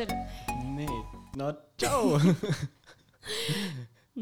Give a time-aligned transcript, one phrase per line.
[0.00, 0.16] selle.
[0.76, 0.98] nii,
[1.36, 1.50] no
[1.80, 2.16] tšau.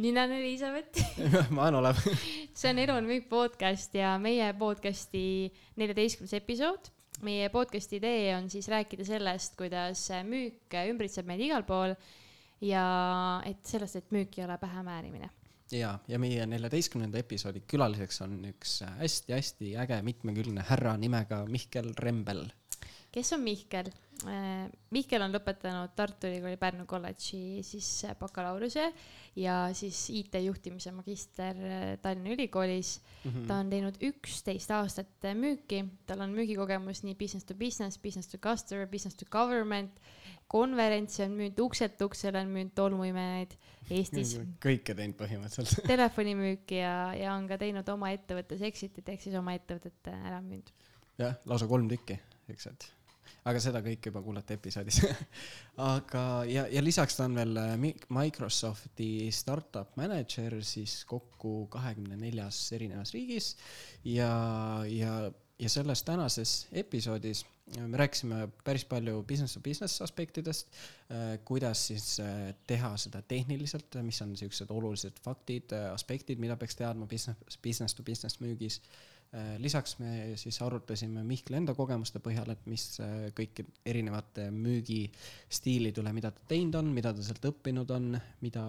[0.02, 1.02] nina on Elizabeth.
[1.54, 2.02] ma olen Olev.
[2.58, 5.24] see on Elu on müük podcast ja meie podcasti
[5.78, 6.90] neljateistkümnes episood.
[7.22, 11.96] meie podcasti idee on siis rääkida sellest, kuidas müük ümbritseb meid igal pool
[12.62, 12.84] ja
[13.46, 15.30] et sellest, et müük ei ole pähemäärimine.
[15.72, 22.46] ja, ja meie neljateistkümnenda episoodi külaliseks on üks hästi-hästi äge mitmekülgne härra nimega Mihkel Rembel.
[23.12, 23.90] kes on Mihkel?
[24.18, 27.86] Mihkel on lõpetanud Tartu Ülikooli Pärnu kolledži siis
[28.18, 28.88] bakalaureuse
[29.38, 31.60] ja siis IT-juhtimise magister
[32.02, 33.30] Tallinna Ülikoolis mm.
[33.30, 33.46] -hmm.
[33.46, 38.38] ta on teinud üksteist aastat müüki, tal on müügikogemus nii business to business, business to
[38.38, 40.00] customer, business to government,
[40.48, 43.54] konverentse on müünud ukselt uksele, on müünud tolmuimejaid
[43.90, 45.86] Eestis, kõike teinud põhimõtteliselt.
[45.94, 50.74] telefonimüüki ja, ja on ka teinud oma ettevõttes exit'it ehk siis oma ettevõtet ära müünud.
[51.18, 52.18] jah, lausa kolm tükki,
[52.50, 52.97] eks, et
[53.48, 55.00] aga seda kõike juba kuulete episoodis.
[55.94, 62.18] aga, ja, ja lisaks ta on veel äh, Mi- Microsofti startup manager siis kokku kahekümne
[62.20, 63.54] neljas erinevas riigis
[64.04, 64.32] ja,
[64.88, 65.14] ja,
[65.58, 70.70] ja selles tänases episoodis me rääkisime päris palju business to business aspektidest,
[71.44, 77.06] kuidas siis äh, teha seda tehniliselt, mis on siuksed olulised faktid, aspektid, mida peaks teadma
[77.06, 79.17] business, business to business müügis Äh,
[79.60, 86.14] lisaks me siis arutasime Mihkli enda kogemuste põhjal, et mis äh, kõik erinevate müügistiilide üle,
[86.16, 88.64] mida ta teinud on, mida ta sealt õppinud on, mida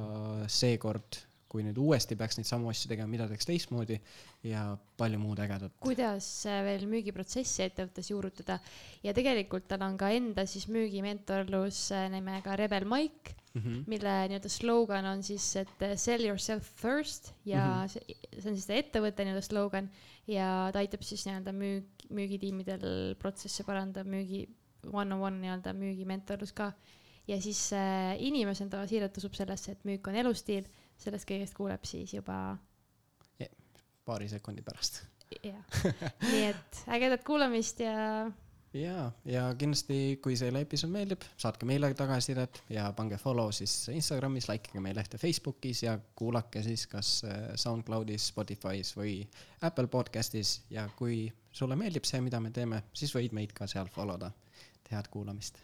[0.52, 3.97] seekord, kui nüüd uuesti peaks neid samu asju tegema, mida teeks teistmoodi
[4.45, 4.65] ja
[4.99, 5.80] palju muud ägedat.
[5.81, 8.59] kuidas äh, veel müügiprotsessi ettevõttes juurutada
[9.05, 13.83] ja tegelikult tal on ka enda siis müügimentorlus äh, nimega Rebel Mike, Mm -hmm.
[13.88, 17.72] mille nii-öelda slogan on siis, et äh, sell yourself first ja mm.
[17.72, 17.88] -hmm.
[17.88, 19.89] see, see on siis ettevõtte nii-öelda slogan
[20.28, 24.45] ja ta aitab siis nii-öelda müük, müügitiimidel protsesse parandada, müügi
[24.86, 26.72] one-on-one nii-öelda müügimentorlus ka.
[27.27, 30.65] ja siis äh, inimesena ta siiralt usub sellesse, et müük on elustiil,
[30.98, 32.58] sellest kõigest kuuleb siis juba
[34.09, 35.04] paari sekundi pärast.
[35.45, 35.82] jah,
[36.26, 38.32] nii et ägedat kuulamist ja
[38.73, 44.49] ja, ja kindlasti, kui see episood meeldib, saatke meile tagasisidet ja pange follow siis Instagramis,
[44.49, 49.21] like ige meie lehte Facebookis ja kuulake siis kas äh, SoundCloudis, Spotify's või
[49.61, 53.89] Apple podcast'is ja kui sulle meeldib see, mida me teeme, siis võid meid ka seal
[53.93, 54.31] follow da.
[54.89, 55.59] head kuulamist.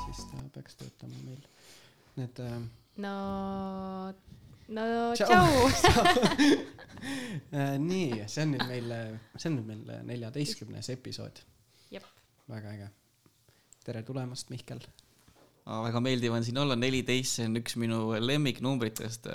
[0.00, 1.42] siis ta peaks töötama meil.
[2.16, 2.56] Need äh,
[2.96, 3.14] no,
[4.74, 5.70] no Tšau.
[5.80, 6.04] tšau.
[7.00, 8.90] Äh, nii, see on nüüd meil,
[9.40, 11.38] see on nüüd meil neljateistkümnes episood.
[11.88, 12.04] Jep.
[12.50, 12.88] väga äge.
[13.86, 14.82] tere tulemast, Mihkel.
[15.64, 19.30] väga meeldiv on siin olla, neliteist, see on üks minu lemmiknumbritest.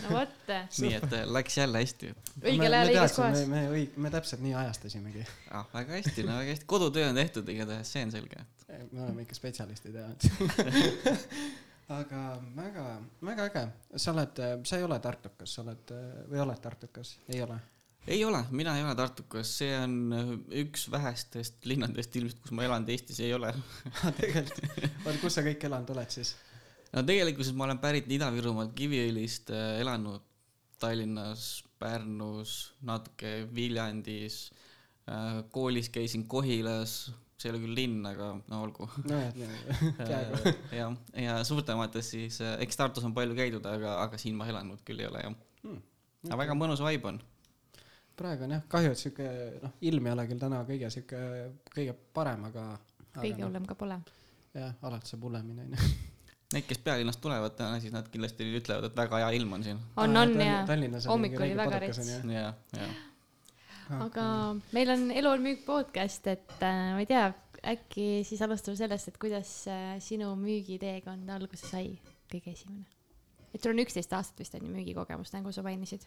[0.00, 2.14] no vot, nii et äh, läks jälle hästi.
[2.40, 5.26] õigel ajal õiges kohas me, me me täpselt nii ajastasimegi.
[5.50, 5.68] ah,.
[5.76, 8.46] väga hästi, no väga hästi, kodutöö on tehtud igatahes, see on selge.
[8.70, 10.16] me oleme ikka spetsialistid jah.
[11.90, 12.22] aga
[12.56, 12.86] väga,
[13.26, 13.66] väga äge.
[13.96, 15.92] sa oled, sa ei ole tartukas, sa oled
[16.30, 17.16] või oled tartukas?
[17.28, 17.58] ei ole?
[18.06, 20.30] ei ole, mina ei ole tartukas, see on äh,
[20.62, 23.52] üks vähestest linnadest ilmselt, kus ma elan, Eestis ei ole.
[24.20, 26.34] tegelikult, oota, kus sa kõik elanud oled siis?
[26.94, 30.24] no tegelikkuses ma olen pärit Ida-Virumaalt Kiviõlist, elanud
[30.80, 34.46] Tallinnas, Pärnus, natuke Viljandis,
[35.52, 38.86] koolis käisin Kohilas, see ei ole küll linn, aga no olgu.
[39.08, 39.32] nojah,
[39.98, 40.54] peaaegu.
[40.76, 45.00] jah, ja suurtemates siis, eks Tartus on palju käidud, aga, aga siin ma elanud küll
[45.00, 45.38] ei ole jah.
[46.28, 47.20] aga väga mõnus vibe on.
[48.20, 49.32] praegu on jah, kahju, et sihuke
[49.64, 51.24] noh, ilm ei ole küll täna kõige sihuke,
[51.72, 52.68] kõige parem, aga.
[53.16, 54.00] kõige hullem ka pole.
[54.56, 55.90] jah, alati saab hullemini onju.
[56.50, 59.78] Need, kes pealinnast tulevad täna, siis nad kindlasti ütlevad, et väga hea ilm on siin.
[60.02, 62.88] on, on ja Tallinnas on hommik mingi oli räige väga rets on ju..
[63.98, 64.24] Aga
[64.74, 67.28] meil on Elu on müük podcast, et äh, ma ei tea,
[67.74, 71.92] äkki siis alustame sellest, et kuidas äh, sinu müügiteekond alguse sai,
[72.30, 72.86] kõige esimene.
[73.50, 76.06] et sul on üksteist aastat vist on ju müügikogemust, nagu sa mainisid.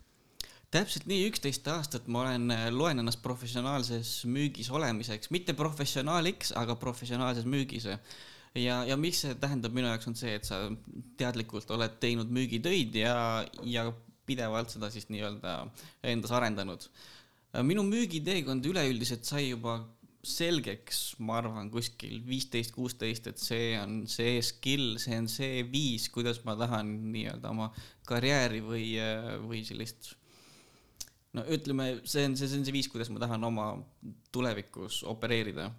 [0.73, 7.45] täpselt nii, üksteist aastat ma olen, loen ennast professionaalses müügis olemiseks, mitte professionaaliks, aga professionaalses
[7.45, 7.89] müügis.
[8.55, 10.65] ja, ja mis see tähendab minu jaoks on see, et sa
[11.17, 13.91] teadlikult oled teinud müügitöid ja, ja
[14.25, 15.55] pidevalt seda siis nii-öelda
[16.13, 16.87] endas arendanud.
[17.61, 19.77] Minu müügiteekond üleüldiselt sai juba
[20.23, 26.07] selgeks, ma arvan, kuskil viisteist, kuusteist, et see on see skill, see on see viis,
[26.13, 27.69] kuidas ma tahan nii-öelda oma
[28.07, 28.85] karjääri või,
[29.43, 30.13] või sellist
[31.35, 33.67] no ütleme, see on, see on see viis, kuidas ma tahan oma
[34.33, 35.69] tulevikus opereerida.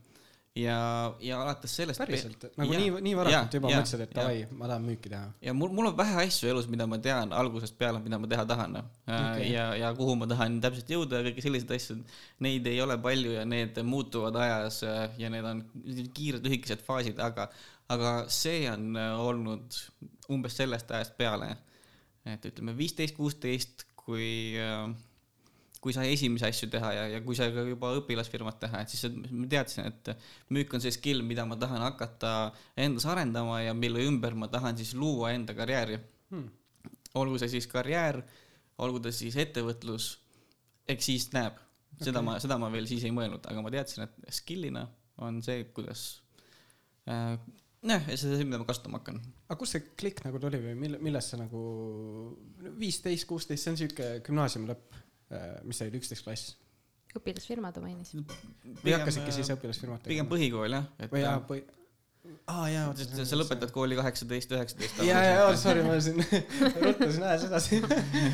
[0.55, 0.79] ja,
[1.21, 1.99] ja alates sellest.
[1.99, 5.27] päriselt, nagu Jaa, nii, nii varakult juba jaa, mõtlesid, et davai, ma tahan müüki teha.
[5.49, 8.45] ja mul, mul on vähe asju elus, mida ma tean algusest peale, mida ma teha
[8.51, 8.93] tahan Okei.
[9.09, 9.49] okay..
[9.51, 11.97] ja, ja kuhu ma tahan täpselt jõuda ja kõiki selliseid asju,
[12.47, 15.65] neid ei ole palju ja need muutuvad ajas äh, ja need on
[16.15, 17.49] kiired lühikesed faasid, aga,
[17.95, 19.81] aga see on äh, olnud
[20.35, 21.57] umbes sellest ajast peale.
[22.25, 24.87] et ütleme viisteist, kuusteist, kui äh,
[25.85, 29.05] kui sai esimesi asju teha ja, ja kui sai ka juba õpilasfirmat teha, et siis
[29.29, 30.15] ma teadsin, et
[30.57, 32.33] müük on see skill, mida ma tahan hakata
[32.81, 36.01] endas arendama ja mille ümber ma tahan siis luua enda karjääri
[36.35, 36.51] Hmm.
[37.21, 38.19] olgu see siis karjäär,
[38.83, 40.09] olgu ta siis ettevõtlus,
[40.91, 41.61] eks siis näeb.
[42.01, 42.27] seda Okei.
[42.27, 44.83] ma, seda ma veel siis ei mõelnud, aga ma teadsin, et skill'ina
[45.23, 46.01] on see, kuidas
[47.07, 47.37] äh,.
[47.87, 49.21] jah, see on see, mida ma kasutama hakkan.
[49.47, 51.63] aga kust see klikk nagu tuli või mille, millest see nagu
[52.81, 54.99] viisteist, kuusteist, see on siuke gümnaasiumi lõpp,
[55.65, 56.55] mis see oli, üksteist klass?
[57.15, 58.25] õpilasfirmad ma mainisin.
[58.83, 59.59] või hakkasidki siis äh,
[60.09, 60.29] pigem?
[60.31, 61.63] põhikool jah, et või jaa, põhi,
[62.49, 65.01] aa jaa, sest sa lõpetad kooli kaheksateist, üheksateist.
[65.07, 66.21] jaa, jaa, sorry, ma siin
[66.85, 67.81] ruttasin ajas edasi.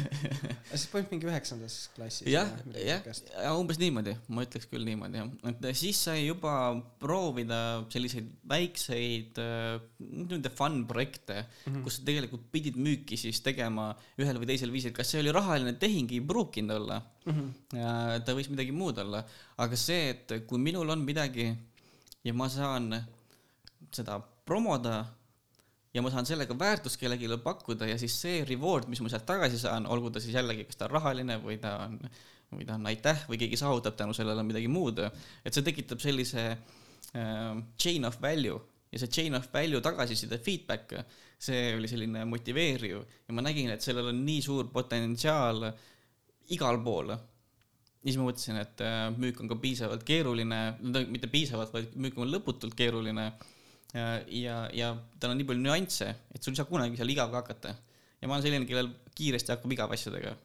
[0.70, 2.28] siis põhimõtteliselt mingi üheksandas klassis.
[2.30, 6.54] jah, jah, ja umbes niimoodi, ma ütleks küll niimoodi jah, et siis sai juba
[7.02, 7.60] proovida
[7.92, 11.70] selliseid väikseid äh, nii-öelda fun projekte mm.
[11.72, 11.84] -hmm.
[11.86, 13.90] kus sa tegelikult pidid müüki siis tegema
[14.20, 17.48] ühel või teisel viisil, kas see oli rahaline tehing, ei pruukinud olla Mhm.
[17.76, 19.20] ja ta võis midagi muud olla,
[19.60, 21.50] aga see, et kui minul on midagi
[22.24, 22.94] ja ma saan
[23.94, 25.04] seda promoda
[25.94, 29.58] ja ma saan sellega väärtust kellelegi pakkuda ja siis see reward, mis ma sealt tagasi
[29.58, 31.96] saan, olgu ta siis jällegi, kas ta on rahaline või ta on,
[32.54, 35.02] või ta on aitäh või keegi saavutab tänu sellele midagi muud,
[35.44, 38.58] et see tekitab sellise äh, chain of value
[38.90, 40.94] ja see chain of value tagasiside feedback,
[41.38, 45.70] see oli selline motiveeriv ja ma nägin, et sellel on nii suur potentsiaal
[46.54, 47.14] igal pool.
[48.02, 50.60] siis ma mõtlesin, et äh, müük on ka piisavalt keeruline,
[51.10, 53.32] mitte piisavalt, vaid müük on lõputult keeruline.
[53.94, 57.42] ja, ja tal on nii palju nüansse, et sul ei saa kunagi seal igav ka
[57.42, 57.74] hakata.
[58.20, 60.36] ja ma olen selline, kellel kiiresti hakkab igav asjadega.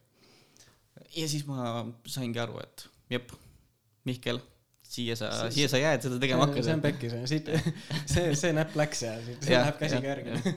[1.16, 3.34] ja siis ma saingi aru, et jep,
[4.06, 4.40] Mihkel,
[4.86, 7.52] siia sa, siia sa jääd seda tegema see on pekkis, siit,
[8.14, 10.56] see, see näpp läks ja siit see Jah, läheb käsiga jah, järgi.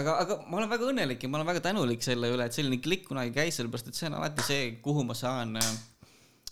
[0.00, 2.80] aga, aga ma olen väga õnnelik ja ma olen väga tänulik selle üle, et selline
[2.84, 5.70] klikk kunagi käis, sellepärast et see on alati see, kuhu ma saan äh,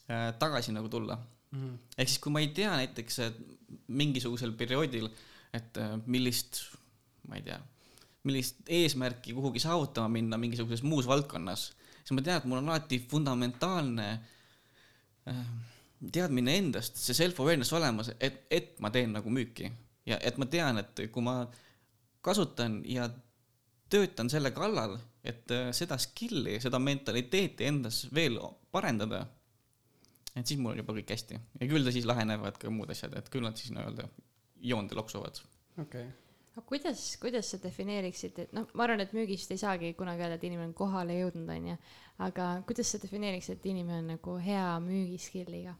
[0.09, 1.19] äh, tagasi nagu tulla.
[1.55, 1.77] Mhm.
[1.97, 3.21] ehk siis, kui ma ei tea näiteks
[3.97, 5.07] mingisugusel perioodil,
[5.57, 6.63] et äh, millist,
[7.29, 7.59] ma ei tea,
[8.27, 11.71] millist eesmärki kuhugi saavutama minna mingisuguses muus valdkonnas,
[12.01, 14.09] siis ma tean, et mul on alati fundamentaalne
[15.31, 15.45] äh,
[16.13, 19.71] teadmine endast, see self-awareness olemas, et, et ma teen nagu müüki.
[20.07, 21.41] Ja et ma tean, et kui ma
[22.27, 23.09] kasutan ja
[23.91, 28.39] töötan selle kallal, et äh, seda skill'i, seda mentaliteeti endas veel
[28.75, 29.25] parendada,
[30.37, 31.41] et siis mul on juba kõik hästi.
[31.61, 34.09] Ja küll ta siis lahenevad ka muud asjad, et küll nad siis nii-öelda
[34.67, 35.41] joonde loksuvad.
[35.83, 36.07] okei,
[36.53, 40.39] aga kuidas, kuidas sa defineeriksid, et noh, ma arvan, et müügist ei saagi kunagi öelda,
[40.41, 41.77] et inimene on kohale jõudnud, onju.
[42.27, 45.77] aga kuidas sa defineeriksid, et inimene on nagu hea müügiskill'iga?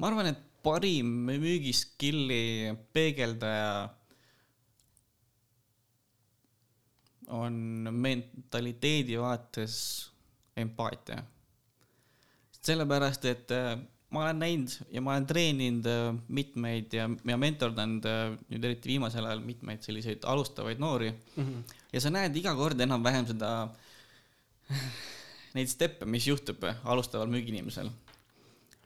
[0.00, 3.88] ma arvan, et parim müügiskill'i peegeldaja
[7.36, 7.54] on
[7.92, 9.76] mentaliteedi vaates
[10.56, 11.22] empaatia.
[12.60, 13.52] sellepärast, et
[14.10, 18.90] ma olen näinud ja ma olen treeninud äh, mitmeid ja, ja mentordanud äh, nüüd eriti
[18.90, 21.60] viimasel ajal mitmeid selliseid alustavaid noori Mhm.
[21.92, 23.50] ja sa näed iga kord enam-vähem seda,
[25.56, 27.90] neid steppe, mis juhtub alustaval müügiinimesel.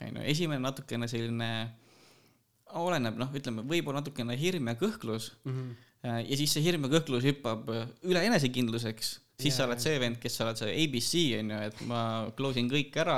[0.04, 1.48] onju, esimene natukene selline,
[2.76, 5.70] oleneb noh, ütleme võib-olla natukene hirm ja kõhklus Mhm.
[6.04, 9.82] äh, ja siis see hirm ja kõhklus hüppab äh, üle enesekindluseks, siis Jaa, sa oled
[9.82, 11.10] see vend, kes sa oled see abc
[11.40, 12.00] onju, et ma
[12.38, 13.16] close in kõik ära,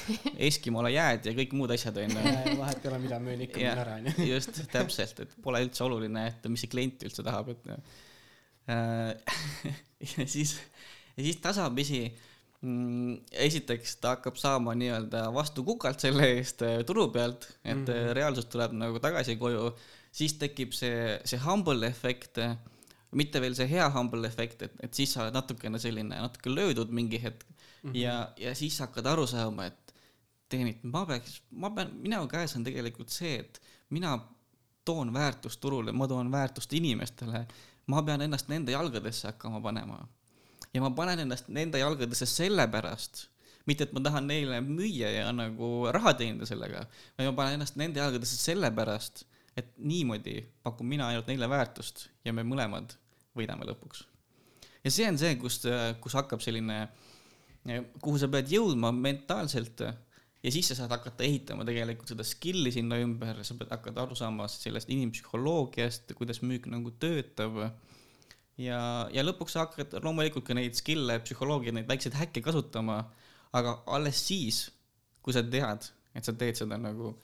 [0.48, 2.22] Eskimola jääd ja kõik muud asjad onju.
[2.60, 4.14] vahet ei ole, mida müün, ikka müün ära, onju.
[4.32, 7.68] just, täpselt, et pole üldse oluline, et mis see klient üldse tahab, et
[8.72, 9.12] äh,
[10.14, 10.56] ja siis,
[11.16, 12.02] ja siis tasapisi
[12.64, 17.84] mm, esiteks ta hakkab saama nii-öelda vastu kukalt selle eest äh, turu pealt, et mm.
[17.84, 18.16] -hmm.
[18.16, 19.68] reaalsus tuleb nagu tagasi koju,
[20.12, 22.40] siis tekib see, see humble efekt,
[23.16, 26.90] mitte veel see hea humble efekt, et, et siis sa oled natukene selline natuke löödud
[26.92, 27.96] mingi hetk mm -hmm.
[27.96, 29.94] ja, ja siis hakkad aru saama, et
[30.48, 33.60] teenid, ma peaks, ma pean, minu käes on tegelikult see, et
[33.90, 34.18] mina
[34.84, 37.46] toon väärtust turule, ma toon väärtust inimestele,
[37.86, 40.08] ma pean ennast nende jalgadesse hakkama panema.
[40.74, 43.28] ja ma panen ennast nende jalgadesse sellepärast,
[43.66, 46.84] mitte et ma tahan neile müüa ja nagu raha teenida sellega,
[47.18, 49.24] vaid ma panen ennast nende jalgadesse sellepärast,
[49.58, 52.94] et niimoodi pakun mina ainult neile väärtust ja me mõlemad
[53.38, 54.04] võidame lõpuks.
[54.84, 55.60] ja see on see, kus,
[56.02, 56.84] kus hakkab selline,
[58.02, 63.00] kuhu sa pead jõudma mentaalselt ja siis sa saad hakata ehitama tegelikult seda skill'i sinna
[63.02, 67.58] ümber, sa pead hakkad aru saama sellest inimpsühholoogiast, kuidas müük nagu töötab.
[68.58, 68.80] ja,
[69.14, 73.02] ja lõpuks sa hakkad loomulikult ka neid skill'e, psühholoogia, neid väikseid häkke kasutama,
[73.58, 74.68] aga alles siis,
[75.22, 77.16] kui sa tead, et sa teed seda nagu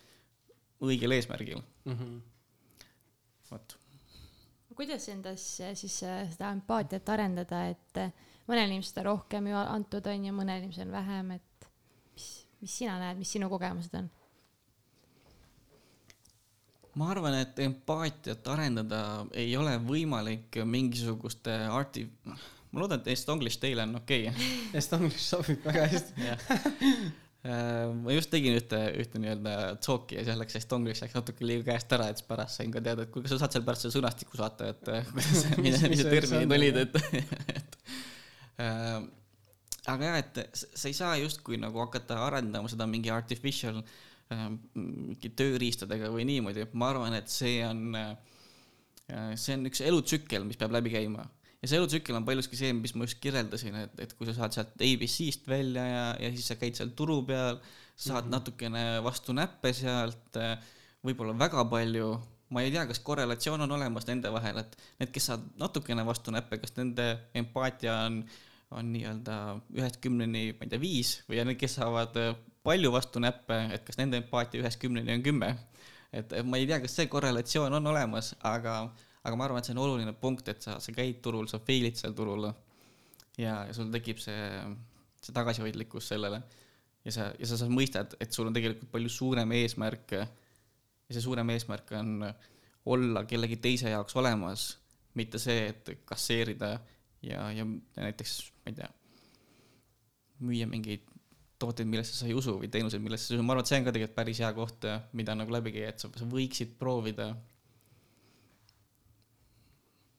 [0.83, 1.93] õigel eesmärgil mm.
[1.93, 2.21] -hmm.
[3.51, 3.77] vot.
[4.75, 8.13] kuidas endas siis äh, seda empaatiat arendada, et äh,
[8.49, 11.69] mõnel inimesel seda rohkem ju antud on ja mõnel inimesel vähem, et
[12.61, 14.11] mis sina näed, mis sinu kogemused on?
[16.95, 23.83] ma arvan, et empaatiat arendada ei ole võimalik mingisuguste arti-, ma loodan, et Estonglish teile
[23.83, 24.49] on okei okay.
[24.79, 26.29] Estonglish sobib väga hästi
[27.45, 31.93] ma just tegin ühte, ühte nii-öelda talk'i ja seal läks Estonglish läks natuke liiga käest
[31.93, 34.41] ära, et siis pärast sain ka teada, et kuule, sa saad seal pärast selle sõnastiku
[34.41, 36.97] saata, et kuidas, mis, mis need terminid olid, et,
[37.59, 37.77] et
[38.65, 38.97] äh,
[39.93, 45.35] aga jah, et sa ei saa justkui nagu hakata arendama seda mingi artificial äh, mingi
[45.37, 48.15] tööriistadega või niimoodi, ma arvan, et see on äh,,
[49.37, 51.29] see on üks elutsükkel, mis peab läbi käima.
[51.65, 54.53] Ja see elutsükkel on paljuski see, mis ma just kirjeldasin, et, et kui sa saad
[54.53, 57.57] sealt ABC-st välja ja, ja siis sa käid seal turu peal,
[57.97, 58.37] saad mm -hmm.
[58.37, 60.41] natukene vastu näppe sealt,
[61.05, 62.13] võib-olla väga palju
[62.53, 66.35] ma ei tea, kas korrelatsioon on olemas nende vahel, et need, kes saavad natukene vastu
[66.35, 68.25] näppe, kas nende empaatia on
[68.75, 69.35] on nii-öelda
[69.79, 72.17] ühest kümneni, ma ei tea, viis või need, kes saavad
[72.67, 75.51] palju vastu näppe, et kas nende empaatia ühest kümneni on kümme.
[76.15, 78.75] et ma ei tea, kas see korrelatsioon on olemas, aga,
[79.25, 81.97] aga ma arvan, et see on oluline punkt, et sa, sa käid turul, sa fail'id
[82.01, 84.41] seal turul ja, ja sul tekib see,
[85.25, 86.43] see tagasihoidlikkus sellele.
[87.05, 90.27] ja sa, ja sa, sa mõistad, et sul on tegelikult palju suurem eesmärk ja
[91.11, 92.29] see suurem eesmärk on
[92.93, 94.67] olla kellegi teise jaoks olemas,
[95.17, 96.75] mitte see, et kasseerida
[97.25, 97.65] ja, ja
[97.97, 98.91] näiteks, ma ei tea,
[100.45, 101.05] müüa mingeid
[101.61, 103.81] tooteid, millesse sa ei usu või teenuseid, millesse sa ei usu, ma arvan, et see
[103.81, 107.31] on ka tegelikult päris hea koht, mida nagu läbi käia, et sa, sa võiksid proovida.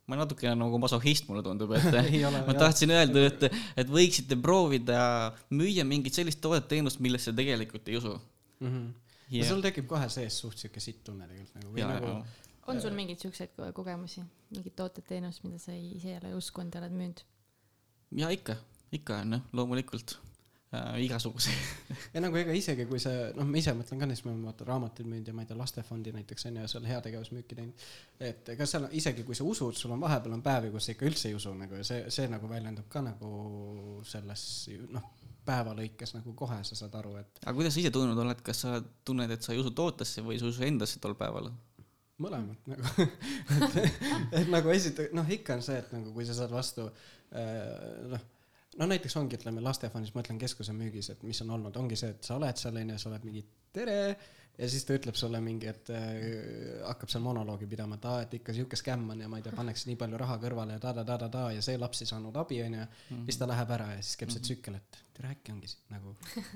[0.06, 1.88] Ma natukene nagu masohhist, mulle tundub, et
[2.28, 2.60] ole, ma jah.
[2.62, 3.46] tahtsin öelda, et,
[3.82, 5.00] et võiksite proovida
[5.56, 8.68] müüa mingit sellist toodet-teenust, millesse tegelikult ei usu mm.
[8.68, 8.94] -hmm.
[9.26, 9.42] Ja.
[9.42, 11.78] ja sul tekib kohe sees suht siuke sitt tunne tegelikult nagu.
[11.80, 12.12] ja, nagu...
[12.70, 14.22] on sul mingeid siukseid kogemusi,
[14.54, 17.26] mingit tootet-teenust, mida sa ei, ise ei ole uskunud ja oled müünud?
[18.22, 18.60] ja ikka,
[18.94, 20.20] ikka on jah, loomulikult
[20.76, 24.34] äh, igasuguseid ja nagu ega isegi kui see, noh, ma ise mõtlen ka näiteks, ma
[24.34, 27.86] olen vaata raamatuid müünud ja ma ei tea, lastefondi näiteks on ju, seal heategevusmüüki teinud.
[28.20, 31.10] et ega seal isegi kui sa usud, sul on vahepeal on päevi, kus sa ikka
[31.10, 34.48] üldse ei usu nagu ja see, see nagu väljendub ka nagu selles
[34.94, 35.14] noh,
[35.46, 37.40] päeva lõikes nagu kohe sa saad aru, et.
[37.44, 40.40] aga kuidas sa ise tundnud oled, kas sa tunned, et sa ei usu tootesse või
[40.40, 41.52] sa ei usu endasse tol päeval?
[42.22, 43.06] mõlemat nagu
[43.58, 43.78] et,
[44.40, 48.24] et nagu esita-, noh, ikka on see, et nagu kui sa saad vastu äh, noh,
[48.80, 52.16] no näiteks ongi, ütleme lastefondis, ma ütlen keskuse müügis, et mis on olnud, ongi see,
[52.16, 54.00] et sa oled seal onju, sa oled mingi tere
[54.58, 56.10] ja siis ta ütleb sulle mingi, et äh,
[56.88, 59.56] hakkab seal monoloogi pidama, et aa, et ikka sihuke skämm on ja ma ei tea,
[59.56, 62.92] pannakse nii palju raha kõrvale ja ta-ta-ta-ta-ta ja see laps ei saanud abi onju mm.
[63.10, 63.26] -hmm.
[63.30, 64.50] siis ta läheb ära ja siis käib see mhm.
[64.50, 66.16] tsükkel, et tere, äkki ongi nagu,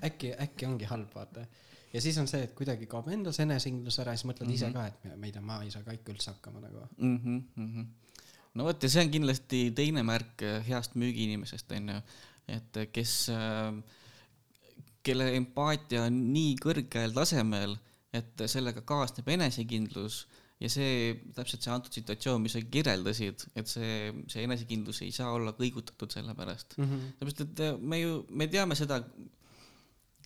[0.10, 1.46] äkki, äkki ongi halb, vaata
[1.94, 4.70] ja siis on see, et kuidagi kaob endas enesekindlus ära ja siis mõtled mm -hmm.
[4.70, 7.18] ise ka, et ma ei tea, ma ei saa ka ikka üldse hakkama nagu mm.
[7.18, 7.86] -hmm, mm -hmm.
[8.58, 12.00] No vot ja see on kindlasti teine märk äh, heast müügiinimesest onju,
[12.50, 13.72] et äh, kes, äh,
[15.06, 17.78] kelle empaatia on nii kõrgel tasemel,
[18.16, 20.24] et sellega kaasneb enesekindlus
[20.60, 25.30] ja see, täpselt see antud situatsioon, mis sa kirjeldasid, et see, see enesekindlus ei saa
[25.36, 26.88] olla kõigutatud selle pärast mm.
[26.88, 27.12] -hmm.
[27.20, 29.04] sellepärast, et me ju, me teame seda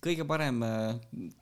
[0.04, 0.58] kõige parem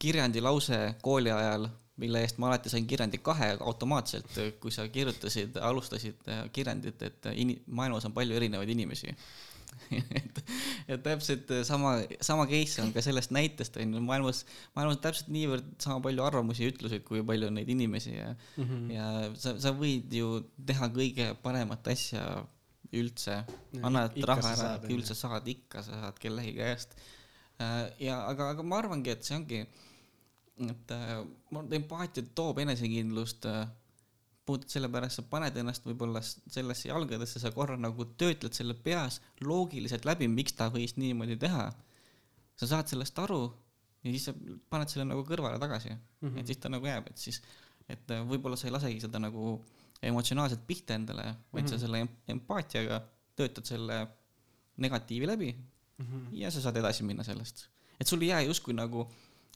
[0.03, 1.71] kirjandilause kooli ajal,
[2.01, 7.33] mille eest ma alati sain kirjandi kahe automaatselt, kui sa kirjutasid, alustasid äh, kirjandit, et
[7.35, 9.15] in-, maailmas on palju erinevaid inimesi.
[9.93, 10.39] Et,
[10.93, 14.43] et täpselt sama, sama case on ka sellest näitest on ju, maailmas,
[14.77, 18.35] maailmas on täpselt niivõrd sama palju arvamusi ja ütluseid, kui palju on neid inimesi ja
[18.35, 18.91] mm, -hmm.
[18.93, 22.27] ja sa, sa võid ju teha kõige paremat asja
[22.93, 23.39] üldse,
[23.81, 26.97] annad raha ära, küll sa saad, ikka sa saad kellegi käest.
[28.03, 29.63] Ja aga, aga ma arvangi, et see ongi,
[30.71, 31.19] et äh,
[31.79, 33.67] empaatia toob enesekindlust äh,
[34.47, 40.07] puhtalt sellepärast, sa paned ennast võib-olla sellesse jalgadesse, sa korra nagu töötled selle peas loogiliselt
[40.09, 41.71] läbi, miks ta võis niimoodi teha.
[42.57, 43.43] sa saad sellest aru
[44.03, 44.35] ja siis sa
[44.71, 46.41] paned selle nagu kõrvale tagasi mm, -hmm.
[46.41, 47.41] et siis ta nagu jääb, et siis,
[47.89, 49.57] et võib-olla sa ei lasegi seda nagu
[50.03, 51.71] emotsionaalselt pihta endale, vaid mm -hmm.
[51.71, 51.83] sa mhm.
[51.83, 53.03] selle empaatiaga
[53.37, 54.07] töötad selle
[54.77, 56.29] negatiivi läbi mm -hmm.
[56.33, 57.69] ja sa saad edasi minna sellest.
[58.01, 59.11] et sul ei jää justkui nagu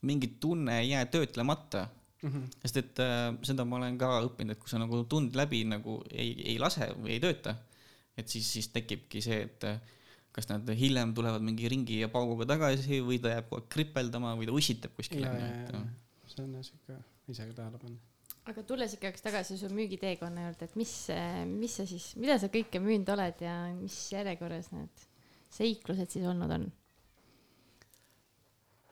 [0.07, 1.87] mingi tunne ei jää töötlemata
[2.23, 2.31] mm.
[2.31, 2.49] -hmm.
[2.63, 5.99] sest et äh, seda ma olen ka õppinud, et kui sa nagu tund läbi nagu
[6.11, 7.57] ei, ei lase või ei tööta,
[8.17, 9.79] et siis, siis tekibki see, et äh,
[10.37, 14.35] kas nad hiljem tulevad mingi ringi ja pauguga tagasi või ta jääb kogu aeg kripeldama
[14.37, 17.01] või ta ussitab kuskil ja, onju ja, et ja see on jah siuke
[17.33, 17.99] ise ka tähele panna.
[18.53, 20.95] aga tulles ikkagi tagasi su müügiteekonna juurde, et mis,
[21.51, 25.07] mis sa siis, mida sa kõike müünud oled ja mis järjekorras need
[25.57, 26.69] seiklused siis olnud on?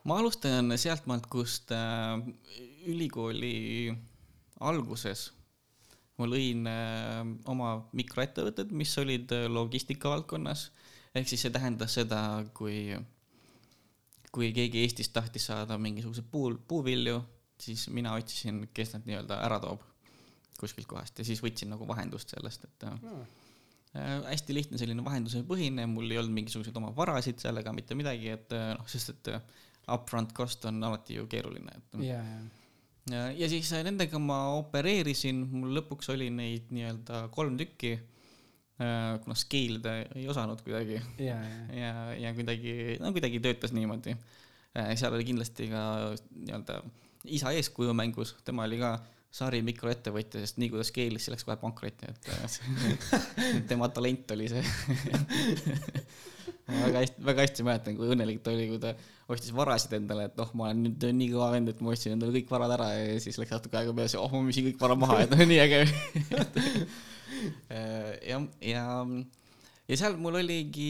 [0.05, 2.21] Ma alustan sealtmaalt, kust äh,
[2.89, 3.93] ülikooli
[4.59, 5.31] alguses
[6.19, 7.21] ma lõin äh,
[7.51, 10.69] oma mikroettevõtted, mis olid äh, logistika valdkonnas.
[11.15, 12.19] ehk siis see tähendas seda,
[12.55, 12.95] kui,
[14.35, 17.19] kui keegi Eestis tahtis saada mingisuguseid puu, puuvilju,
[17.59, 19.83] siis mina otsisin, kes nad nii-öelda ära toob
[20.59, 21.19] kuskilt kohast.
[21.19, 23.11] Ja siis võtsin nagu vahendust sellest, et äh,
[23.99, 27.97] äh, hästi lihtne selline vahenduse põhine, mul ei olnud mingisuguseid oma varasid seal ega mitte
[27.99, 29.55] midagi, et äh, noh, sest et äh,
[29.91, 32.41] upfront cost on alati ju keeruline, et ja, ja,
[33.11, 37.97] ja, ja siis äh, nendega ma opereerisin, mul lõpuks oli neid nii-öelda kolm tükki,
[38.75, 44.17] kuna scale ida ei osanud kuidagi ja, ja, ja, ja kuidagi, no kuidagi töötas niimoodi.
[44.99, 45.83] seal oli kindlasti ka
[46.33, 46.81] nii-öelda
[47.31, 48.97] isa eeskuju mängus, tema oli ka
[49.35, 52.45] sari mikroettevõtja, sest nii kui ta scale'is, siis läks kohe pankrotti, et äh,
[53.69, 54.63] tema talent oli see.
[56.67, 58.95] väga hästi, väga hästi mäletan, kui õnnelik ta oli, kui ta
[59.31, 62.35] ostis varasid endale, et noh, ma olen nüüd nii kõva vend, et ma ostsin endale
[62.35, 65.21] kõik varad ära ja siis läks natuke aega peale, oh, ma müüsin kõik vara maha,
[65.25, 65.81] et noh, nii äge.
[68.31, 68.85] ja, ja,
[69.89, 70.89] ja seal mul oligi,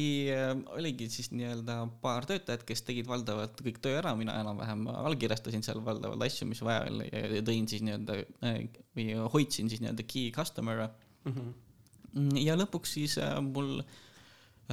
[0.76, 5.84] oligi siis nii-öelda paar töötajat, kes tegid valdavalt kõik töö ära, mina enam-vähem allkirjastasin seal
[5.86, 8.64] valdavalt asju, mis vaja oli ja tõin siis nii-öelda äh,
[8.96, 10.90] või hoidsin siis nii-öelda key customer'e.
[11.26, 11.54] Mhm.
[12.44, 13.80] ja lõpuks siis äh, mul,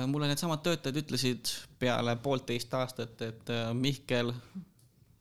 [0.09, 4.33] mulle needsamad töötajad ütlesid peale poolteist aastat, et äh, Mihkel,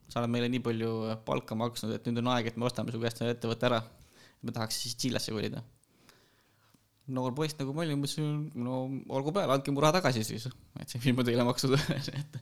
[0.08, 0.92] sa oled meile nii palju
[1.26, 3.82] palka maksnud, et nüüd on aeg, et me ostame su käest selle ettevõtte ära.
[4.42, 5.62] me tahaks siis Tšiilasse kolida
[7.10, 8.28] noor poiss nagu ma olin, mõtlesin,
[8.62, 10.46] no olgu peale, andke mu raha tagasi siis,
[10.78, 12.36] et see, mis ma teile maksnud olen, et.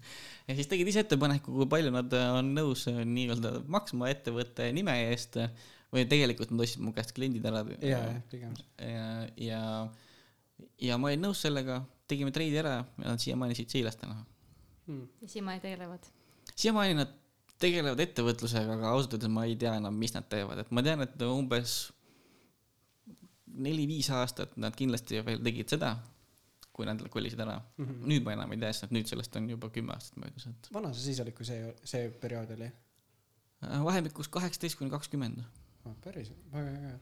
[0.50, 4.96] ja siis tegid ise ettepaneku, kui palju nad on nõus äh, nii-öelda maksma ettevõtte nime
[5.08, 5.40] eest
[5.90, 7.64] või tegelikult nad ostsid mu käest kliendid ära.
[7.80, 8.52] ja, ja pigem.
[8.78, 9.06] ja,
[9.40, 9.62] ja,
[10.90, 11.80] ja ma olin nõus sellega,
[12.10, 14.18] tegime treidi ära ja nad siiamaani siit Siilast täna.
[14.88, 16.10] ja siiamaani tegelevad?
[16.56, 17.16] siiamaani nad
[17.60, 21.02] tegelevad ettevõtlusega, aga ausalt öeldes ma ei tea enam, mis nad teevad, et ma tean,
[21.04, 21.74] et umbes
[23.60, 25.94] neli-viis aastat nad kindlasti veel tegid seda,
[26.72, 27.84] kui nad kolisid ära mm.
[27.84, 28.06] -hmm.
[28.12, 30.92] nüüd ma enam ei tea, sest nüüd sellest on juba kümme aastat möödas, et vana
[30.94, 32.70] see siis oli, kui see, see periood oli?
[33.60, 35.42] vahemikus kaheksateist kuni kakskümmend.
[36.04, 36.98] päris, väga äge.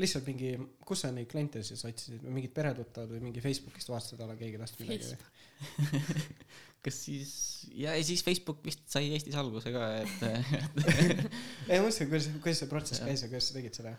[0.00, 0.52] Lihtsalt mingi,
[0.86, 4.82] kus sa neid kliente siis otsisid mingid peretuttavad või mingi Facebookist vaatasid alla keegi tahtnud
[4.84, 6.08] midagi või?
[6.86, 7.30] kas siis,
[7.74, 10.26] ja, siis Facebook vist sai Eestis alguse ka, et
[11.70, 13.94] ei ma mõtlesin, kuidas, kuidas see protsess käis ja kuidas sa tegid seda?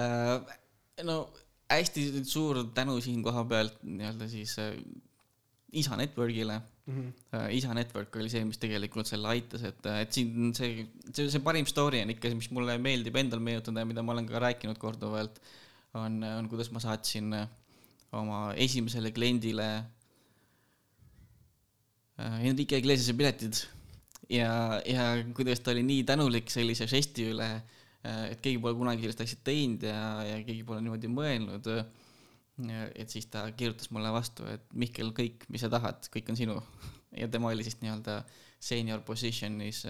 [0.00, 0.56] äh,
[1.06, 1.20] no
[1.68, 4.72] hästi suur tänu siin koha pealt nii-öelda siis äh,
[5.76, 7.08] isa network'ile Mhm.
[7.36, 11.42] äh, isa network oli see, mis tegelikult selle aitas, et, et siin see, see, see
[11.44, 14.80] parim story on ikka, mis mulle meeldib endal meenutada ja mida ma olen ka rääkinud
[14.80, 15.36] korduvalt,
[16.00, 17.44] on, on kuidas ma saatsin äh,
[18.16, 19.68] oma esimesele kliendile
[22.16, 23.60] äh, Enrique Iglesiase piletid
[24.32, 27.50] ja, ja kuidas ta oli nii tänulik sellise žesti üle,
[28.08, 31.68] et keegi pole kunagi sellist asja teinud ja, ja keegi pole niimoodi mõelnud.
[32.94, 36.62] Et siis ta kirjutas mulle vastu, et Mihkel, kõik, mis sa tahad, kõik on sinu.
[37.16, 38.20] ja tema oli siis nii-öelda
[38.60, 39.84] senior position'is,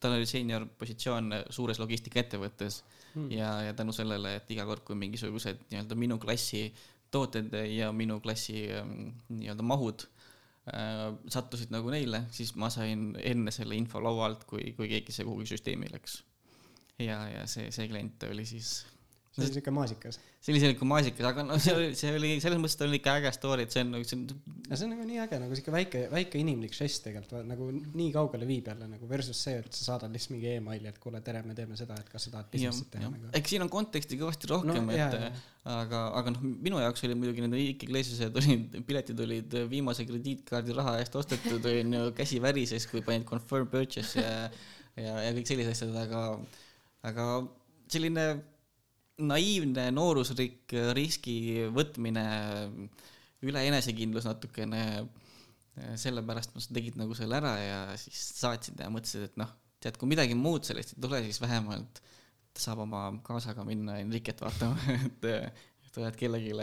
[0.00, 2.82] tal oli senior positsioon suures logistikaettevõttes
[3.14, 3.30] hmm.
[3.32, 6.68] ja, ja tänu sellele, et iga kord, kui mingisugused nii-öelda minu klassi
[7.10, 10.04] tooted ja minu klassi ähm, nii-öelda mahud
[10.70, 15.16] äh, sattusid nagu neile, siis ma sain enne selle info laua alt, kui, kui keegi
[15.16, 16.20] see kuhugi süsteemi läks.
[17.00, 18.82] ja, ja see, see klient oli siis
[19.30, 20.18] see oli siuke maasikas.
[20.42, 23.12] see oli selline maasikas, aga noh, see oli, see oli selles mõttes ta oli ikka
[23.20, 24.24] äge story, et see on nagu see on
[24.66, 28.08] ja see on nagu nii äge nagu siuke väike, väike inimlik žest tegelikult nagu nii
[28.16, 31.44] kaugele viib jälle nagu versus see, et sa saadad lihtsalt mingi emaili, et kuule, tere,
[31.46, 33.30] me teeme seda, et kas sa tahad business'it teha nagu.
[33.38, 35.40] eks siin on konteksti kõvasti rohkem No, et
[35.70, 40.74] aga, aga noh, minu jaoks oli muidugi need Enrique Iglesiased olid, piletid olid viimase krediitkaardi
[40.74, 44.48] raha eest ostetud, onju, käsi värises, kui panid confirm purchase ja,
[44.96, 46.24] ja, ja kõik sellised asjad, aga,
[47.06, 47.26] aga
[47.92, 48.26] selline
[49.20, 52.26] naiivne noorusrik riski võtmine,
[53.46, 54.84] üle enesekindlus natukene,
[56.00, 60.10] sellepärast nad tegid nagu selle ära ja siis saatsid ja mõtlesid, et noh, tead, kui
[60.10, 62.02] midagi muud sellest ei tule, siis vähemalt
[62.60, 65.26] saab oma kaasaga minna Enriquet vaatama, et,
[65.86, 66.54] et tuled kellelegi,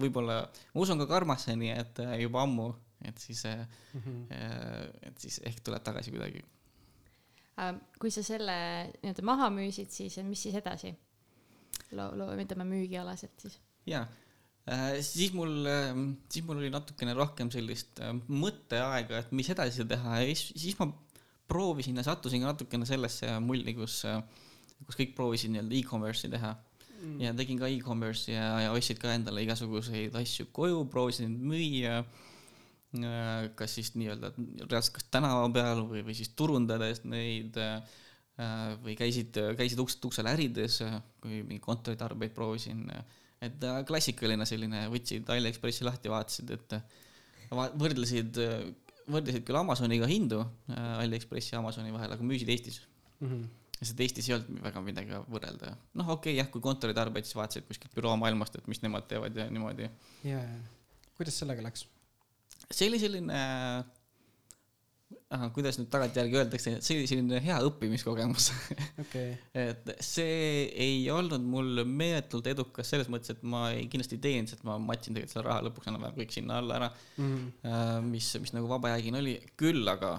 [0.00, 0.42] võib-olla,
[0.74, 2.70] ma usun ka karmasse, nii et juba ammu,
[3.08, 4.96] et siis mm, -hmm.
[5.08, 6.42] et siis ehk tuleb tagasi kuidagi.
[8.00, 8.56] kui sa selle
[9.02, 10.94] nii-öelda maha müüsid, siis mis siis edasi?
[11.92, 13.60] loo, loo, ütleme müügialaselt siis.
[13.90, 14.06] jaa,
[14.68, 15.64] Äh, siis mul,
[16.28, 20.76] siis mul oli natukene rohkem sellist äh, mõtteaega, et mis edasi teha ja siis, siis
[20.78, 20.86] ma
[21.50, 24.20] proovisin ja sattusin ka natukene sellesse mulli, kus, äh,
[24.84, 27.16] kus kõik proovisid nii-öelda e-commerce'i teha mm.
[27.24, 32.02] ja tegin ka e-commerce'i ja, ja ostsid ka endale igasuguseid asju koju, proovisin neid müüa.
[33.54, 34.32] kas siis nii-öelda
[34.66, 37.54] reaalselt kas tänava peal või, või siis turundades neid
[38.80, 40.78] või käisid, käisid uksest uksele ärides,
[41.20, 42.86] kui mingeid kontoritarbeid proovisin
[43.44, 46.98] et äh, klassikaline selline, võtsid Aliekspressi lahti, vaatasid, et äh,
[47.50, 48.40] võrdlesid,
[49.10, 52.82] võrdlesid küll Amazoniga hindu äh, Aliekspressi ja Amazoni vahel, aga müüsid Eestis
[53.20, 53.30] mm.
[53.30, 53.78] -hmm.
[53.80, 55.72] sest Eestis ei olnud väga midagi võrrelda.
[55.94, 59.48] noh, okei okay,, jah, kui kontoritarbeid, siis vaatasid kuskilt büroomaailmast, et mis nemad teevad ja
[59.50, 59.88] niimoodi.
[60.24, 60.60] ja, ja,
[61.16, 61.86] kuidas sellega läks?
[62.70, 63.40] see oli selline
[65.30, 68.48] aha, kuidas nüüd tagantjärgi öeldakse, see oli selline hea õppimiskogemus
[68.98, 69.36] okay.
[69.62, 74.50] et see ei olnud mul meeletult edukas selles mõttes, et ma ei, kindlasti ei teeninud,
[74.50, 77.30] sest ma matsin tegelikult selle raha lõpuks enam-vähem kõik sinna alla ära mm.
[77.62, 78.10] -hmm.
[78.10, 80.16] mis, mis nagu vabajäägina oli, küll aga,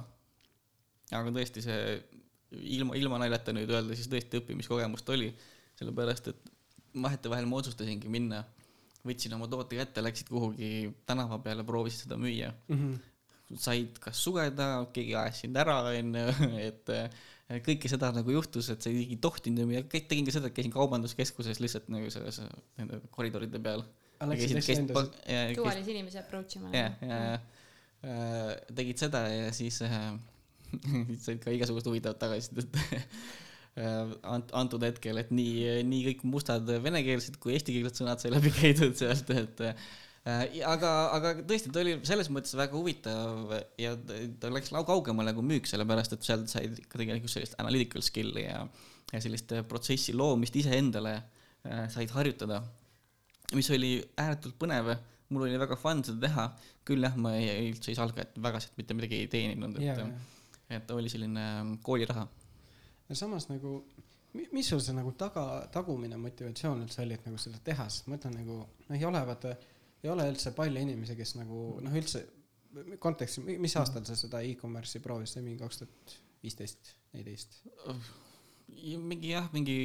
[1.12, 1.84] aga tõesti see
[2.78, 5.28] ilma, ilma naljata nüüd öelda, siis tõesti õppimiskogemust oli,
[5.80, 6.52] sellepärast et
[7.04, 8.46] vahetevahel ma otsustasingi minna,
[9.08, 12.78] võtsin oma toote kätte, läksid kuhugi tänava peale, proovisid seda müüa mm.
[12.78, 13.00] -hmm
[13.60, 16.26] said kas sugeda, keegi ajas sind ära, onju,
[16.70, 16.92] et
[17.66, 20.74] kõike seda nagu juhtus, et sa ei tohtinud ja kõik tegin ka seda, et käisin
[20.74, 22.40] kaubanduskeskuses lihtsalt nagu selles
[22.80, 23.84] nende koridoride peal.
[25.58, 26.72] suvalise inimese approach ima.
[26.76, 27.40] jah, ja, ja,
[28.06, 30.14] ja tegid seda ja siis äh,
[31.26, 32.78] said ka igasugust huvitavat tagasisidet
[34.36, 38.96] ant-, antud hetkel, et nii, nii kõik mustad venekeelsed kui eestikeelsed sõnad sai läbi käidud
[39.00, 39.76] sealt, et Äh,
[40.22, 43.96] aga, aga tõesti, ta oli selles mõttes väga huvitav ja
[44.40, 48.60] ta läks kaugemale kui müük, sellepärast et sealt said ikka tegelikult sellist analytical skill'i ja,
[49.12, 52.62] ja sellist protsessi loomist iseendale äh, said harjutada.
[53.54, 54.94] mis oli ääretult põnev,
[55.32, 56.46] mul oli väga fun seda teha,
[56.88, 60.32] küll jah, ma ei, üldse ei salga, et väga sealt mitte midagi ei teeninud, et,
[60.78, 62.28] et oli selline ähm, kooliraha.
[63.10, 63.80] ja samas nagu,
[64.38, 68.22] mis sul see nagu taga, tagumine motivatsioon üldse oli, et nagu seda teha, sest ma
[68.22, 69.56] ütlen nagu, noh, ei ole vaata
[70.04, 72.24] ei ole üldse palju inimesi, kes nagu noh, üldse
[73.04, 77.60] konteksti, mis aastal sa seda e-commerce'i proovisid, mingi kaks tuhat viisteist, neliteist?
[79.02, 79.78] mingi jah, mingi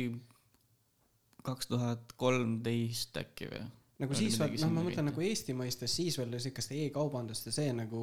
[1.46, 3.64] kaks tuhat kolmteist äkki või?
[4.02, 7.72] nagu siis veel, noh, ma mõtlen nagu Eesti mõistes siis veel siukest e-kaubandust ja see
[7.74, 8.02] nagu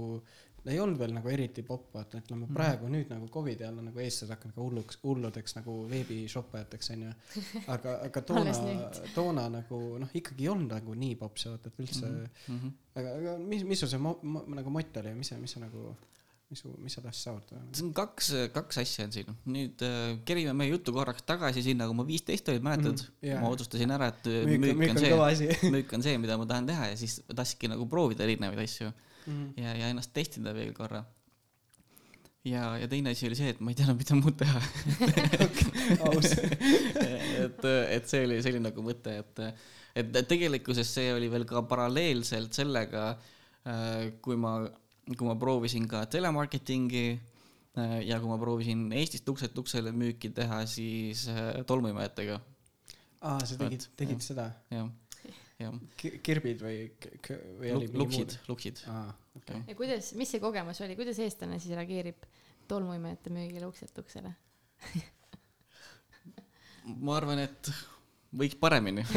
[0.71, 2.56] ei olnud veel nagu eriti popp, vaata, ütleme mhm.
[2.56, 7.12] praegu nüüd nagu Covidi all on nagu eestlased hakanud ka hulluks, hulludeks nagu veebishoppajateks onju.
[7.76, 8.56] aga, aga toona,
[9.17, 12.32] toona nagu noh, ikkagi ei olnud nagu nii popp see, vaata, et üldse mm.
[12.47, 12.73] -hmm.
[12.95, 15.56] aga, aga mis, mis sul see mo, mo, nagu mott oli ja mis sa, mis
[15.58, 15.93] sa nagu,
[16.54, 17.62] mis mis sa tahtsid saavutada?
[17.73, 19.38] see on kaks, kaks asja on siin.
[19.45, 23.08] nüüd äh, kerime meie jutu korraks tagasi sinna, kui ma viisteist olin, mäletad mm?
[23.08, 23.26] -hmm.
[23.28, 23.41] Yeah.
[23.43, 26.71] ma otsustasin ära, et müük, müük, müük on see, müük on see, mida ma tahan
[26.71, 28.93] teha ja siis tahtsidki nagu proovida erinevaid asju
[29.26, 29.34] mm.
[29.34, 29.64] -hmm.
[29.64, 31.04] ja, ja ennast testida veel korra.
[32.44, 34.60] ja, ja teine asi oli see, et ma ei teadnud, mida muud teha
[37.46, 39.44] et, et see oli selline nagu mõte, et,
[39.96, 43.12] et tegelikkuses see oli veel ka paralleelselt sellega,
[43.68, 44.58] äh, kui ma,
[45.14, 50.66] kui ma proovisin ka telemarketingi äh, ja kui ma proovisin Eestist ukselt uksele müüki teha,
[50.68, 52.42] siis äh, tolmuimejatega.
[53.24, 54.52] aa, sa tegid, tegid ja, seda?
[54.74, 54.92] jah
[55.63, 55.80] jah.
[56.26, 56.78] kirbid või,
[57.60, 58.84] või oli luksid, luksid.
[59.39, 59.63] Okay.
[59.67, 62.28] ja kuidas, mis see kogemus oli, kuidas eestlane siis reageerib
[62.69, 64.34] tolmuimejate müügile ukselt uksele
[67.06, 67.71] ma arvan, et
[68.38, 69.06] võiks paremini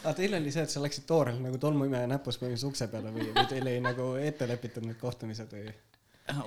[0.00, 3.30] aga teil oli see, et sa läksid toorel nagu tolmuimeja näpus põhimõtteliselt ukse peale või,
[3.36, 5.72] või teil oli nagu ette lepitud need kohtumised või?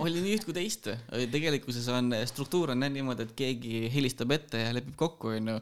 [0.03, 4.61] oli nii üht kui teist, tegelikkuses on struktuur on jah niimoodi, et keegi helistab ette
[4.61, 5.57] ja lepib kokku, onju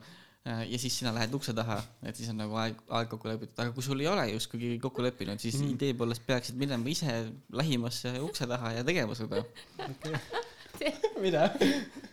[0.45, 3.75] ja siis sina lähed ukse taha, et siis on nagu aeg, aeg kokku lepitud, aga
[3.75, 5.75] kui sul ei ole justkui kokku leppinud, siis mm.
[5.75, 7.17] idee poolest peaksid minema ise
[7.53, 9.43] lähimasse ukse taha ja tegema seda
[9.85, 10.15] okay.
[11.21, 11.51] mida?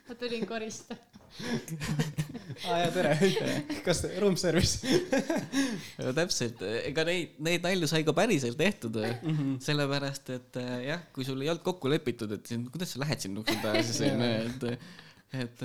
[0.09, 1.01] ma tulin koristama
[2.69, 3.13] aa jaa, tere.
[3.87, 4.93] kas room service
[6.03, 9.59] no täpselt, ega neid, neid nalju sai ka päriselt tehtud mm, -hmm.
[9.65, 13.45] sellepärast et äh, jah, kui sul ei olnud kokku lepitud, et kuidas sa lähed sinna
[13.45, 14.67] ukse taha, siis onju, et
[15.37, 15.63] et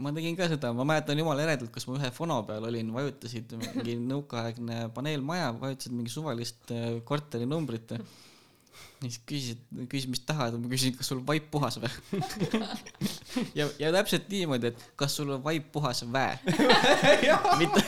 [0.00, 3.52] ma tegin ka seda, ma mäletan jumala eredalt, kus ma ühe fono peal olin, vajutasid
[3.60, 7.92] mingi nõukaaegne paneelmaja, vajutasid mingi suvalist äh, korterinumbrit.
[7.98, 8.00] ja
[9.04, 9.60] siis küsisid,
[9.92, 11.92] küsis, mis tahad, ma küsisin, kas sul vaip puhas või?
[13.58, 16.38] Ja, ja täpselt niimoodi, et kas sul on vaip puhas vä
[17.60, 17.82] mitte,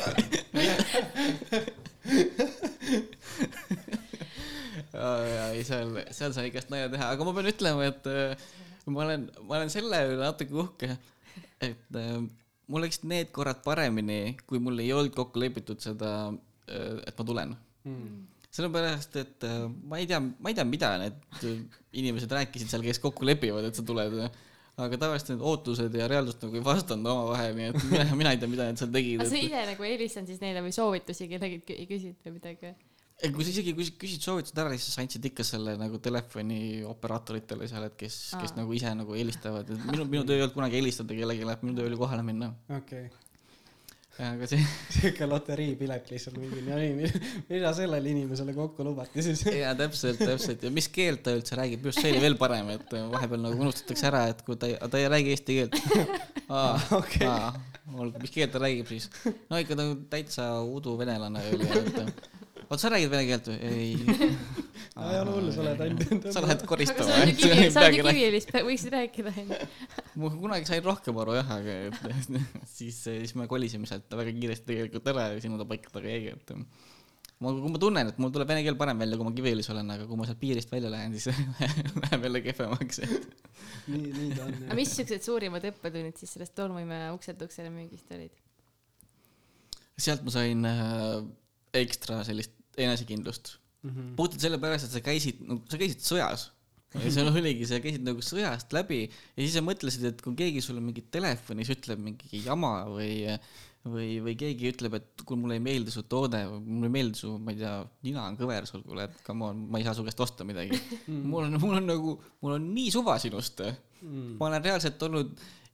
[5.54, 8.48] ei seal, seal sai igast nalja teha, aga ma pean ütlema, et äh,
[8.86, 10.96] ma olen, ma olen selle üle natuke uhke,
[11.64, 12.18] et äh,
[12.70, 16.10] mul läksid need korrad paremini, kui mul ei olnud kokku lepitud seda
[16.66, 17.54] et ma tulen
[17.86, 18.24] mm..
[18.50, 22.84] sellepärast, et äh, ma ei tea, ma ei tea, mida need äh, inimesed rääkisid seal,
[22.86, 24.18] kes kokku lepivad, et sa tuled.
[24.76, 28.40] aga tavaliselt need ootused ja reaalsus nagu ei vastanud omavahel, nii et mina, mina ei
[28.42, 31.62] tea, mida nad seal tegid aga sa ise nagu helistanud siis neile või soovitusi kellelgi
[31.64, 32.74] kü- küsinud või midagi?
[33.22, 36.00] ei, kui sa isegi kui sa küsid soovitused ära, siis sa andsid ikka selle nagu
[36.04, 38.58] telefoni operaatoritele seal, et kes, kes Aa.
[38.60, 41.88] nagu ise nagu helistavad, et minu, minu töö ei olnud kunagi helistada kellelegi, minu töö
[41.88, 42.52] oli kohale minna.
[42.68, 43.22] okei okay.,
[44.16, 44.60] aga see,
[44.96, 47.10] siuke loteriipilet lihtsalt mingi, no nii,
[47.50, 49.42] mida sellele inimesele kokku lubati siis?
[49.62, 52.96] jaa, täpselt, täpselt ja mis keelt ta üldse räägib, just see oli veel parem, et
[53.16, 55.80] vahepeal nagu unustatakse ära, et kui ta ei, ta ei räägi eesti keelt.
[56.48, 57.28] aa, Okei.
[58.20, 59.10] mis keelt ta räägib siis?
[59.48, 62.26] no ikka ta täitsa uduvenelane oli, et
[62.66, 63.56] oot, sa räägid vene keelt või?
[63.62, 63.94] ei.
[64.96, 66.26] ei ole hullu, sa oled ainult.
[66.34, 69.60] sa lähed koristama sa oled ju kivi, sa oled ju Kiviõlis, võiksid rääkida onju.
[70.22, 72.28] ma kunagi sain rohkem aru jah, aga et,
[72.76, 76.34] siis, siis me kolisime sealt väga kiiresti tegelikult ära ja sinna ta paika taga jäigi,
[76.34, 79.70] et ma, kui ma tunnen, et mul tuleb vene keel parem välja, kui ma Kiviõlis
[79.76, 81.30] olen, aga kui ma sealt piirist välja lähen, siis
[82.02, 83.02] läheb jälle kehvemaks.
[83.86, 88.10] nii, nii ta on aga mis siuksed suurimad õppetunnid siis sellest tolmuimeja ukselt uksele müügist
[88.16, 88.34] olid?
[89.96, 91.20] sealt ma sain äh,
[91.76, 93.56] ekstra sellist enesekindlust.
[93.86, 94.14] mm.
[94.18, 96.50] puhtalt sellepärast, et sa käisid, no sa käisid sõjas.
[96.96, 100.64] ja seal oligi, sa käisid nagu sõjast läbi ja siis sa mõtlesid, et kui keegi
[100.64, 103.26] sulle mingi telefonis ütleb mingi jama või,
[103.84, 107.20] või, või keegi ütleb, et kuule, mulle ei meeldi su toode või mulle ei meeldi
[107.20, 107.74] su, ma ei tea,
[108.06, 110.78] nina on kõver sul, kuule, et come on, ma ei saa su käest osta midagi.
[111.08, 113.64] mul on, mul on nagu, mul on nii suva sinust.
[114.06, 114.36] Mm.
[114.38, 115.30] ma olen reaalselt olnud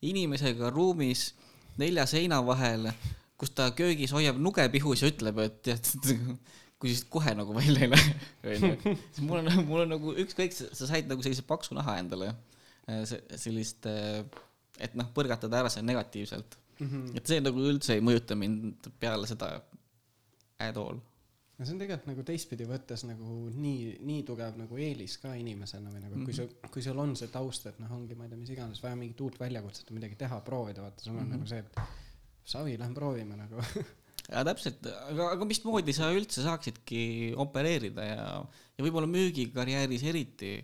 [0.07, 1.33] inimesega ruumis
[1.81, 2.91] nelja seina vahel,
[3.39, 5.89] kus ta köögis hoiab nuge pihus ja ütleb, et tead,
[6.83, 8.15] kui siis kohe nagu välja ei lähe,
[8.55, 8.97] onju.
[9.15, 12.33] siis mul on, mul on nagu ükskõik, sa said nagu sellise paksu naha endale,
[13.39, 13.87] sellist,
[14.83, 16.59] et noh, põrgatada ära see negatiivselt.
[16.83, 17.17] -hmm.
[17.17, 19.55] et see nagu üldse ei mõjuta mind peale seda
[20.63, 20.99] at all.
[21.59, 25.93] no see on tegelikult nagu teistpidi võttes nagu nii, nii tugev nagu eelis ka inimesena
[25.93, 26.27] või nagu mm -hmm.
[26.27, 28.83] kui sul, kui sul on see taust, et noh, ongi, ma ei tea, mis iganes,
[28.83, 31.37] vaja mingit uut väljakutset või midagi teha, proovida, vaata, sul on mm -hmm.
[31.37, 32.03] nagu see, et
[32.45, 33.63] savi, lähme proovime nagu.
[34.29, 38.29] ja täpselt, aga, aga mismoodi sa üldse saaksidki opereerida ja,
[38.77, 40.55] ja võib-olla müügikarjääris eriti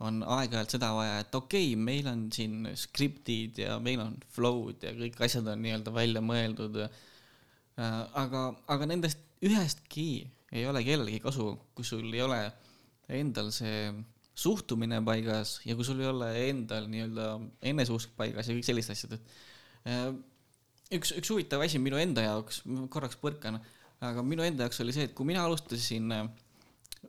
[0.00, 4.86] on aeg-ajalt seda vaja, et okei okay,, meil on siin skriptid ja meil on flow'd
[4.86, 6.78] ja kõik asjad on nii-öelda välja mõeldud.
[7.76, 12.40] aga, aga nendest ühestki ei ole kellelegi kasu, kui sul ei ole
[13.10, 13.90] endal see
[14.40, 17.28] suhtumine paigas ja kui sul ei ole endal nii-öelda
[17.72, 20.08] eneseusk paigas ja kõik sellised asjad, et äh,
[20.94, 23.60] üks, üks huvitav asi minu enda jaoks, ma korraks põrkan,
[24.04, 26.28] aga minu enda jaoks oli see, et kui mina alustasin äh,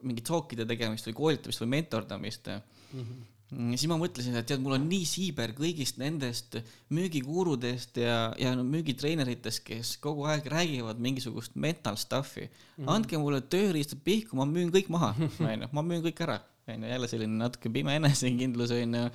[0.06, 3.74] mingit sookide tegemist või koolitamist või mentordamist mm, -hmm.
[3.74, 6.60] siis ma mõtlesin, et tead, mul on nii siiber kõigist nendest
[6.94, 12.88] müügikuurudest ja, ja no, müügitreeneritest, kes kogu aeg räägivad mingisugust mental stuff'i mm.
[12.88, 15.14] andke mulle tööriistad pihku, ma müün kõik maha,
[15.52, 16.40] onju, ma müün kõik ära,
[16.70, 19.10] onju, jälle selline natuke pime enesekindlus, onju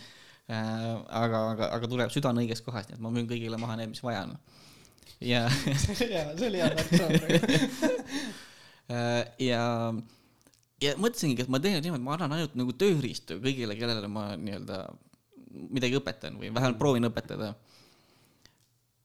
[0.49, 3.91] aga, aga, aga tuleb süda on õiges kohas, nii et ma müün kõigile maha need,
[3.91, 4.37] mis vaja on.
[5.21, 5.47] ja
[5.97, 6.93] see oli hea tark
[8.87, 9.63] Äh, ja,
[10.79, 14.85] ja mõtlesingi, et ma teen niimoodi, ma annan ainult nagu tööriistu kõigile, kellele ma nii-öelda
[15.75, 17.55] midagi õpetan või vähemalt proovin õpetada.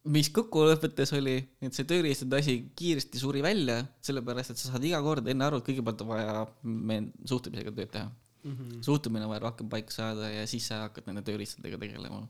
[0.03, 5.01] mis kokkuvõttes oli, et see tööriistade asi kiiresti suri välja, sellepärast et sa saad iga
[5.01, 6.45] kord enne aru, et kõigepealt on vaja
[7.29, 8.09] suhtlemisega tööd teha
[8.43, 8.51] mm.
[8.51, 8.83] -hmm.
[8.83, 12.27] suhtumine on vaja rohkem paika saada ja siis sa hakkad nende tööriistadega tegelema.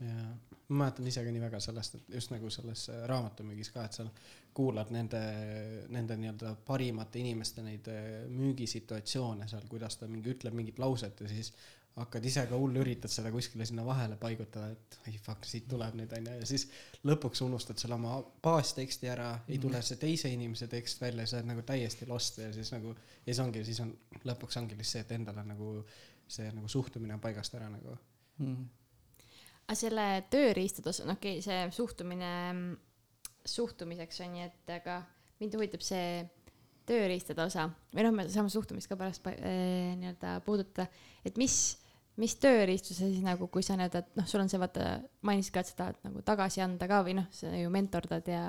[0.00, 0.32] jaa,
[0.68, 3.92] ma mäletan ise ka nii väga sellest, et just nagu selles äh, raamatumüügis ka, et
[3.92, 4.10] seal
[4.54, 5.20] kuulad nende,
[5.88, 11.28] nende nii-öelda parimate inimeste neid äh, müügisituatsioone seal, kuidas ta mingi ütleb mingit lauset ja
[11.28, 11.52] siis
[11.94, 15.94] hakkad ise ka hull üritad seda kuskile sinna vahele paigutada, et oi fuck, siit tuleb
[15.98, 16.66] nüüd onju ja siis
[17.06, 21.52] lõpuks unustad selle oma baasteksti ära, ei tule see teise inimese tekst välja, sa oled
[21.52, 23.94] nagu täiesti lost ja siis nagu ja siis ongi, siis on
[24.26, 25.70] lõpuks ongi lihtsalt see, et endal on nagu
[26.26, 27.94] see nagu suhtumine on paigast ära nagu
[28.42, 28.64] Mm.
[29.68, 32.72] aga selle tööriistade osa, no okei okay,, see suhtumine mm,
[33.46, 34.96] suhtumiseks on ju, et aga
[35.38, 36.24] mind huvitab see
[36.88, 40.88] tööriistade osa või noh, me saame suhtumist ka pärast äh, nii-öelda puudutada,
[41.24, 41.76] et mis,
[42.20, 45.54] mis tööriistu sa siis nagu, kui sa nii-öelda, et noh, sul on see vaata, mainisid
[45.54, 48.46] ka, et sa tahad nagu tagasi anda ka või noh, sa ju mentordad ja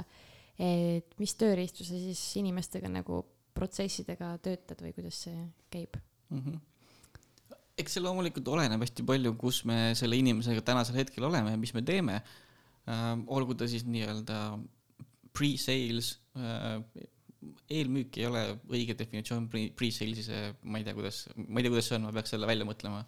[0.62, 3.24] et mis tööriistu sa siis inimestega nagu
[3.56, 5.36] protsessidega töötad või kuidas see
[5.74, 5.98] käib?
[6.30, 6.42] mm.
[6.42, 7.58] -hmm.
[7.82, 11.74] eks see loomulikult oleneb hästi palju, kus me selle inimesega tänasel hetkel oleme ja mis
[11.74, 13.18] me teeme äh,.
[13.28, 14.60] olgu ta siis nii-öelda
[15.34, 16.80] pre-sales äh,,
[17.70, 21.74] eelmüük ei ole õige definitsioon pre- pre-sales'i, see, ma ei tea, kuidas, ma ei tea,
[21.74, 23.04] kuidas see on, ma peaks selle välja mõtlema.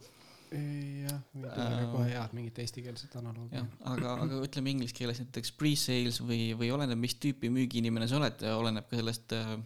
[0.52, 6.54] jah, ka kohe head mingit eestikeelset analoogi aga, aga ütleme inglise keeles näiteks pre-sales või,
[6.60, 9.58] või oleneb, mis tüüpi müügiinimene sa oled, oleneb ka sellest äh,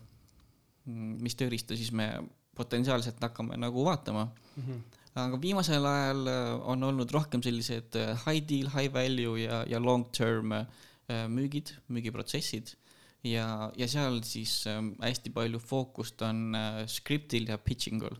[0.87, 2.09] mis tööriista siis me
[2.57, 4.63] potentsiaalselt hakkame nagu vaatama mm.
[4.63, 4.79] -hmm.
[5.23, 9.79] aga viimasel ajal äh, on olnud rohkem sellised äh, high deal, high value ja, ja
[9.79, 10.65] long term äh,
[11.27, 12.75] müügid, müügiprotsessid
[13.23, 14.65] ja, ja seal siis
[15.01, 16.55] hästi palju fookust on
[16.87, 18.15] scriptil ja pitching ul.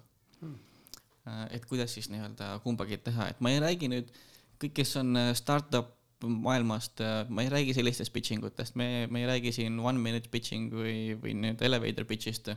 [1.54, 4.14] Et kuidas siis nii-öelda kumbagi teha, et ma ei räägi nüüd,
[4.62, 9.52] kõik, kes on startup maailmast, ma ei räägi sellistest pitching utest, me, me ei räägi
[9.56, 12.52] siin one minute pitching või, või nüüd elevator pitch'ist.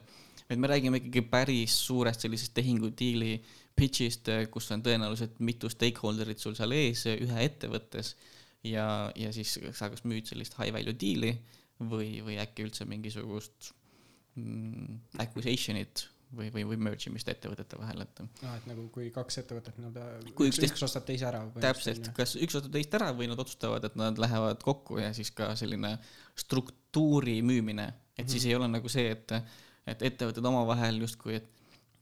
[0.44, 3.38] Vaid me räägime ikkagi päris suurest sellisest tehingudiili
[3.76, 8.14] pitch'ist, kus on tõenäoliselt mitu stakeholder'it sul seal ees ühe ettevõttes.
[8.64, 11.34] Ja, ja siis sa kas müüd sellist high value diili
[11.80, 13.72] või, või äkki üldse mingisugust
[14.40, 18.22] mm, acquisition'it või, või, või merge imist ettevõtete vahel, et.
[18.44, 21.42] aa, et nagu kui kaks ettevõtet nii-öelda, üks, üks ostab teise ära.
[21.60, 25.32] täpselt, kas üks ostab teist ära või nad otsustavad, et nad lähevad kokku ja siis
[25.34, 25.96] ka selline
[26.38, 28.32] struktuuri müümine, et mm -hmm.
[28.36, 29.38] siis ei ole nagu see, et
[29.86, 31.50] et ettevõtted omavahel justkui, et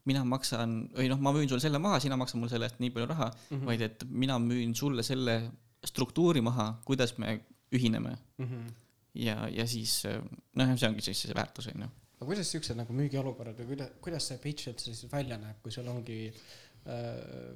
[0.08, 2.90] mina maksan, või noh, ma müün sulle selle maha, sina maksad mulle selle eest nii
[2.94, 3.66] palju raha mm, -hmm.
[3.66, 5.36] vaid et mina müün sulle selle
[5.84, 7.40] struktuuri maha, kuidas me
[7.72, 8.46] ühineme mm.
[8.46, 8.72] -hmm.
[9.14, 10.02] ja, ja siis
[10.54, 11.88] noh, see ongi siis see väärtus on ju.
[12.22, 15.74] Aga kuidas siuksed nagu müügiolukorrad või kuidas, kuidas see pitch üldse siis välja näeb, kui
[15.74, 17.50] sul ongi äh,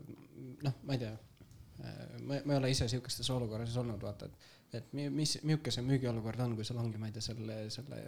[0.66, 4.52] noh, ma ei tea äh,, ma, ma ei ole ise siukestes olukordades olnud, vaata, et
[4.74, 8.00] et mi-, mis, milline see müügiolukord on, kui sul ongi, ma ei tea, selle, selle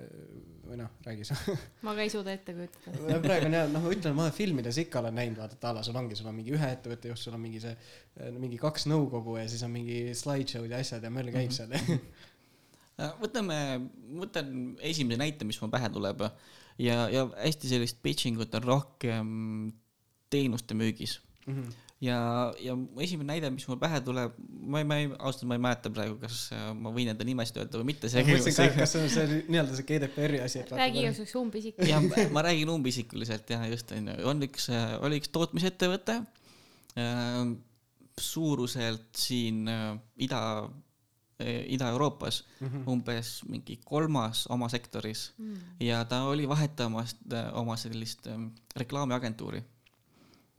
[0.67, 1.37] või noh, räägi sa
[1.87, 5.15] ma ka ei suuda ette kujutada praegu on jah, noh, ütlen, ma filmides ikka olen
[5.21, 7.45] näinud, vaata, et a la sul ongi, sul on mingi ühe ettevõtte juht, sul on
[7.45, 7.77] mingi see,
[8.43, 11.87] mingi kaks nõukogu ja siis on mingi slideshow'd ja asjad ja möll käib seal mm.
[11.95, 12.28] -hmm.
[13.23, 13.59] Võtame,
[14.19, 16.25] võtan esimese näite, mis mul pähe tuleb
[16.83, 19.29] ja, ja hästi sellist pitching ut on rohkem
[20.33, 21.55] teenuste müügis mm.
[21.55, 22.19] -hmm ja,
[22.63, 25.91] ja esimene näide, mis mul pähe tuleb, ma ei, ma ei, ausalt ma ei mäleta
[25.91, 28.11] praegu, kas äh, ma võin enda nimesid öelda või mitte.
[28.11, 30.65] kas see on see nii-öelda see GDPR-i asi?
[30.71, 32.19] räägi igasuguses umbisikuliselt.
[32.23, 36.21] jah, ma räägin umbisikuliselt jah, just onju, on üks, äh, oli üks tootmisettevõte
[37.03, 37.41] äh,,
[38.19, 39.91] suuruselt siin äh,
[40.29, 40.71] Ida äh,,
[41.39, 42.87] Ida-Euroopas mm -hmm.
[42.91, 45.59] umbes mingi kolmas oma sektoris mm.
[45.81, 48.39] ja ta oli vahetamas äh, oma sellist äh,
[48.77, 49.63] reklaamiagentuuri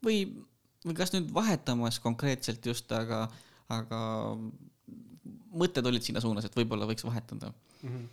[0.06, 0.46] või
[0.86, 3.26] või kas nüüd vahetamas konkreetselt just, aga,
[3.70, 4.00] aga
[5.52, 7.90] mõtted olid sinna suunas, et võib-olla võiks vahetada mm.
[7.90, 8.08] -hmm.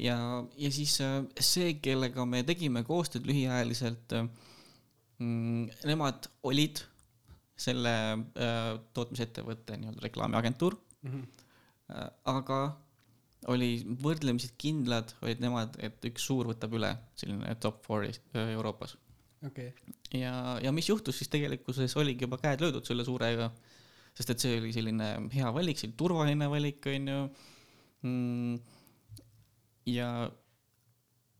[0.00, 0.18] ja,
[0.56, 0.98] ja siis
[1.40, 4.16] see, kellega me tegime koostööd lühiajaliselt
[5.18, 6.80] mm,, nemad olid
[7.56, 11.10] selle äh, tootmisettevõtte nii-öelda reklaamiagentuur mm.
[11.10, 11.35] -hmm.
[11.86, 12.60] Äh, aga
[13.52, 13.70] oli
[14.02, 18.96] võrdlemisi kindlad olid nemad, et üks suur võtab üle selline top four Euroopas.
[19.46, 19.74] Okay..
[20.16, 23.50] ja, ja mis juhtus siis tegelikkuses oligi juba käed löödud selle suurega,
[24.16, 27.20] sest et see oli selline hea valik, selline turvaline valik, onju.
[28.06, 28.56] Mm,.
[29.92, 30.08] ja,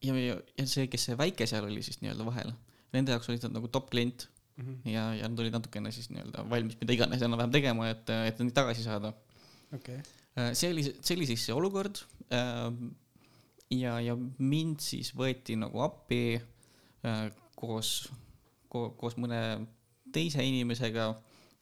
[0.05, 2.53] ja, ja see, kes see väike seal oli siis nii-öelda vahel,
[2.95, 4.29] nende jaoks olid nad nagu top klient.
[4.57, 4.89] Mm -hmm.
[4.89, 8.55] ja, ja nad olid natukene siis nii-öelda valmis mida iganes enam-vähem tegema, et, et neid
[8.57, 9.13] tagasi saada.
[9.75, 9.99] Okay..
[10.37, 10.53] Äh,
[11.17, 12.03] oli siis see olukord.
[12.33, 12.71] Äh,
[13.75, 18.09] ja, ja mind siis võeti nagu appi äh, koos
[18.69, 19.41] ko,, koos mõne
[20.13, 21.11] teise inimesega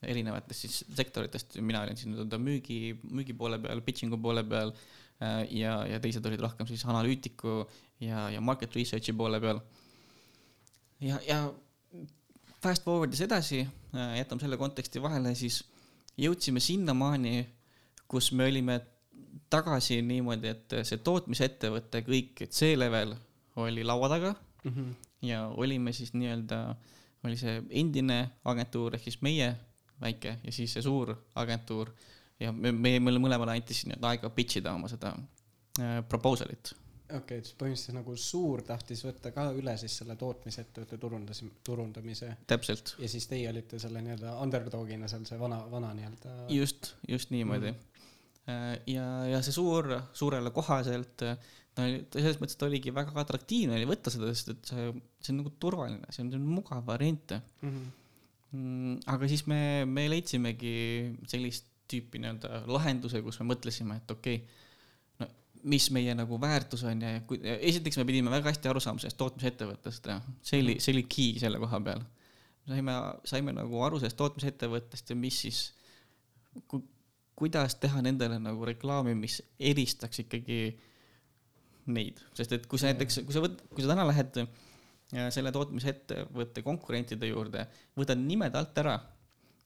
[0.04, 5.44] erinevatest siis sektoritest, mina olin siin nii-öelda müügi, müügi poole peal, pitching'u poole peal äh,
[5.54, 7.62] ja, ja teised olid rohkem siis analüütiku
[8.04, 9.62] ja, ja market research'i poole peal.
[11.00, 11.38] ja, ja
[12.64, 13.62] fast forward'is edasi,
[13.94, 15.62] äh, jätame selle konteksti vahele, siis
[16.20, 17.38] jõudsime sinnamaani,
[18.08, 18.80] kus me olime
[19.50, 23.14] tagasi niimoodi, et see tootmisettevõte, kõik C-level
[23.62, 24.70] oli laua taga mm.
[24.70, 26.74] -hmm ja olime siis nii-öelda,
[27.24, 29.50] oli see endine agentuur ehk siis meie
[30.00, 31.90] väike ja siis see suur agentuur
[32.40, 35.14] ja me, me, meile mõlemale anti siis nii-öelda aega pitch ida oma seda
[35.80, 40.16] äh, proposal'it okei okay,, et siis põhimõtteliselt nagu suur tahtis võtta ka üle siis selle
[40.20, 42.34] tootmisettevõtte turundas, turundamise.
[42.50, 42.96] täpselt.
[42.98, 46.36] ja siis teie olite selle nii-öelda underdog'ina seal see vana, vana nii-öelda.
[46.52, 47.93] just, just niimoodi mm.
[48.46, 48.80] -hmm.
[48.94, 51.22] ja, ja see suur, suurele kohaselt
[51.74, 54.88] no selles mõttes, et ta oligi väga atraktiivne oli võtta seda, sest et see,
[55.20, 57.70] see on nagu turvaline, see on, on mugav variant mm.
[57.70, 57.92] -hmm.
[58.54, 60.74] Mm, aga siis me, me leidsimegi
[61.26, 64.60] sellist tüüpi nii-öelda lahenduse, kus me mõtlesime, et okei okay,,
[65.18, 65.26] no
[65.72, 69.18] mis meie nagu väärtus on ja kui, esiteks me pidime väga hästi aru saama sellest
[69.18, 72.04] tootmisettevõttest ja see oli, see oli key selle koha peal.
[72.68, 72.94] saime,
[73.26, 75.64] saime nagu aru sellest tootmisettevõttest ja mis siis
[77.38, 80.58] kuidas teha nendele nagu reklaami, mis eristaks ikkagi
[81.94, 85.52] neid, sest et kui sa näiteks, kui sa võt-, kui sa täna lähed äh, selle
[85.52, 87.66] tootmisettevõtte konkurentide juurde,
[87.98, 88.96] võtad nimed alt ära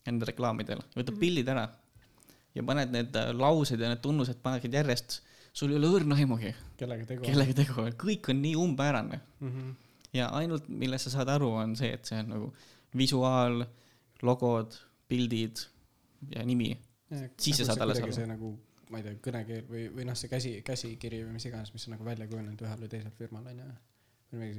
[0.09, 1.21] nende reklaamidel, võtad mm -hmm.
[1.21, 1.69] pildid ära
[2.57, 5.21] ja paned need äh, laused ja need tunnused paned järjest,
[5.53, 6.55] sul ei ole õrna aimugi.
[6.81, 7.31] kellega tegu on.
[7.31, 9.49] kellega tegu on, kõik on nii umbmäärane mm.
[9.53, 9.75] -hmm.
[10.19, 12.53] ja ainult millest sa saad aru, on see, et see on nagu
[12.97, 13.65] visuaal,
[14.23, 14.75] logod,
[15.09, 15.61] pildid
[16.35, 16.73] ja nimi.
[17.37, 18.15] Siis sa saad alles aru.
[18.17, 18.55] see nagu,
[18.93, 21.97] ma ei tea, kõnekeel või, või noh, see käsi, käsikiri või mis iganes, mis on
[21.97, 23.69] nagu välja kujunenud ühel või teisel firmal onju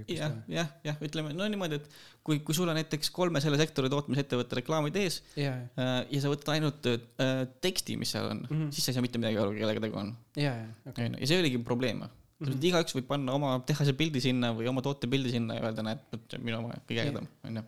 [0.09, 3.91] jah, jah, jah, ütleme no niimoodi, et kui, kui sul on näiteks kolme selle sektori
[3.93, 5.59] tootmisettevõtte reklaamid ees yeah.
[5.77, 8.71] äh, ja sa võtad ainult äh, teksti, mis seal on mm, -hmm.
[8.73, 10.57] siis sa ei saa mitte midagi aru, kellega tegu on yeah,.
[10.57, 11.11] Yeah, okay.
[11.13, 12.09] ja see oligi probleem mm.
[12.41, 12.67] -hmm.
[12.71, 16.05] igaüks võib panna oma tehase pildi sinna või oma toote pildi sinna ja öelda, näed,
[16.11, 17.65] vot see on minu oma kõige ägedam, onju.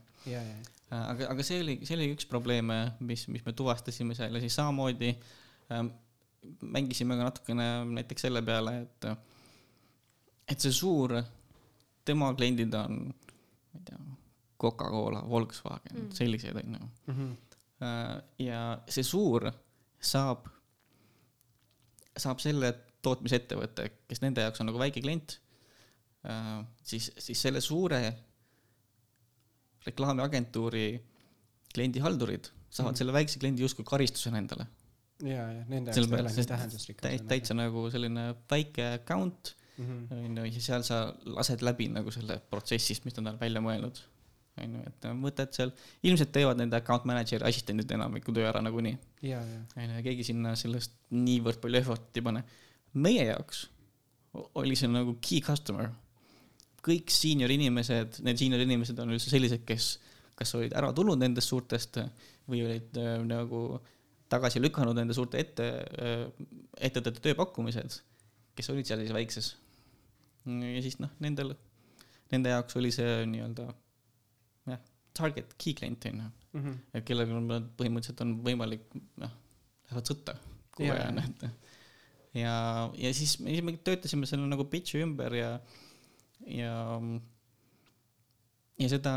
[0.92, 4.44] Äh, aga, aga see oli, see oli üks probleeme, mis, mis me tuvastasime seal ja
[4.44, 5.14] siis samamoodi
[5.72, 5.94] ähm,
[6.62, 9.08] mängisime ka natukene näiteks selle peale, et,
[10.52, 11.16] et see suur
[12.08, 14.00] tema kliendid on, ma ei tea,
[14.62, 17.14] Coca-Cola, Volkswagen mm., sellised onju mm.
[17.16, 18.26] -hmm.
[18.44, 19.48] ja see suur
[20.02, 20.50] saab,
[22.18, 25.38] saab selle tootmisettevõtte, kes nende jaoks on nagu väike klient,
[26.28, 28.02] äh, siis, siis selle suure
[29.88, 30.86] reklaamiagentuuri
[31.74, 33.00] kliendihaldurid saavad mm.
[33.00, 34.68] selle väikse kliendi justkui karistusena endale.
[35.24, 37.26] ja, ja nende jaoks ei ole nii tähendusrikas.
[37.30, 40.26] täitsa nagu selline väike account Mhm.
[40.26, 41.04] onju, ja seal sa
[41.38, 44.02] lased läbi nagu selle protsessist, mis nad on välja mõelnud.
[44.62, 45.72] onju, et võtad seal,
[46.04, 48.98] ilmselt teevad nende account manager'i assistendid enamiku töö ära nagunii.
[49.24, 52.44] onju, ja keegi sinna sellest niivõrd palju effort'i ei pane.
[52.94, 53.70] meie jaoks
[54.60, 55.90] oli see nagu key customer.
[56.86, 59.96] Kõik senior inimesed, need senior inimesed on üldse sellised, kes
[60.42, 62.00] kas olid ära tulnud nendest suurtest
[62.50, 63.80] või olid äh, nagu
[64.32, 66.24] tagasi lükanud nende suurte ette äh,,
[66.80, 68.00] ettevõtete tööpakkumised,
[68.58, 69.52] kes olid seal siis väikses.
[70.48, 71.54] Ja siis noh, nendel,
[72.34, 73.68] nende jaoks oli see nii-öelda
[74.72, 74.80] jah,
[75.18, 76.30] target key klient on ju.
[76.52, 78.88] Mm -hmm., et kellega on põhimõtteliselt on võimalik
[79.22, 79.36] noh,
[79.86, 80.36] lähevad sõtta,
[80.76, 81.46] kui vaja on, et.
[82.34, 82.56] Ja,
[82.96, 85.52] ja siis, siis me töötasime selle nagu pitch'i ümber ja,
[86.48, 86.76] ja,
[88.80, 89.14] ja seda,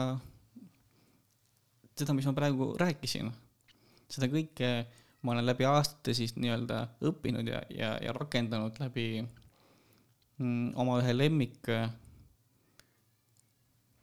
[1.97, 3.33] seda, mis ma praegu rääkisin,
[4.09, 4.75] seda kõike
[5.25, 9.25] ma olen läbi aastate siis nii-öelda õppinud ja, ja, ja rakendanud läbi
[10.43, 11.87] Mm, oma ühe lemmik, äh,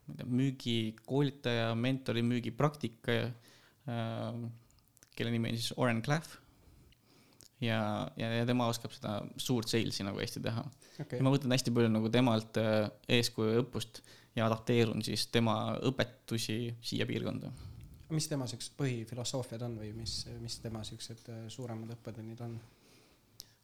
[0.06, 3.16] ma ei tea, müügikoolitaja, mentori, müügipraktika,
[3.92, 4.38] äh,
[5.12, 6.38] kelle nimi on siis Oren Claff.
[7.60, 10.64] ja, ja, ja tema oskab seda suurt sales'i nagu hästi teha
[10.98, 11.18] okay..
[11.18, 12.86] ja ma võtan hästi palju nagu temalt äh,
[13.18, 14.02] eeskuju ja õppust
[14.36, 17.52] ja adapteerun siis tema õpetusi siia piirkonda
[18.12, 22.58] mis tema siuksed põhifilosoofiad on või mis, mis tema siuksed suuremad õppetunnid on?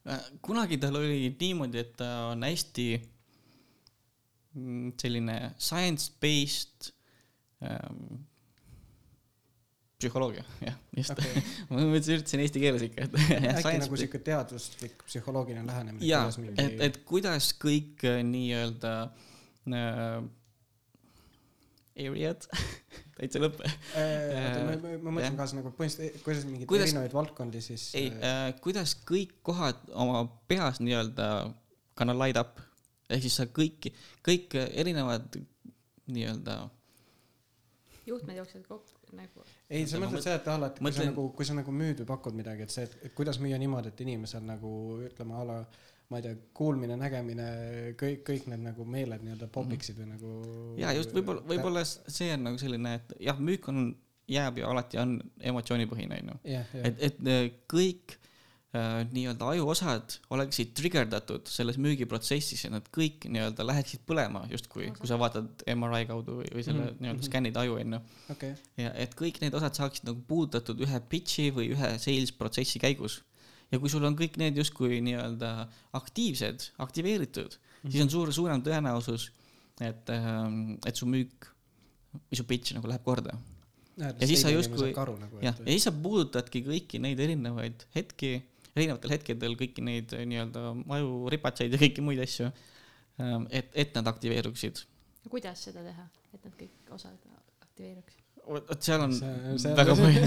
[0.08, 2.86] Äh, kunagi tal oli niimoodi, et ta on hästi
[4.54, 6.92] mm, selline science-based
[7.66, 8.22] ähm,
[9.98, 11.40] psühholoogia, jah, just okay.
[11.70, 13.16] ma mõtlesin, üritasin eesti keeles ikka, et
[13.58, 16.06] äkki nagu sihuke teaduslik psühholoogiline lähenemine.
[16.06, 16.54] jaa, mingi...
[16.62, 18.92] et, et kuidas kõik äh, nii-öelda
[19.74, 20.20] äh,
[21.98, 22.46] area'd
[23.18, 27.62] täitsa lõpp äh, ma, ma, ma mõtlen kaasa nagu põhimõtteliselt, kuidas mingeid kuidas, erinevaid valdkondi
[27.64, 27.88] siis.
[27.98, 31.26] ei äh,, kuidas kõik kohad oma peas nii-öelda
[31.98, 32.62] gonna light up
[33.10, 33.90] ehk siis sa kõiki,
[34.22, 35.40] kõik erinevad
[36.06, 36.60] nii-öelda.
[38.06, 39.44] juhtmed jooksevad kokku nagu.
[39.68, 42.38] ei, sa mõtled seda, et alati, kui sa nagu, kui sa nagu müüd või pakud
[42.38, 44.72] midagi, et see, et kuidas müüa niimoodi, et inimesel nagu
[45.08, 45.60] ütleme a la
[46.08, 47.46] ma ei tea, kuulmine, nägemine,
[48.00, 50.30] kõik, kõik need nagu meeled nii-öelda popiksid või nagu.
[50.80, 53.90] ja just võib-olla, võib-olla see on nagu selline, et jah, müük on,
[54.28, 55.18] jääb ju alati on
[55.50, 56.38] emotsioonipõhine, onju.
[56.80, 58.16] et, et äh, kõik
[58.68, 65.16] nii-öelda ajuosad oleksid trigerdatud selles müügiprotsessis ja nad kõik nii-öelda läheksid põlema justkui, kui sa
[65.20, 67.00] vaatad MRI kaudu või, või selle mm -hmm.
[67.00, 67.28] nii-öelda mhm.
[67.30, 68.00] skännid aju, onju.
[68.76, 73.22] ja et kõik need osad saaksid nagu puudutatud ühe pitch'i või ühe sales protsessi käigus
[73.72, 75.52] ja kui sul on kõik need justkui nii-öelda
[75.98, 77.92] aktiivsed, aktiveeritud mm, -hmm.
[77.92, 79.30] siis on suur, suurem tõenäosus,
[79.80, 81.48] et, ähm, et su müük
[82.14, 83.38] või su pitch nagu läheb korda.
[83.98, 88.42] ja siis sa justkui, nagu, jah, ja siis sa puudutadki kõiki neid erinevaid hetki,
[88.78, 92.50] erinevatel hetkedel kõiki neid äh, nii-öelda ajuripatseid ja kõiki muid asju,
[93.22, 94.84] ähm, et, et nad aktiveeruksid.
[95.28, 97.18] kuidas seda teha, et nad kõik osad
[97.60, 98.16] aktiveeruks?
[98.48, 100.22] vot seal on see, see väga palju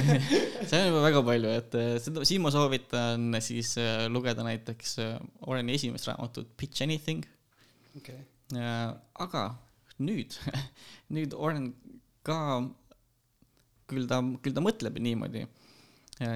[0.69, 4.99] seal on juba väga palju, et äh, seda, siin ma soovitan siis äh, lugeda näiteks
[5.49, 7.25] Oreni esimest raamatut Pitch Anything
[7.97, 8.21] okay..
[8.53, 9.47] aga
[10.01, 10.37] nüüd
[11.15, 11.71] nüüd Oren
[12.25, 12.37] ka,
[13.89, 15.45] küll ta, küll ta mõtleb niimoodi,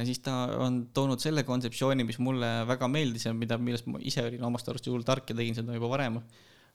[0.08, 4.24] siis ta on toonud selle kontseptsiooni, mis mulle väga meeldis ja mida, millest ma ise
[4.26, 6.22] olin omast arust hullult tark ja tegin seda juba varem.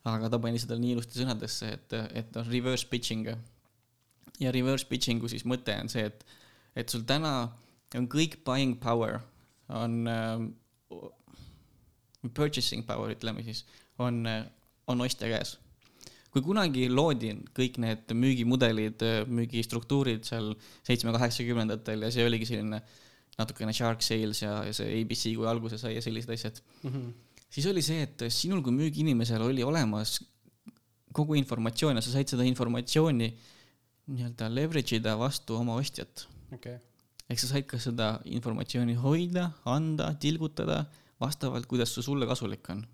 [0.07, 3.27] aga ta pani seda nii ilusti sõnadesse, et, et on reverse pitching
[4.41, 6.23] ja reverse pitching'u siis mõte on see, et,
[6.75, 7.51] et sul täna
[7.97, 9.19] on kõik buying power
[9.69, 10.47] on äh,,
[12.33, 13.65] purchasing power ütleme siis,
[13.99, 14.23] on,
[14.87, 15.55] on ostja käes.
[16.31, 20.53] Kui kunagi loodi kõik need müügimudelid, müügistruktuurid seal
[20.87, 22.81] seitsme-kaheksakümnendatel ja see oligi selline
[23.39, 26.91] natukene shark sales ja, ja see abc, kui alguse sai ja sellised asjad mm.
[26.91, 27.09] -hmm.
[27.49, 30.19] siis oli see, et sinul kui müügiinimesel oli olemas
[31.11, 33.27] kogu informatsioon ja sa said seda informatsiooni
[34.11, 36.77] nii-öelda leverage ida vastu oma ostjat okay..
[37.29, 40.85] ehk sa said ka seda informatsiooni hoida, anda, tilgutada
[41.21, 42.85] vastavalt, kuidas see sulle kasulik on.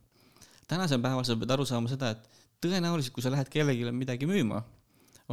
[0.67, 4.62] tänasel päeval sa pead aru saama seda, et tõenäoliselt, kui sa lähed kellelegi midagi müüma,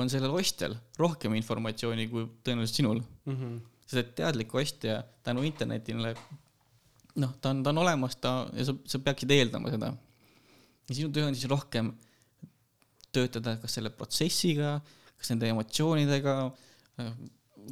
[0.01, 3.35] on sellel ostjal rohkem informatsiooni kui tõenäoliselt sinul mm.
[3.35, 3.61] -hmm.
[3.87, 6.15] sest teadlik ostja tänu internetile,
[7.23, 9.95] noh, ta on, ta on olemas, ta, ja sa, sa peaksid eeldama seda.
[10.89, 11.93] ja sinu töö on siis rohkem
[13.13, 14.81] töötada kas selle protsessiga,
[15.17, 16.35] kas nende emotsioonidega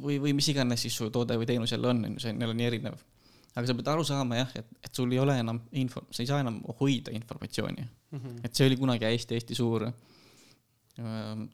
[0.01, 2.41] või, või mis iganes siis su toode või teenus jälle on, on ju, see on
[2.41, 2.95] jälle nii erinev.
[3.53, 6.29] aga sa pead aru saama jah, et, et sul ei ole enam info, sa ei
[6.29, 7.85] saa enam hoida informatsiooni.
[8.19, 8.41] -hmm.
[8.43, 9.93] et see oli kunagi hästi-hästi suur äh,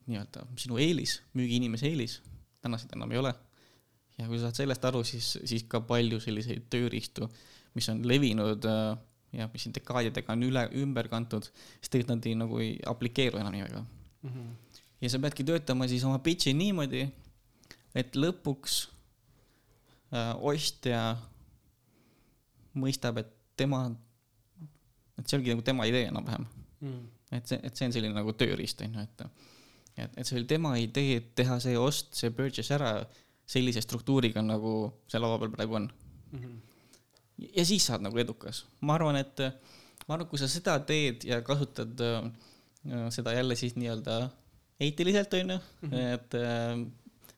[0.08, 2.20] nii-öelda sinu eelis, müügiinimese eelis,
[2.62, 3.34] täna seda enam ei ole.
[4.18, 7.30] ja kui sa saad sellest aru, siis, siis ka palju selliseid tööriistu,
[7.76, 8.98] mis on levinud äh,
[9.34, 11.48] ja mis siin dekaadidega on üle, ümber kantud,
[11.80, 14.30] siis tegelikult nad ei, nagu ei aplikeeru enam nii väga mm.
[14.30, 14.78] -hmm.
[15.02, 17.08] ja sa peadki töötama siis oma pitch'i niimoodi,
[17.96, 18.90] et lõpuks
[20.14, 21.18] äh, ostja
[22.76, 23.90] mõistab, et tema,
[25.20, 26.92] et see ongi nagu tema idee enam-vähem mm.
[26.92, 27.38] -hmm.
[27.38, 29.26] et see, et see on selline nagu tööriist, on ju, et,
[29.98, 32.94] et, et see oli tema idee teha see ost, see purchase ära
[33.50, 34.74] sellise struktuuriga, nagu
[35.08, 35.92] see laua peal praegu on
[36.32, 36.40] mm.
[36.40, 36.58] -hmm
[37.56, 38.66] ja siis saad nagu edukas.
[38.82, 39.42] ma arvan, et,
[40.08, 42.30] ma arvan, et kui sa seda teed ja kasutad äh,
[43.14, 44.22] seda jälle siis nii-öelda
[44.80, 45.94] eetiliselt, on ju, mhm.
[46.16, 46.86] et äh,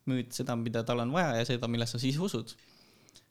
[0.10, 2.54] müüd seda, mida tal on vaja ja seda, millesse sa siis usud,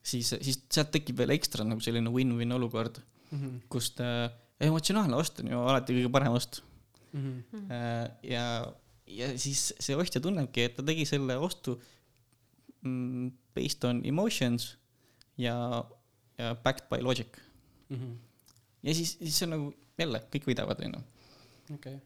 [0.03, 3.61] siis, siis sealt tekib veel ekstra nagu selline win-win olukord mm, -hmm.
[3.68, 6.62] kust äh, emotsionaalne ost on ju alati kõige parem ost
[7.12, 7.43] mm.
[7.53, 7.72] -hmm.
[7.72, 8.74] Äh, ja,
[9.07, 11.81] ja siis see ostja tunnebki, et ta tegi selle ostu
[12.83, 14.76] mm, based on emotions
[15.39, 15.57] ja
[16.39, 17.37] ja backed by logic
[17.89, 17.97] mm.
[17.97, 18.14] -hmm.
[18.83, 21.03] ja siis, siis see on nagu jälle, kõik võidavad, onju.
[21.74, 21.99] okei okay.,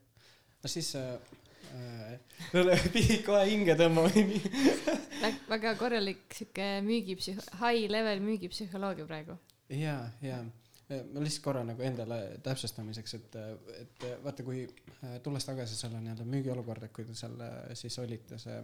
[0.62, 4.10] no siis äh, pidid kohe hinge tõmbama
[5.54, 9.38] väga korralik sihuke müügipsüh-, high level müügipsühholoogia praegu.
[9.68, 10.44] ja, ja
[10.88, 13.38] ma lihtsalt korra nagu endale täpsustamiseks, et,
[13.80, 17.40] et vaata, kui äh, tulles tagasi selle nii-öelda müügiolukorda, kui te seal
[17.78, 18.58] siis olite, see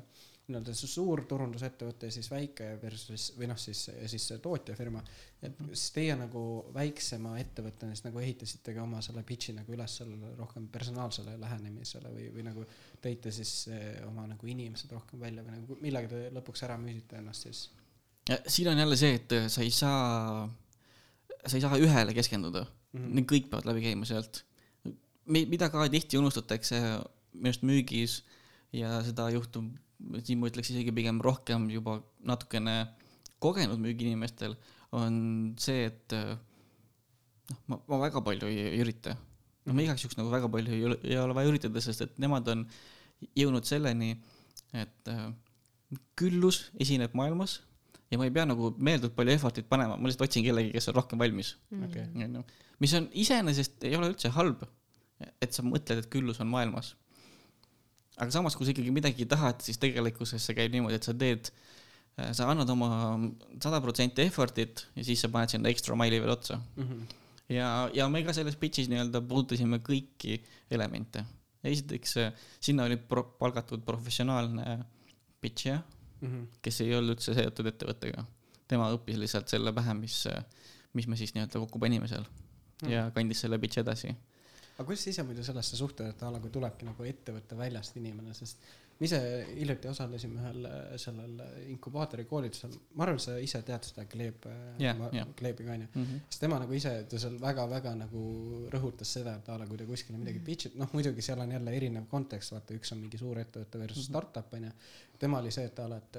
[0.51, 5.03] nii-öelda see suur turundusettevõte ja siis väike versus või noh, siis, siis tootjafirma.
[5.47, 6.43] et kas teie nagu
[6.75, 12.31] väiksema ettevõttena siis nagu ehitasitegi oma selle pitch'i nagu üles sellele rohkem personaalsele lähenemisele või,
[12.35, 12.65] või nagu
[13.03, 13.69] tõite siis
[14.09, 17.69] oma nagu inimesed rohkem välja või nagu millega te lõpuks ära müüsite ennast siis?
[18.47, 20.49] siin on jälle see, et sa ei saa,
[21.47, 23.27] sa ei saa ühele keskenduda mm, -hmm.
[23.33, 24.45] kõik peavad läbi käima sealt.
[25.27, 26.81] mida ka tihti unustatakse
[27.33, 28.23] minu arust müügis
[28.73, 29.71] ja seda juhtub
[30.25, 32.77] siin ma ütleks isegi pigem rohkem juba natukene
[33.39, 34.57] kogenud müügiinimestel
[34.97, 35.15] on
[35.61, 36.39] see, et noh,
[37.71, 39.15] ma, ma väga palju ei, ei ürita.
[39.67, 42.19] no ma igaks juhuks nagu väga palju ei ole, ei ole vaja üritada, sest et
[42.23, 42.65] nemad on
[43.39, 44.15] jõudnud selleni,
[44.75, 45.29] et äh,
[46.19, 47.61] küllus esineb maailmas
[48.11, 50.99] ja ma ei pea nagu meeldivalt palju effort'it panema, ma lihtsalt otsin kellegi, kes on
[50.99, 51.85] rohkem valmis mm.
[51.89, 52.45] Okay.
[52.83, 54.65] mis on iseenesest ei ole üldse halb,
[55.41, 56.95] et sa mõtled, et küllus on maailmas
[58.21, 61.51] aga samas, kui sa ikkagi midagi tahad, siis tegelikkuses see käib niimoodi, et sa teed,
[62.21, 62.91] äh, sa annad oma
[63.63, 66.89] sada protsenti effort'it ja siis sa paned sinna extra mile'i veel otsa mm.
[66.89, 67.15] -hmm.
[67.57, 70.41] ja, ja me ka selles pitch'is nii-öelda puudutasime kõiki
[70.71, 71.25] elemente.
[71.65, 74.79] esiteks, äh, sinna oli pro palgatud professionaalne
[75.41, 75.81] pitch'ija
[76.21, 76.47] mm, -hmm.
[76.63, 78.25] kes ei olnud üldse seotud ettevõttega.
[78.69, 80.45] tema õppis lihtsalt selle pähe, mis, äh,
[80.95, 82.93] mis me siis nii-öelda kokku panime seal mm -hmm.
[82.93, 84.15] ja kandis selle pitch'i edasi
[84.81, 87.97] aga kuidas sa ise muidu sellesse suhtud, et a la kui tulebki nagu ettevõtte väljast
[88.01, 88.63] inimene, sest
[89.01, 89.19] me ise
[89.57, 91.39] hiljuti osalesime ühel äh, sellel
[91.73, 94.45] inkubaatori koolitusel, ma arvan, sa ise tead seda Kleeb
[94.81, 95.31] yeah,, yeah.
[95.39, 98.25] Kleebi ka onju mm -hmm., siis tema nagu ise, ta seal väga-väga nagu
[98.75, 100.51] rõhutas seda, et a la kui te kuskile midagi mm -hmm.
[100.51, 104.09] pitch'ite, noh muidugi seal on jälle erinev kontekst, vaata üks on mingi suur ettevõte versus
[104.09, 104.19] mm -hmm.
[104.19, 104.71] startup onju.
[105.19, 106.17] tema oli see, et a la, et,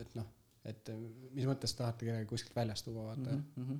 [0.00, 0.26] et noh,
[0.64, 0.90] et
[1.32, 3.44] mis mõttes tahate kedagi kuskilt väljast tuua, vaata mm.
[3.56, 3.78] -hmm.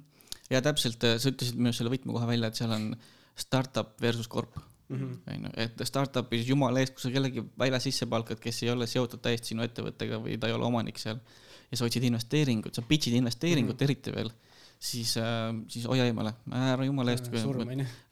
[0.51, 2.97] ja täpselt, sa ütlesid minu selle võtmekoha välja, et seal on
[3.35, 4.76] startup versus korp mhm.
[4.91, 9.23] Onju, et startup'is jumala eest, kui sa kellegi välja sisse palkad, kes ei ole seotud
[9.23, 11.19] täiesti sinu ettevõttega või ta ei ole omanik seal
[11.71, 13.85] ja sa otsid investeeringut, sa pitch'id investeeringut mm -hmm.
[13.85, 14.31] eriti veel,
[14.79, 17.31] siis äh,, siis hoia eemale, ära jumala eest.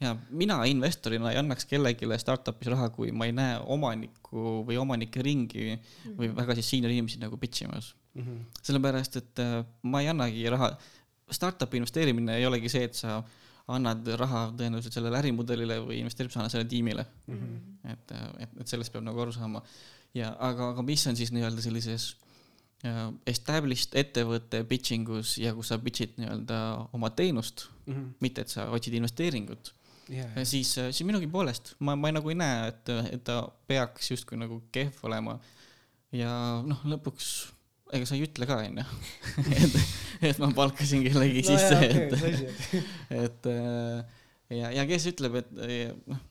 [0.01, 5.23] ja mina investorina ei annaks kellelegi startup'is raha, kui ma ei näe omanikku või omanike
[5.23, 5.79] ringi
[6.19, 8.23] või väga siis senior inimesi nagu pitch imas mm.
[8.23, 8.45] -hmm.
[8.63, 10.77] sellepärast, et äh, ma ei annagi raha,
[11.31, 13.23] startup'i investeerimine ei olegi see, et sa
[13.73, 17.39] annad raha tõenäoliselt sellele ärimudelile või investeerib sa sellele tiimile mm.
[17.39, 17.93] -hmm.
[17.93, 18.13] et,
[18.45, 19.63] et, et sellest peab nagu aru saama.
[20.15, 22.11] ja aga, aga mis on siis nii-öelda sellises
[22.85, 26.61] äh, established ettevõtte pitching us ja kus sa pitch'id nii-öelda
[26.93, 28.13] oma teenust mm, -hmm.
[28.21, 29.73] mitte et sa otsid investeeringut
[30.11, 30.45] yeah..
[30.45, 34.61] siis, siis minugi poolest ma, ma nagu ei näe, et, et ta peaks justkui nagu
[34.73, 35.39] kehv olema.
[36.13, 36.31] ja
[36.67, 37.55] noh, lõpuks
[37.95, 38.85] ega sa ei ütle ka, onju.
[39.55, 39.81] et,
[40.31, 42.77] et ma palkasin kellegi no sisse, et,
[43.25, 44.21] et äh,
[44.59, 45.53] ja, ja kes ütleb, et
[46.11, 46.23] noh,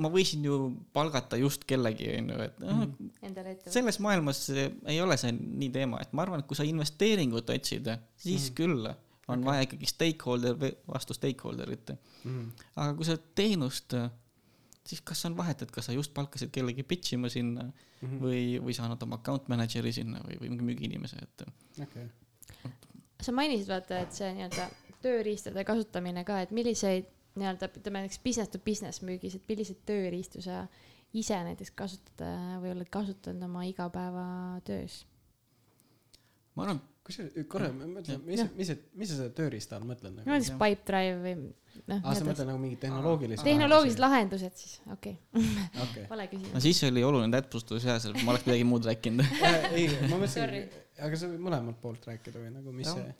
[0.00, 0.56] ma võisin ju
[0.94, 6.12] palgata just kellegi, onju, et mm -hmm., selles maailmas ei ole see nii teema, et
[6.12, 8.56] ma arvan, et kui sa investeeringut otsid, siis mm -hmm.
[8.60, 8.92] küll
[9.30, 9.46] on okay.
[9.46, 10.56] vaja ikkagi stakeholder
[10.88, 11.90] vastu stakeholder'it
[12.24, 12.30] mm.
[12.30, 12.64] -hmm.
[12.76, 13.94] aga kui sa teenust
[14.90, 17.72] siis kas on vahet, et kas sa just palkasid kellegi pitch ima sinna mm
[18.02, 18.20] -hmm.
[18.24, 21.46] või, või sa annad oma account manager'i sinna või, või mingi müügiinimese, et
[21.86, 22.08] okay..
[23.22, 24.68] sa mainisid vaata, et see nii-öelda
[25.04, 30.42] tööriistade kasutamine ka, et milliseid nii-öelda ütleme näiteks business to business müügis, et milliseid tööriistu
[30.42, 30.64] sa
[31.12, 35.04] ise näiteks kasutad või oled kasutanud oma igapäevatöös?
[36.54, 36.80] ma arvan,
[37.10, 40.26] kusjuures korra mõtle, mis, mis, mis sa selle tööriista all mõtled nagu?
[40.28, 41.98] näiteks Pipedrive või noh.
[41.98, 43.46] aa, sa mõtled nagu mingid tehnoloogilised.
[43.46, 46.06] tehnoloogilised lahendused siis, okei okay.
[46.10, 46.54] vale küsimus.
[46.54, 49.42] no siis oli oluline täpsustus jah, seal ma oleks midagi muud rääkinud
[49.76, 50.54] ei, ma mõtlesin,
[51.08, 53.10] aga sa võid mõlemalt poolt rääkida või nagu, mis see?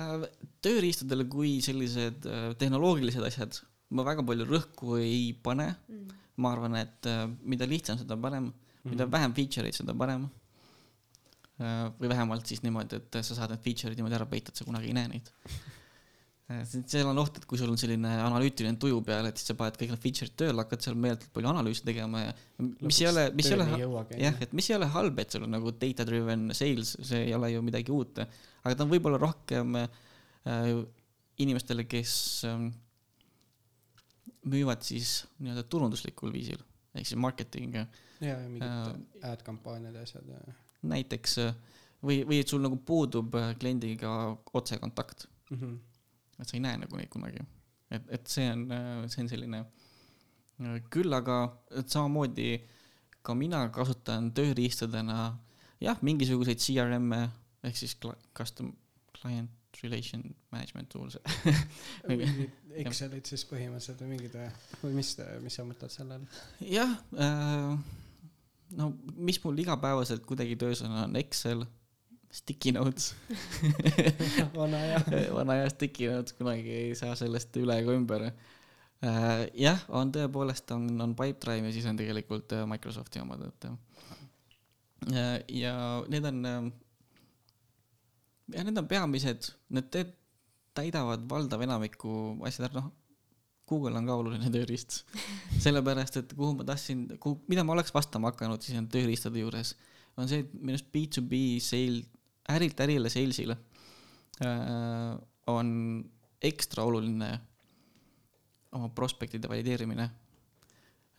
[0.00, 0.26] Äh,
[0.64, 3.60] tööriistadele kui sellised äh, tehnoloogilised asjad
[3.96, 6.18] ma väga palju rõhku ei pane mm..
[6.40, 10.39] ma arvan, et äh, mida lihtsam, seda parem mida vähem feature'id, seda parem Äh,
[11.60, 14.88] või vähemalt siis niimoodi, et sa saad need feature'id niimoodi ära peita, et sa kunagi
[14.88, 15.28] ei näe neid.
[16.50, 19.56] Äh, seal on oht, et kui sul on selline analüütiline tuju peal, et siis sa
[19.58, 22.32] paned kõik need feature'id tööle, hakkad seal meeletult palju analüüse tegema ja
[22.80, 23.66] mis ei ole, mis ei ole,
[24.18, 27.36] jah, et mis ei ole halb, et sul on nagu data driven sales, see ei
[27.36, 28.18] ole ju midagi uut.
[28.64, 30.72] aga ta on võib-olla rohkem äh,
[31.44, 32.14] inimestele, kes
[32.50, 32.66] äh,
[34.50, 37.78] müüvad siis nii-öelda turunduslikul viisil, ehk siis marketing.
[37.78, 37.86] ja,
[38.26, 40.42] ja mingid äh, ad kampaaniad ja asjad ja
[40.82, 41.54] näiteks äh,
[42.02, 45.56] või, või et sul nagu puudub äh, kliendiga otsekontakt mm.
[45.56, 45.78] -hmm.
[46.40, 47.44] et sa ei näe nagu neid kunagi.
[47.90, 49.64] et, et see on, äh, see on selline,
[50.92, 51.38] küll aga,
[51.70, 52.50] et samamoodi
[53.22, 55.38] ka mina kasutan tööriistadena
[55.80, 57.22] jah, mingisuguseid CRM-e
[57.62, 57.96] ehk siis
[58.36, 58.72] custom
[59.16, 59.50] client
[59.82, 61.16] relation management tools
[62.80, 64.36] Excelit siis põhimõtteliselt või mingid
[64.82, 65.14] või mis,
[65.44, 66.40] mis sa mõtled selle all?
[66.64, 67.99] jah äh,,
[68.76, 71.64] no mis mul igapäevaselt kuidagi töös on, on Excel,
[72.32, 73.14] sticky notes.
[74.56, 75.00] Vana aja
[75.38, 78.28] vana aja sticky notes, kunagi ei saa sellest üle ega ümber.
[79.00, 79.46] Äh,.
[79.56, 83.68] jah, on tõepoolest, on, on Pipedrive ja siis on tegelikult äh, Microsofti omad, et
[85.08, 85.74] äh, ja
[86.12, 86.42] need on
[88.52, 90.14] jah, need on peamised, need
[90.76, 92.99] täidavad valdav enamiku asjad ära, noh
[93.70, 95.02] Google on ka oluline tööriist.
[95.64, 99.74] sellepärast, et kuhu ma tahtsin, kuhu, mida ma oleks vastama hakanud siis nende tööriistade juures,
[100.18, 102.02] on see, et minu arust B2B sale,
[102.50, 103.56] ärilt ärile sales'ile
[104.42, 105.14] äh,
[105.50, 105.70] on
[106.42, 107.30] ekstra oluline
[108.76, 110.08] oma prospektide valideerimine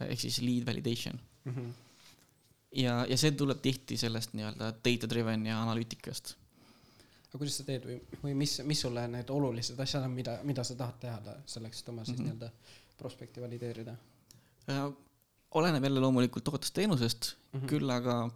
[0.08, 1.54] ehk siis lead validation mm.
[1.54, 1.72] -hmm.
[2.82, 6.36] ja, ja see tuleb tihti sellest nii-öelda data driven ja analüütikast
[7.32, 10.66] aga kuidas sa teed või, või mis, mis sulle need olulised asjad on, mida, mida
[10.68, 12.42] sa tahad teha selleks, et oma siis mm -hmm.
[12.42, 13.96] nii-öelda prospekti valideerida
[14.70, 14.92] äh,?
[15.52, 17.68] oleneb jälle loomulikult tootest-teenusest mm, -hmm.
[17.68, 18.30] küll aga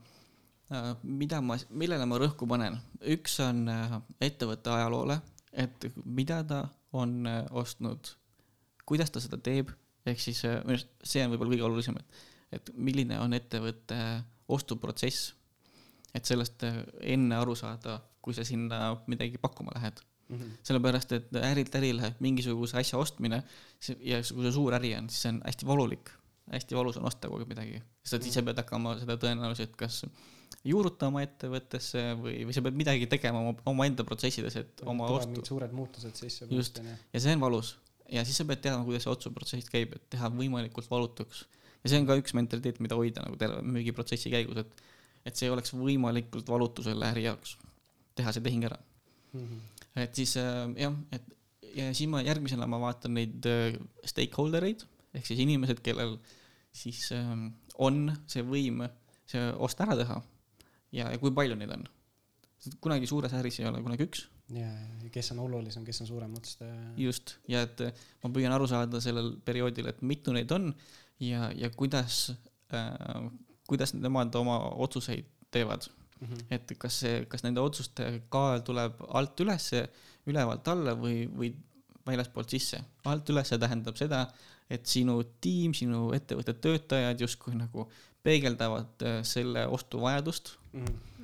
[0.72, 5.20] äh, mida ma, millele ma rõhku panen, üks on äh, ettevõtte ajaloole,
[5.52, 8.16] et mida ta on äh, ostnud,
[8.86, 9.72] kuidas ta seda teeb,
[10.06, 15.34] ehk siis äh, see on võib-olla kõige olulisem, et, et milline on ettevõtte ostuprotsess,
[16.16, 16.84] et sellest äh,
[17.16, 20.38] enne aru saada kui sa sinna midagi pakkuma lähed mm.
[20.38, 20.52] -hmm.
[20.64, 23.44] sellepärast, et ärilt ärile mingisuguse asja ostmine
[24.00, 26.10] ja kui see suur äri on, siis see on hästi valulik.
[26.52, 30.04] hästi valus on osta kogu aeg midagi, sest et ise pead hakkama seda tõenäoliselt kas
[30.66, 35.42] juurutama ettevõttesse või, või sa pead midagi tegema oma, omaenda protsessides, et ja oma ostu.
[35.46, 36.46] suured muutused sisse.
[36.50, 36.82] just,
[37.14, 37.76] ja see on valus
[38.12, 41.46] ja siis sa pead teadma, kuidas see otsuprotsess käib, et teha võimalikult valutuks.
[41.84, 44.86] ja see on ka üks mentaliteet, mida hoida nagu terve müügiprotsessi käigus, et,
[45.26, 47.58] et see oleks võimalikult valutu selle äri jaoks
[48.16, 48.78] teha see tehing ära
[49.34, 49.46] mm.
[49.46, 50.04] -hmm.
[50.04, 51.36] et siis äh, jah, et
[51.76, 53.76] ja siis ma järgmisena ma vaatan neid äh,
[54.08, 54.86] stakeholder eid
[55.16, 56.18] ehk siis inimesed, kellel
[56.76, 57.34] siis äh,
[57.78, 58.86] on see võim
[59.26, 60.22] see ost ära teha
[60.96, 61.86] ja, ja kui palju neid on.
[62.82, 64.26] kunagi suures äris ei ole kunagi üks.
[64.54, 64.70] ja,
[65.04, 66.76] ja kes on olulisem, kes on suurem otsustaja.
[66.98, 67.82] just ja et
[68.24, 70.72] ma püüan aru saada sellel perioodil, et mitu neid on
[71.20, 72.30] ja, ja kuidas
[72.74, 73.30] äh,,
[73.68, 75.88] kuidas nemad oma otsuseid teevad
[76.20, 76.28] mm.
[76.28, 76.44] -hmm.
[76.50, 79.86] et kas see, kas nende otsuste kaal tuleb alt ülesse,
[80.26, 81.54] ülevalt alla või, või
[82.06, 82.84] väljaspoolt sisse.
[83.06, 84.28] alt üles tähendab seda,
[84.70, 87.90] et sinu tiim, sinu ettevõtte töötajad justkui nagu
[88.24, 90.86] peegeldavad äh, selle ostuvajadust mm.
[90.86, 91.15] -hmm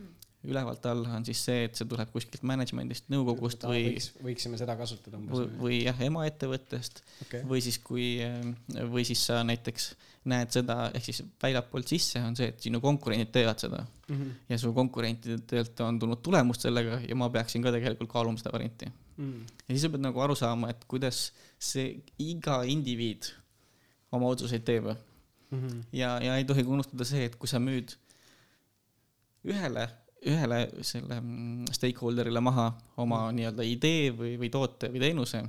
[0.44, 4.74] ülevalt alla on siis see, et see tuleb kuskilt management'ist, nõukogust või võiks, võiksime seda
[4.80, 7.44] kasutada umbes või, jah, emaettevõttest okay.
[7.48, 8.08] või siis kui,
[8.90, 9.92] või siis sa näiteks
[10.32, 14.16] näed seda, ehk siis väljapoolt sisse on see, et sinu konkurendid teevad seda mm.
[14.16, 14.34] -hmm.
[14.50, 18.86] ja su konkurentidelt on tulnud tulemust sellega ja ma peaksin ka tegelikult kaaluma seda varianti
[18.86, 19.32] mm.
[19.32, 19.46] -hmm.
[19.68, 23.30] ja siis sa pead nagu aru saama, et kuidas see iga indiviid
[24.12, 25.58] oma otsuseid teeb mm.
[25.58, 25.84] -hmm.
[25.94, 27.98] ja, ja ei tohi ka unustada see, et kui sa müüd
[29.46, 29.90] ühele
[30.30, 32.68] ühele selle mm, stakeholder'ile maha
[33.02, 33.38] oma mm.
[33.40, 35.42] nii-öelda idee või, või toote või teenuse,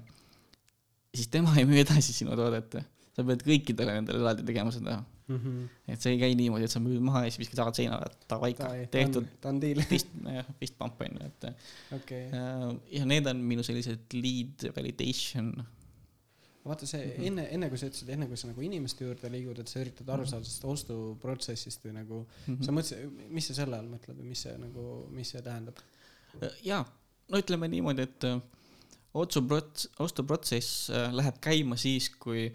[1.13, 2.79] siis tema ei müü edasi sinu toodet.
[3.13, 5.37] sa pead kõikidele nendele eraldi tegema seda mm.
[5.37, 5.69] -hmm.
[5.93, 8.25] et see ei käi niimoodi, et sa müüd maha ja siis viskad saad seina pealt,
[8.31, 8.55] davai,
[8.91, 9.29] tehtud.
[9.41, 9.83] ta on deal.
[9.91, 11.49] vist, jah, vist pump on ju, et
[11.99, 12.25] okay..
[12.97, 15.53] ja need on minu sellised lead validation
[16.65, 17.27] vaata see mm -hmm.
[17.27, 20.09] enne, enne kui sa ütlesid, enne kui sa nagu inimeste juurde liigud, et sa üritad
[20.15, 22.65] aru saada sellest ostuprotsessist või nagu mm, -hmm.
[22.67, 25.81] sa mõtlesid, mis sa selle all mõtled või mis see nagu, mis see tähendab?
[26.65, 26.85] jaa,
[27.29, 28.39] no ütleme niimoodi, et äh,
[29.15, 32.47] otsuprots-, ostuprotsess äh, läheb käima siis, kui,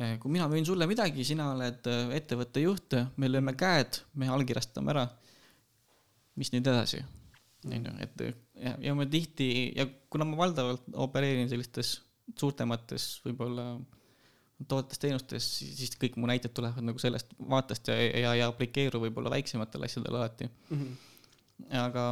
[0.00, 4.94] äh, kui mina müün sulle midagi, sina oled ettevõtte juht, me lööme käed, me allkirjastame
[4.94, 5.08] ära.
[6.34, 7.04] mis nüüd edasi?
[7.64, 8.20] on ju, et
[8.60, 11.94] ja, ja ma tihti ja kuna ma valdavalt opereerin sellistes
[12.38, 13.74] suurtemates võib-olla
[14.68, 15.48] tootes-teenustes,
[15.78, 20.20] siis kõik mu näited tulevad nagu sellest vaatest ja, ja, ja aplikeeru võib-olla väiksematele asjadele
[20.20, 20.78] alati mm.
[20.78, 21.74] -hmm.
[21.80, 22.04] aga,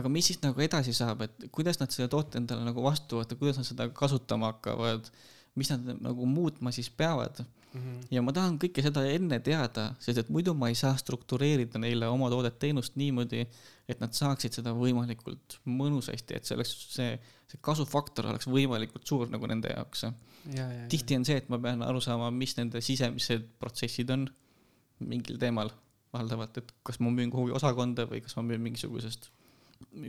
[0.00, 3.38] aga mis siis nagu edasi saab, et kuidas nad selle toote endale nagu vastu võtta,
[3.38, 5.10] kuidas nad seda kasutama hakkavad,
[5.54, 7.80] mis nad nagu muutma siis peavad mm.
[7.80, 8.02] -hmm.
[8.10, 12.10] ja ma tahan kõike seda enne teada, sest et muidu ma ei saa struktureerida neile
[12.10, 13.46] oma toodet-teenust niimoodi,
[13.88, 17.16] et nad saaksid seda võimalikult mõnusasti, et see oleks see
[17.54, 20.08] see kasufaktor oleks võimalikult suur nagu nende jaoks.
[20.90, 24.26] tihti on see, et ma pean aru saama, mis nende sisemised protsessid on
[25.04, 25.70] mingil teemal
[26.14, 29.30] valdavalt, et kas ma müün kuhugi osakonda või kas ma müün mingisugusest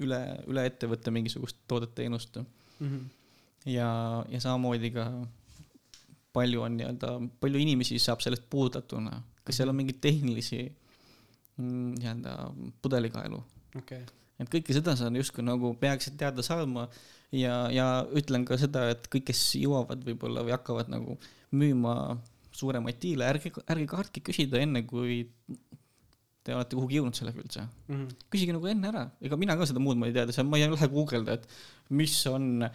[0.01, 0.19] üle,
[0.49, 2.45] üle ettevõtte mingisugust toodet-teenust mm.
[2.81, 3.05] -hmm.
[3.73, 3.89] ja,
[4.29, 5.07] ja samamoodi ka
[6.35, 10.61] palju on nii-öelda, palju inimesi saab sellest puudutatuna, kas seal on mingeid tehnilisi
[11.57, 12.35] mm, nii-öelda
[12.81, 13.41] pudelikaelu
[13.79, 14.03] okay..
[14.39, 16.88] Et kõike seda sa justkui nagu peaksid teada saama
[17.31, 21.17] ja, ja ütlen ka seda, et kõik, kes jõuavad võib-olla või hakkavad nagu
[21.55, 21.95] müüma
[22.55, 25.23] suuremaid diile, ärge, ärge kartke küsida enne, kui
[26.45, 27.95] te olete kuhugi jõudnud sellega üldse mm.
[27.95, 28.25] -hmm.
[28.33, 30.69] küsige nagu enne ära, ega mina ka seda muud moodi teada ei saa, ma ei
[30.69, 31.47] lähe guugelda, et
[31.89, 32.67] mis on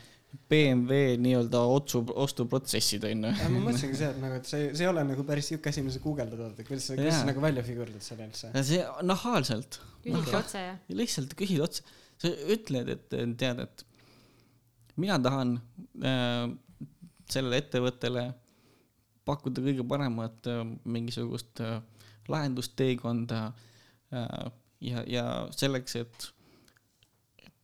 [0.50, 3.32] BMW nii-öelda otsu, ostuprotsessid on ju.
[3.54, 5.94] ma mõtlesingi see, et nagu, et see, see ei ole nagu päris siuke asi, mida
[5.96, 8.52] sa guugeldad, et kuidas sa, kuidas sa nagu välja figurdad selle üldse.
[8.66, 9.80] see nahaalselt.
[10.06, 10.82] küsid otse jah?
[11.02, 11.86] lihtsalt küsid otse,
[12.22, 13.08] sa ütled, et
[13.40, 13.86] tead, et
[15.00, 15.56] mina tahan
[16.04, 16.46] äh,
[17.30, 18.28] sellele ettevõttele
[19.28, 21.78] pakkuda kõige paremat äh, mingisugust äh,
[22.30, 23.40] lahendusteekonda
[24.14, 24.50] äh,
[24.86, 25.24] ja, ja
[25.54, 26.30] selleks, et,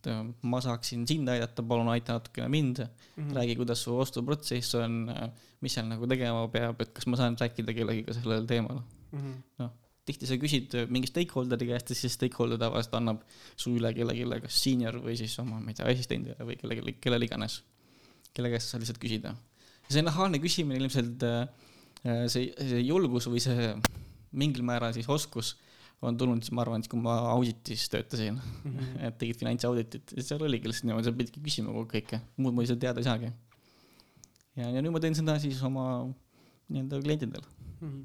[0.07, 3.35] et äh, ma saaksin sind aidata, palun aita natukene mind mm, -hmm.
[3.35, 5.31] räägi, kuidas su ostuprotsess on äh,,
[5.61, 9.43] mis seal nagu tegema peab, et kas ma saan rääkida kellegiga sellel teemal mm -hmm..
[9.59, 9.73] noh
[10.07, 13.25] tihti sa küsid mingi stakeholder'i käest ja siis stakeholder tavaliselt annab
[13.57, 17.27] su üle kellelegi, kas senior või siis oma, ma ei tea, assistendile või kellelegi, kellele
[17.27, 17.63] iganes,
[18.37, 19.35] kelle käest sa lihtsalt küsida.
[19.89, 21.49] see nahaalne küsimine ilmselt, äh,
[22.31, 23.75] see, see julgus või see
[24.31, 25.57] mingil määral siis oskus
[26.05, 29.05] on tulnud siis ma arvan, siis kui ma auditis töötasin mm, -hmm.
[29.09, 32.77] et tegid finantsauditit, seal oligi lihtsalt niimoodi, sa pididki küsima kogu kõike, muud moodi sa
[32.77, 33.33] teada ei saagi.
[34.57, 35.87] ja, ja nüüd ma teen seda siis oma
[36.69, 37.43] nii-öelda klientidel
[37.81, 37.89] mm.
[37.89, 38.05] -hmm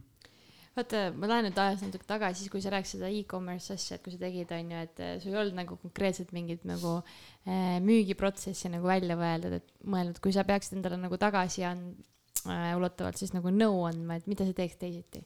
[0.76, 4.06] vaata, ma lähen nüüd ajas natuke tagasi, siis kui sa rääkisid seda e-commerce asja, et
[4.06, 8.72] kui sa tegid, on ju, et sul ei olnud nagu konkreetselt mingit nagu äh, müügiprotsessi
[8.72, 12.00] nagu välja mõeldud, et mõelnud, kui sa peaksid endale nagu tagasi and-
[12.46, 15.26] äh,, ulatuvalt siis nagu nõu andma, et mida sa teeks teisiti?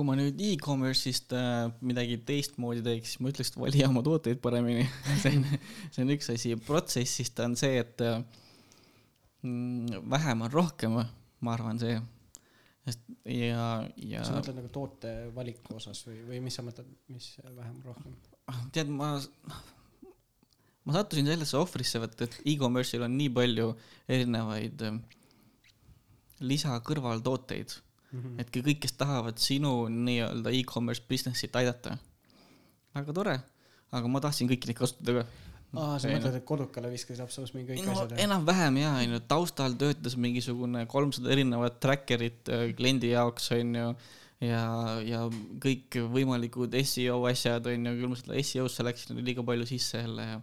[0.00, 4.86] Kui ma nüüd e-commerce'ist äh, midagi teistmoodi teeks, ma ütleks, et vali oma tooteid paremini
[5.22, 5.48] see on,
[5.92, 8.22] see on üks asi, protsessist on see, et äh,
[9.44, 10.96] mm, vähem on rohkem
[11.40, 11.96] ma arvan, see,
[13.32, 14.24] ja, ja.
[14.24, 18.16] sa mõtled nagu toote valiku osas või, või mis sa mõtled, mis vähem, rohkem?
[18.50, 19.14] Ah, tead, ma,
[20.84, 23.70] ma sattusin sellesse ohvrisse, vaata, et e-commerce'il on nii palju
[24.10, 25.00] erinevaid ähm,
[26.44, 27.78] lisakõrvaltooteid
[28.12, 28.40] mm, -hmm.
[28.42, 31.96] et kõik, kes tahavad sinu nii-öelda e-commerce business'it aidata,
[32.94, 33.36] väga tore,
[33.90, 35.26] aga ma tahtsin kõiki neid kasutada ka.
[35.70, 38.16] Aa, sa mõtled, et kodukale viskas absoluutselt mingi kõik no, asjad?
[38.18, 43.92] enam-vähem jaa, onju, taustal töötas mingisugune kolmsada erinevat tracker'it äh, kliendi jaoks, onju,
[44.42, 44.64] ja,
[45.06, 45.20] ja
[45.62, 50.42] kõikvõimalikud seo asjad, onju, küll ma seda seo-sse läksin liiga palju sisse jälle ja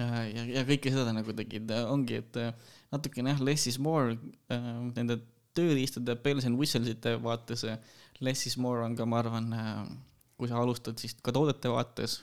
[0.00, 2.54] ja, ja, ja kõike seda nagu tegid, ongi, et äh,
[2.94, 4.16] natukene jah, less is more
[4.50, 5.20] äh, nende
[5.60, 7.66] tööriistade bells and whistles'ite vaates.
[8.20, 9.84] Less is more on ka, ma arvan äh,,
[10.40, 12.22] kui sa alustad, siis ka toodete vaates.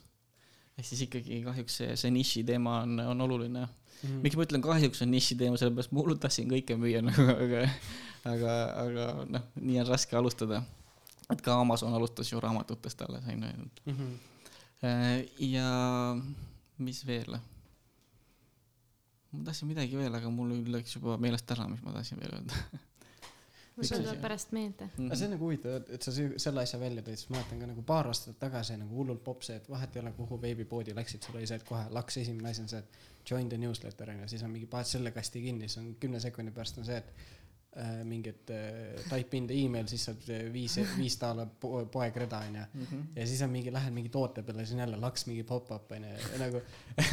[0.77, 4.09] siis ikkagi kahjuks see, see niši teema on, on oluline mm.
[4.09, 4.21] -hmm.
[4.23, 7.63] miks ma ütlen kahjuks on niši teema, sellepärast ma hullult tahtsin kõike müüa nagu, aga,
[8.33, 10.63] aga, aga noh, nii on raske alustada.
[11.33, 13.69] et ka Amazon alustas ju raamatutest alles, onju.
[13.85, 14.11] Mhm.
[14.85, 15.69] Äh, ja
[16.77, 17.39] mis veel?
[19.31, 22.61] ma tahtsin midagi veel, aga mul läks juba meelest ära, mis ma tahtsin veel öelda
[23.77, 24.91] võib-olla tuleb pärast meelde mm.
[24.97, 25.07] -hmm.
[25.07, 27.69] aga see on nagu huvitav, et sa selle asja välja tõid, siis ma mäletan ka
[27.71, 31.23] nagu paar aastat tagasi nagu hullult popp see, et vahet ei ole, kuhu veebipoodi läksid,
[31.23, 34.23] sul oli see, et kohe laks esimene asi on see, et join the newsletter on
[34.23, 36.97] ju, siis on mingi, paned selle kasti kinni, siis on kümne sekundi pärast on see,
[36.97, 37.13] et
[38.03, 42.61] mingit äh, type in the email, siis saad viis, viis daala po poegreda onju.
[42.73, 43.03] -hmm.
[43.15, 46.39] ja siis on mingi, lähed mingi toote peale, siis on jälle laks mingi pop-up onju
[46.39, 46.61] nagu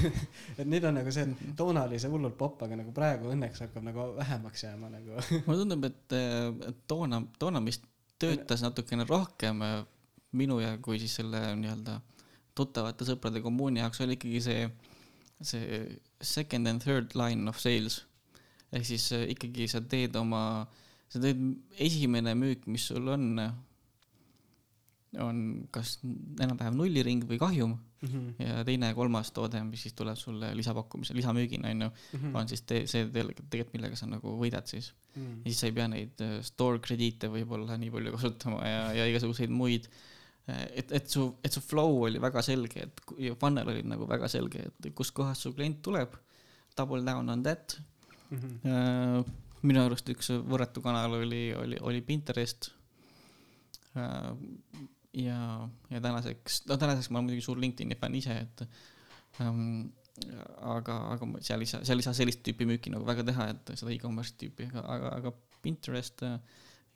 [0.59, 1.57] et nüüd on nagu see, mhm.
[1.57, 5.59] toona oli see hullult popp, aga nagu praegu õnneks hakkab nagu vähemaks jääma nagu mulle
[5.59, 6.17] tundub, et
[6.89, 7.85] toona, toona vist
[8.19, 9.77] töötas natukene rohkem äh,
[10.33, 12.01] minu ja kui siis selle nii-öelda
[12.55, 14.67] tuttavate sõprade kommuuni jaoks oli ikkagi see,
[15.43, 15.85] see
[16.23, 18.05] second and third line of sales
[18.75, 20.65] ehk siis äh, ikkagi sa teed oma,
[21.13, 21.41] sa teed
[21.83, 23.27] esimene müük, mis sul on,
[25.23, 25.43] on
[25.75, 28.47] kas enam-vähem nulliring või kahjum mm -hmm.
[28.47, 32.35] ja teine ja kolmas toode, mis siis tuleb sulle lisapakkumise, lisamüügina onju mm, -hmm.
[32.41, 35.23] on siis te, see tegelikult, millega sa nagu võidad siis mm.
[35.23, 35.39] -hmm.
[35.45, 39.07] ja siis sa ei pea neid äh, store krediite võib-olla nii palju kasutama ja, ja
[39.07, 40.03] igasuguseid muid äh,
[40.49, 44.29] et, et su, et su flow oli väga selge, et ja funnel oli nagu väga
[44.29, 46.17] selge, et kustkohast su klient tuleb.
[46.77, 47.79] Double down on that
[48.31, 48.39] mm.
[48.39, 49.35] -hmm.
[49.65, 52.71] minu arust üks võrratu kanal oli, oli, oli Pinterest.
[53.97, 54.33] Äh,
[55.15, 58.65] ja, ja tänaseks, no tänaseks ma olen muidugi suur LinkedIn'i fänn ise, et
[59.41, 59.87] ähm,
[60.59, 63.75] aga, aga seal ei saa, seal ei saa sellist tüüpi müüki nagu väga teha, et
[63.79, 66.39] seda e-commerce tüüpi, aga, aga, aga Pinterest äh,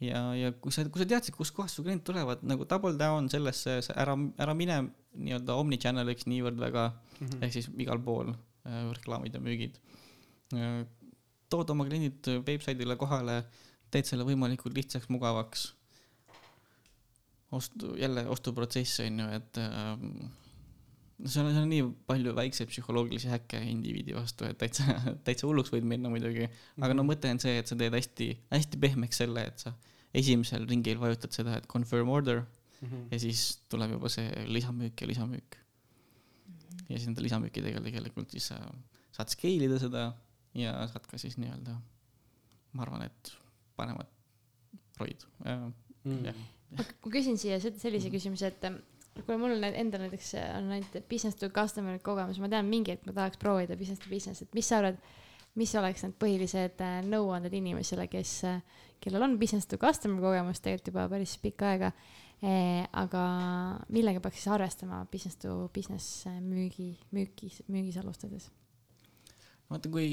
[0.05, 3.79] ja, ja kui sa, kui sa teadsid, kustkohast su kliendid tulevad, nagu double down sellesse,
[3.95, 4.81] ära, ära mine
[5.19, 7.43] nii-öelda omnichannel'iks niivõrd väga mm, -hmm.
[7.43, 8.35] ehk siis igal pool
[8.69, 9.79] reklaamid ja müügid
[11.53, 13.43] tood oma kliendid veebsaidile kohale,
[13.93, 15.73] teed selle võimalikult lihtsaks, mugavaks.
[17.53, 20.11] ostu, jälle ostuprotsess on ju, et ähm,
[21.25, 24.85] seal on, seal on nii palju väikseid psühholoogilisi häkke indiviidi vastu, et täitsa,
[25.27, 26.47] täitsa hulluks võid minna muidugi.
[26.79, 27.13] aga no mhm.
[27.13, 29.73] mõte on see, et sa teed hästi, hästi pehmeks selle, et sa
[30.17, 32.45] esimesel ringil vajutad seda, et confirm order
[32.81, 33.09] mm -hmm.
[33.11, 36.55] ja siis tuleb juba see lisamüük ja lisamüük mm.
[36.55, 36.85] -hmm.
[36.89, 38.61] ja siis nende lisamüükidega tegelikult siis sa
[39.13, 40.13] saad scale ida seda
[40.55, 41.75] ja saad ka siis nii-öelda,
[42.77, 43.33] ma arvan, et
[43.77, 44.11] paremat
[44.99, 46.25] roid mm..
[46.27, 46.39] jah.
[46.79, 48.67] ma küsin siia sellise küsimuse, et
[49.25, 53.09] kuule, mul on endal näiteks on ainult business to customer kogemus, ma tean mingi hetk
[53.09, 55.01] ma tahaks proovida business to business, et mis sa arvad,
[55.59, 58.35] mis oleks need põhilised äh, nõuanded inimesele, kes,
[59.03, 61.93] kellel on business to customer kogemus tegelikult juba päris pikka aega
[62.43, 62.85] eh,.
[62.93, 63.25] aga
[63.95, 68.51] millega peaks siis arvestama business to business äh, müügi, müügis, müügis alustades?
[69.71, 70.09] Vaata, kui,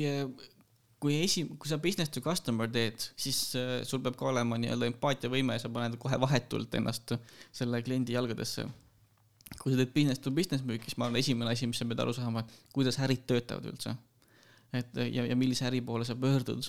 [1.02, 4.90] kui esi-, kui sa business to customer teed, siis äh, sul peab ka olema nii-öelda
[4.94, 7.16] empaatiavõime, sa paned kohe vahetult ennast
[7.56, 8.68] selle kliendi jalgadesse.
[9.62, 12.02] kui sa teed business to business müüki, siis ma arvan, esimene asi, mis sa pead
[12.02, 12.44] aru saama,
[12.74, 13.96] kuidas ärid töötavad üldse.
[14.76, 16.66] et ja, ja millise äri poole sa pöördud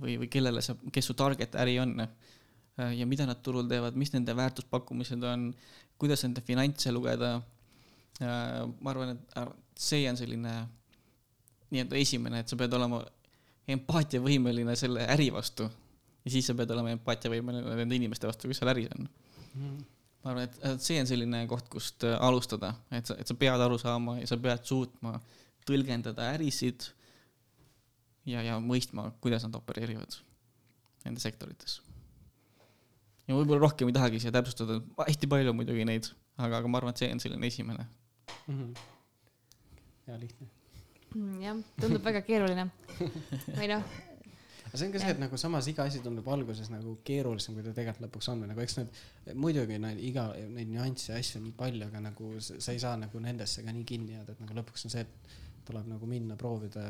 [0.00, 3.98] või, või kellele sa, kes su target äri on äh, ja mida nad turul teevad,
[4.00, 5.50] mis nende väärtuspakkumised on,
[6.00, 7.36] kuidas nende finantse lugeda.
[8.22, 10.54] Äh, ma arvan, et see on selline
[11.74, 13.02] nii-öelda esimene, et sa pead olema
[13.74, 15.66] empaatiavõimeline selle äri vastu
[16.24, 19.78] ja siis sa pead olema empaatiavõimeline nende inimeste vastu, kes seal äris on mm.
[20.24, 23.64] ma arvan, et see on selline koht, kust äh, alustada, et sa, et sa pead
[23.66, 25.16] aru saama ja sa pead suutma
[25.68, 26.88] tõlgendada ärisid
[28.28, 30.20] ja, ja mõistma, kuidas nad opereerivad
[31.04, 31.78] nendes sektorites.
[33.28, 36.96] ja võib-olla rohkem ei tahagi siia täpsustada, hästi palju muidugi neid, aga, aga ma arvan,
[36.96, 38.58] et see on selline esimene mm.
[38.58, 38.76] -hmm.
[40.08, 40.52] ja lihtne
[41.42, 42.66] jah, tundub väga keeruline
[43.54, 43.86] või noh.
[44.66, 47.66] aga see on ka see, et nagu samas iga asi tundub alguses nagu keerulisem, kui
[47.66, 49.00] ta tegelikult lõpuks on või nagu eks need,
[49.38, 52.98] muidugi need iga, neid nüansse ja asju on nii palju, aga nagu sa ei saa
[53.00, 56.36] nagu nendesse ka nii kinni jääda, et nagu lõpuks on see, et tuleb nagu minna,
[56.40, 56.84] proovida,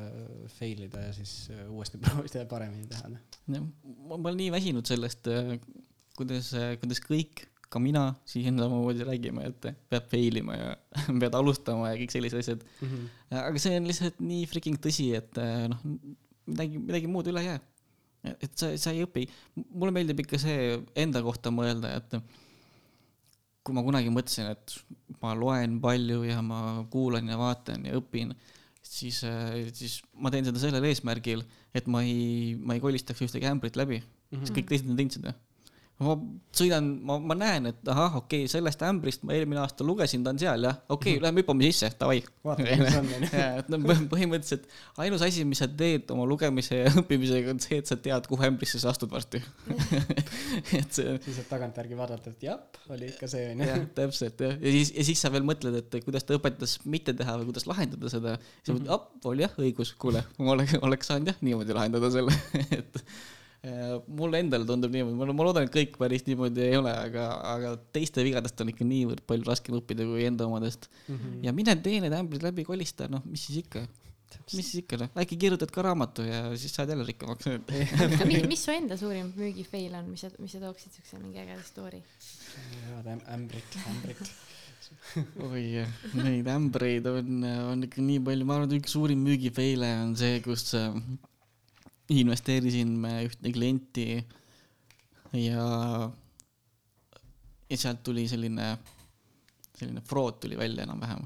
[0.57, 3.41] fail ida ja siis äh, uuesti proovida ja paremini teha, noh.
[3.55, 3.66] jah,
[4.09, 5.57] ma olen nii väsinud sellest, äh,
[6.18, 10.70] kuidas, äh, kuidas kõik ka mina siin samamoodi räägime, et pead fail ima ja
[11.22, 12.89] pead alustama ja kõik sellised asjad mm.
[12.89, 13.11] -hmm.
[13.43, 15.83] aga see on lihtsalt nii freaking tõsi, et eh, noh,
[16.47, 17.61] midagi, midagi muud üle ei jää.
[18.35, 19.27] et sa, sa ei õpi.
[19.66, 22.18] mulle meeldib ikka see enda kohta mõelda, et
[23.64, 24.77] kui ma kunagi mõtlesin, et
[25.22, 28.35] ma loen palju ja ma kuulan ja vaatan ja õpin,
[28.85, 29.22] siis,
[29.72, 31.45] siis ma teen seda sellel eesmärgil,
[31.77, 34.45] et ma ei, ma ei kolistaks ühtegi ämbrit läbi mm, -hmm.
[34.45, 35.35] sest kõik teised on teinud seda
[36.05, 36.14] ma
[36.55, 40.32] sõidan, ma, ma näen, et ahah, okei okay,, sellest ämbrist ma eelmine aasta lugesin, ta
[40.34, 41.24] on seal jah, okei okay, mm, -hmm.
[41.26, 42.20] lähme hüppame sisse, davai.
[43.59, 43.80] et no
[44.12, 44.68] põhimõtteliselt
[45.02, 48.46] ainus asi, mis sa teed oma lugemise ja õppimisega on see, et sa tead, kuhu
[48.48, 49.42] ämbrisse sa astud varsti
[50.80, 51.16] et see.
[51.24, 52.61] siis saad tagantjärgi vaadata, et jah,
[52.94, 53.68] oli ikka see onju.
[53.70, 57.16] jah, täpselt jah, ja siis, ja siis sa veel mõtled, et kuidas ta õpetas mitte
[57.16, 58.38] teha või kuidas lahendada seda.
[58.62, 62.36] siis mõtled, ah, oli jah õigus, kuule, ma oleks, oleks saanud jah niimoodi lahendada selle
[62.78, 63.02] et
[63.65, 68.25] mulle endale tundub niimoodi, ma loodan, et kõik päris niimoodi ei ole, aga, aga teiste
[68.27, 71.17] vigadest on ikka niivõrd palju raskem õppida kui enda omadest mm.
[71.17, 71.43] -hmm.
[71.47, 73.87] ja mine tee need ämbrid läbi, kolista, noh, mis siis ikka.
[74.53, 77.47] mis siis ikka, noh, äkki kirjutad ka raamatu ja siis saad jälle rikkamaks
[78.05, 81.41] aga mis, mis su enda suurim müügifail on, mis sa, mis sa tooksid siukse mingi
[81.41, 82.03] ägeda story?
[82.91, 84.35] head ämbrit, ämbrit
[85.51, 85.85] oi,
[86.21, 90.41] neid ämbreid on, on ikka nii palju, ma arvan, et üks suurim müügifail'e on see,
[90.45, 90.93] kus äh,
[92.12, 94.09] investeerisime ühte klienti
[95.40, 95.64] ja,
[97.70, 98.74] ja sealt tuli selline,
[99.78, 101.24] selline fraud tuli välja enam-vähem.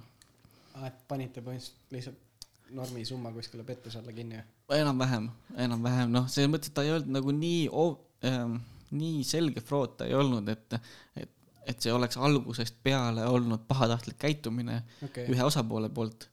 [0.87, 2.25] et panite põhimõtteliselt lihtsalt
[2.71, 4.43] normi summa kuskile pettuse alla kinni?
[4.77, 7.97] enam-vähem, enam-vähem, noh, selles mõttes, et ta ei olnud nagu nii oh,,
[8.29, 8.59] ähm,
[8.95, 10.79] nii selge fraud ta ei olnud, et,
[11.17, 11.33] et,
[11.69, 15.27] et see oleks algusest peale olnud pahatahtlik käitumine okay.
[15.33, 16.29] ühe osapoole poolt.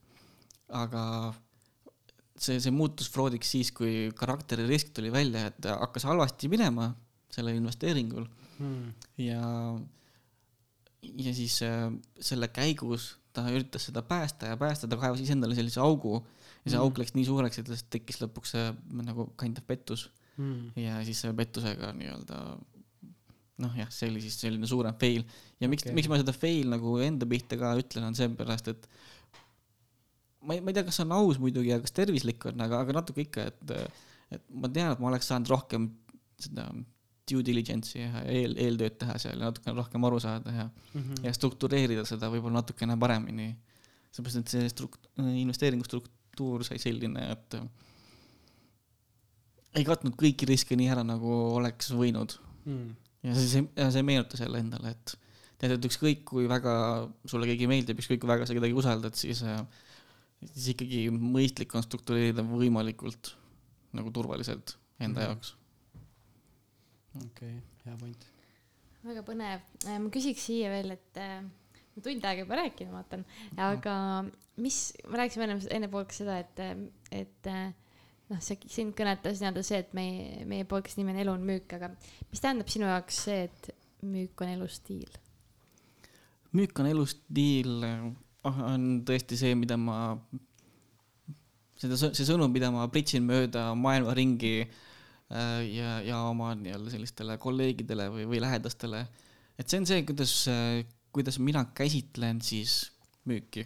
[0.70, 1.02] aga
[2.36, 6.92] see, see muutus fraadiks siis, kui karakteririsk tuli välja, et hakkas halvasti minema
[7.34, 8.26] sellel investeeringul
[8.58, 8.92] hmm.
[9.24, 9.44] ja,
[11.02, 15.82] ja siis äh, selle käigus ta üritas seda päästa ja päästa, ta kaevas iseendale sellise
[15.84, 16.86] augu ja see hmm.
[16.86, 18.70] auk läks nii suureks, et sellest tekkis lõpuks see
[19.02, 20.08] nagu kind of pettus
[20.38, 20.72] hmm.
[20.80, 22.40] ja siis selle pettusega nii-öelda
[23.64, 25.24] noh, jah, see oli siis selline suurem fail
[25.62, 28.90] ja miks okay., miks ma seda fail nagu enda pihta ka ütlen, on seepärast, et
[30.46, 32.82] ma ei, ma ei tea, kas see on aus muidugi ja kas tervislik on, aga,
[32.86, 33.96] aga natuke ikka, et,
[34.38, 35.90] et ma tean, et ma oleks saanud rohkem
[36.42, 36.68] seda
[37.26, 41.24] due diligence'i ja eel, eeltööd teha seal ja natukene rohkem aru saada ja mm, -hmm.
[41.26, 43.56] ja struktureerida seda võib-olla natukene paremini.
[44.12, 47.58] sellepärast, et see strukt-, investeeringu struktuur sai selline, et
[49.76, 52.94] ei katnud kõiki riske nii ära, nagu oleks võinud mm..
[53.28, 55.18] ja see, see, ja see meenutas jälle endale, et
[55.58, 56.76] tead, et ükskõik kui väga
[57.26, 59.60] sulle keegi meeldib, ükskõik kui väga sa kedagi usaldad, siis äh,
[60.52, 63.34] siis ikkagi mõistlik on struktureerida võimalikult
[63.96, 65.28] nagu turvaliselt enda mm.
[65.28, 65.54] jaoks.
[67.20, 67.54] okei okay,,
[67.86, 68.28] hea point.
[69.06, 71.40] väga põnev, äh, ma küsiks siia veel, et äh,
[71.96, 73.26] ma tund aega juba rääkinud, vaatan,
[73.62, 73.96] aga
[74.62, 77.52] mis, me rääkisime enne, enne podcast seda, et, äh, et
[78.32, 81.78] noh, see sind kõnetas nii-öelda see, et meie, meie podcast'i nimi on Elu on müük,
[81.78, 81.92] aga
[82.32, 83.72] mis tähendab sinu jaoks see, et
[84.06, 85.22] müük on elustiil?
[86.56, 87.86] müük on elustiil
[88.46, 90.16] on tõesti see, mida ma,
[91.80, 97.40] seda, see sõnum, mida ma pritsin mööda maailma ringi äh, ja, ja oma nii-öelda sellistele
[97.42, 99.06] kolleegidele või, või lähedastele.
[99.58, 100.36] et see on see, kuidas,
[101.16, 102.92] kuidas mina käsitlen siis
[103.26, 103.66] müüki.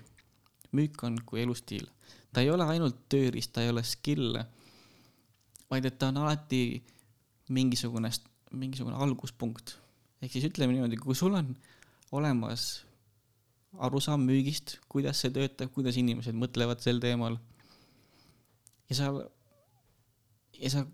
[0.71, 1.87] müük on kui elustiil.
[2.33, 4.37] ta ei ole ainult tööriist, ta ei ole skill,
[5.69, 6.83] vaid et ta on alati
[7.49, 8.11] mingisugune,
[8.51, 9.77] mingisugune alguspunkt.
[10.21, 11.55] ehk siis ütleme niimoodi, kui sul on
[12.11, 12.85] olemas
[13.77, 17.37] arusaam müügist, kuidas see töötab, kuidas inimesed mõtlevad sel teemal.
[18.89, 19.11] ja sa,
[20.57, 20.85] ja sa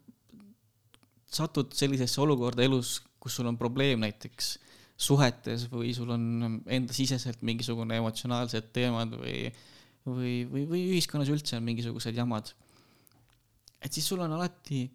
[1.31, 4.57] satud sellisesse olukorda elus, kus sul on probleem näiteks
[4.95, 9.49] suhetes või sul on endasiseselt mingisugune emotsionaalsed teemad või,
[10.07, 12.53] või, või, või ühiskonnas üldse on mingisugused jamad.
[13.81, 14.85] et siis sul on alati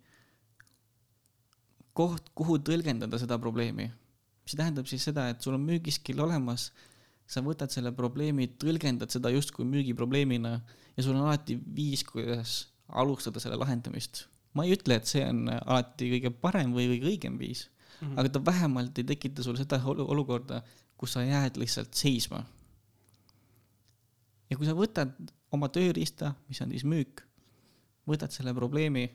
[1.92, 3.90] koht, kuhu tõlgendada seda probleemi.
[4.44, 6.70] mis tähendab siis seda, et sul on müügiskill olemas
[7.30, 10.52] sa võtad selle probleemi, tõlgendad seda justkui müügiprobleemina
[10.96, 12.56] ja sul on alati viis, kuidas
[12.90, 14.26] alustada selle lahendamist.
[14.54, 18.18] ma ei ütle, et see on alati kõige parem või kõige õigem viis mm, -hmm.
[18.18, 20.62] aga ta vähemalt ei tekita sulle seda olukorda,
[20.98, 22.44] kus sa jääd lihtsalt seisma.
[24.50, 25.14] ja kui sa võtad
[25.52, 27.22] oma tööriista, mis on siis müük,
[28.06, 29.06] võtad selle probleemi,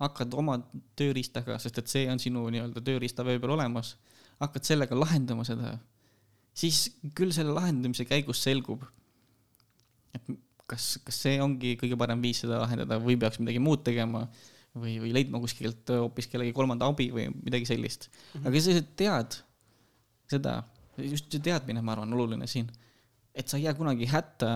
[0.00, 0.58] hakkad oma
[0.96, 3.96] tööriistaga, sest et see on sinu nii-öelda tööriistavöö peal olemas,
[4.40, 5.78] hakkad sellega lahendama seda
[6.54, 6.86] siis
[7.18, 8.84] küll selle lahendamise käigus selgub,
[10.14, 10.34] et
[10.70, 14.24] kas, kas see ongi kõige parem viis seda lahendada või peaks midagi muud tegema
[14.74, 18.08] või, või leidma kuskilt hoopis kellegi kolmanda abi või midagi sellist.
[18.08, 18.46] -hmm.
[18.48, 19.36] aga sa tead
[20.30, 20.54] seda,
[20.98, 22.70] just see teadmine, ma arvan, oluline siin,
[23.34, 24.54] et sa ei jää kunagi hätta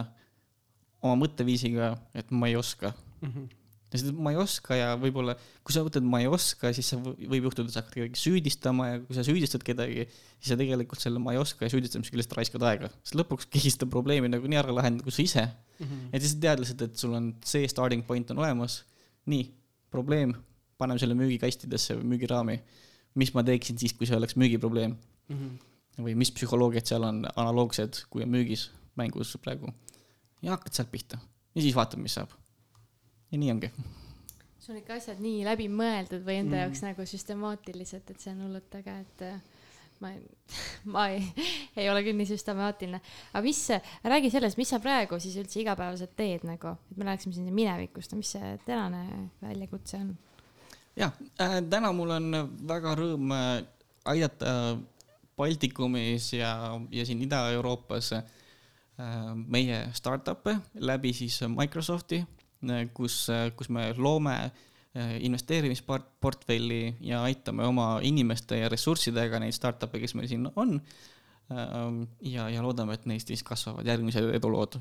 [1.03, 3.28] oma mõtteviisiga, et ma ei oska mm.
[3.28, 3.49] -hmm.
[3.93, 5.34] Sest ma ei oska ja võib-olla,
[5.64, 8.20] kui sa ütled, ma ei oska, siis sa võ- võib juhtuda, et sa hakkad kedagi
[8.20, 10.05] süüdistama ja kui sa süüdistad kedagi,
[10.39, 12.91] siis sa tegelikult selle ma ei oska ja süüdistamise küljest raiskad aega.
[13.03, 15.86] sest lõpuks keegi seda probleemi nagunii ära lahendab, kui sa ise mm.
[15.86, 16.11] -hmm.
[16.12, 18.84] et siis tead lihtsalt, et sul on see starting point on olemas.
[19.26, 19.51] nii,
[19.91, 20.34] probleem,
[20.78, 22.61] paneme selle müügikastidesse või müügiraami.
[23.14, 24.97] mis ma teeksin siis, kui see oleks müügiprobleem
[25.28, 26.05] Mm -hmm.
[26.05, 29.72] või mis psühholoogiad seal on analoogsed, kui on müügis mängus praegu.
[30.43, 31.18] ja hakkad sealt pihta
[31.55, 32.30] ja siis vaatad, mis saab.
[33.33, 33.70] Ja nii ongi.
[34.59, 36.62] sul on ikka asjad nii läbimõeldud või enda Mm.
[36.62, 39.41] jaoks nagu süstemaatiliselt, et see on hullult äge, et äh,
[40.01, 40.12] ma,
[40.95, 41.24] ma ei,
[41.76, 43.01] ei ole küll nii süstemaatiline.
[43.33, 43.64] aga mis,
[44.05, 48.14] räägi sellest, mis sa praegu siis üldse igapäevaselt teed nagu, et me läheksime sinna minevikust,
[48.18, 50.14] mis see tänane väljakutse on?
[50.97, 51.11] ja
[51.41, 52.31] äh, täna mul on
[52.68, 53.59] väga rõõm äh,
[54.09, 54.79] aidata
[55.39, 58.24] Baltikumis ja, ja siin Ida-Euroopas äh,
[59.47, 62.24] meie startup'e läbi siis Microsofti,
[62.94, 70.14] kus, kus me loome äh, investeerimisportfelli ja aitame oma inimeste ja ressurssidega neid startup'e, kes
[70.18, 70.78] meil siin on.
[71.48, 74.80] Ähm, ja, ja loodame, et neist siis kasvavad järgmised edulood.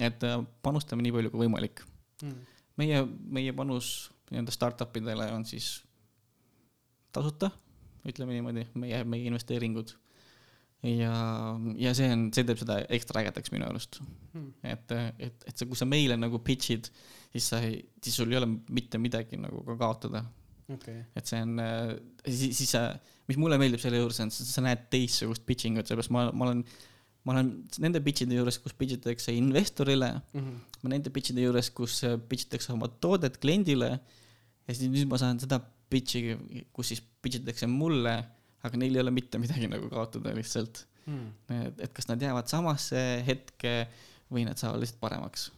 [0.00, 1.84] et äh, panustame nii palju kui võimalik.
[2.22, 2.46] Mm.
[2.78, 5.82] meie, meie panus nii-öelda startup idele on siis
[7.12, 7.50] tasuta,
[8.06, 9.94] ütleme niimoodi, meie, meie investeeringud.
[10.84, 11.14] Ja,
[11.80, 14.00] ja see on, see teeb seda ekstra ägedaks minu arust
[14.34, 14.48] Mm.
[14.66, 14.90] et,
[15.22, 16.88] et, et sa, kui sa meile nagu pitch'id,
[17.30, 20.24] siis sa ei, siis sul ei ole mitte midagi nagu ka kaotada.
[20.74, 21.52] okei, et see on,
[22.26, 22.80] siis, siis sa,
[23.30, 26.64] mis mulle meeldib selle juures on, sa näed teistsugust pitching ut, sellepärast ma, ma olen,
[27.24, 27.52] ma olen
[27.84, 30.58] nende pitch'ide juures, kus pitch itakse investorile, Mhm.
[30.82, 35.38] ma nende pitch'ide juures, kus pitch itakse oma toodet kliendile ja siis nüüd ma saan
[35.38, 35.60] seda
[35.94, 36.34] pitch'i,
[36.74, 38.18] kus siis pitch itakse mulle,
[38.64, 40.86] aga neil ei ole mitte midagi nagu kaotada lihtsalt.
[41.04, 41.26] Mm.
[41.52, 43.82] et, et kas nad jäävad samasse hetke
[44.32, 45.50] või nad saavad lihtsalt paremaks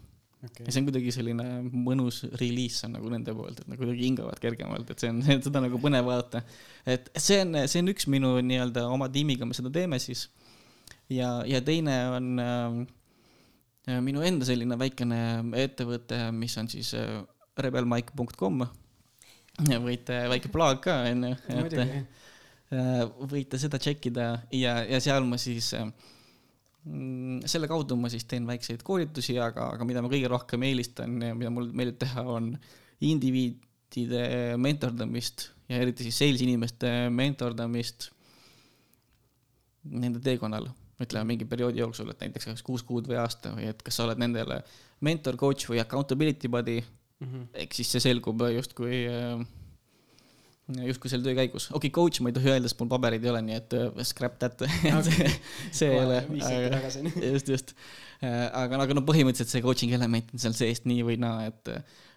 [0.44, 4.04] okei ja see on kuidagi selline mõnus reliis on nagu nende poolt, et nad kuidagi
[4.04, 6.42] hingavad kergemalt, et see on, seda nagu põnev vaadata.
[6.96, 10.26] et see on, see on üks minu nii-öelda oma tiimiga me seda teeme siis.
[11.12, 15.20] ja, ja teine on äh, minu enda selline väikene
[15.62, 17.22] ettevõte, mis on siis äh,
[17.57, 18.66] rebelmike.com.
[19.86, 21.78] võite, väike plaag ka onju, et
[23.30, 24.26] võite seda tšekkida
[24.58, 25.86] ja, ja seal ma siis äh,
[26.84, 31.20] mm, selle kaudu ma siis teen väikseid koolitusi, aga, aga mida ma kõige rohkem eelistan
[31.22, 32.50] ja mida mulle meeldib teha, on
[33.06, 38.10] indiviidide mentordamist ja eriti siis sales inimeste mentordamist
[39.86, 40.66] nende teekonnal,
[41.02, 44.06] ütleme mingi perioodi jooksul, et näiteks kas kuus kuud või aasta või et kas sa
[44.06, 44.58] oled nendele
[45.06, 46.80] mentor, coach või accountability buddy,
[47.16, 47.46] Mhm.
[47.54, 49.40] ehk siis see selgub justkui äh,
[50.66, 53.30] justkui selle töö käigus, okei okay,, coach ma ei tohi öelda, sest mul pabereid ei
[53.30, 54.64] ole, nii et uh, scrap that
[55.06, 55.28] see,
[55.78, 56.18] see ei ole,
[57.34, 57.70] just, just.
[58.18, 61.70] aga, aga no põhimõtteliselt see coaching element on seal seest nii või naa, et,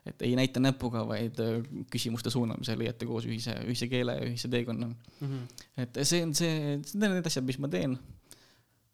[0.10, 1.60] et ei näita näpuga, vaid äh,
[1.94, 4.90] küsimuste suunamisel leiate koos ühise, ühise keele ja ühise teekonna.
[5.20, 5.46] Mhm.
[5.86, 8.00] et see on see, need on need asjad, mis ma teen.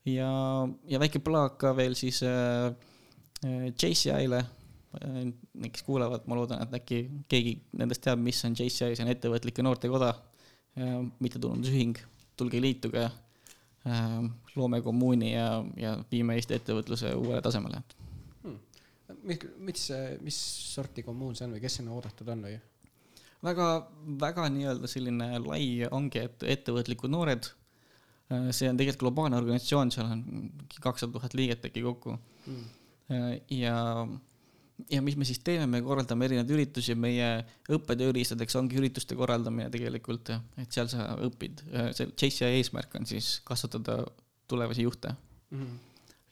[0.10, 0.34] ja,
[0.92, 2.76] ja väike plaak ka veel siis äh,
[3.48, 4.54] äh, JCI-le äh,.
[5.72, 9.66] Kes kuulavad, ma loodan, et äkki keegi nendest teab, mis on JCI, see on ettevõtlike
[9.66, 11.98] noortekoda äh,, mittetulundusühing,
[12.40, 14.20] tulge liituge äh,,
[14.56, 17.84] loome kommuuni ja, ja viime Eesti ettevõtluse uuele tasemele.
[19.26, 19.90] mis, mis,
[20.22, 20.40] mis
[20.76, 22.58] sorti kommuun see on või kes sinna oodatud on või?
[23.46, 23.68] väga,
[24.22, 27.52] väga nii-öelda selline lai ongi, et ettevõtlikud noored.
[28.26, 32.18] see on tegelikult globaalne organisatsioon, seal on mingi kakssada tuhat liiget äkki kokku.
[33.54, 33.76] ja,
[34.92, 37.30] ja mis me siis teeme, me korraldame erinevaid üritusi, meie
[37.72, 41.64] õppetööriistadeks ongi ürituste korraldamine tegelikult, et seal sa õpid,
[41.96, 44.02] see JCI eesmärk on siis kasvatada
[44.52, 45.16] tulevasi juhte
[45.56, 45.76] Mhm.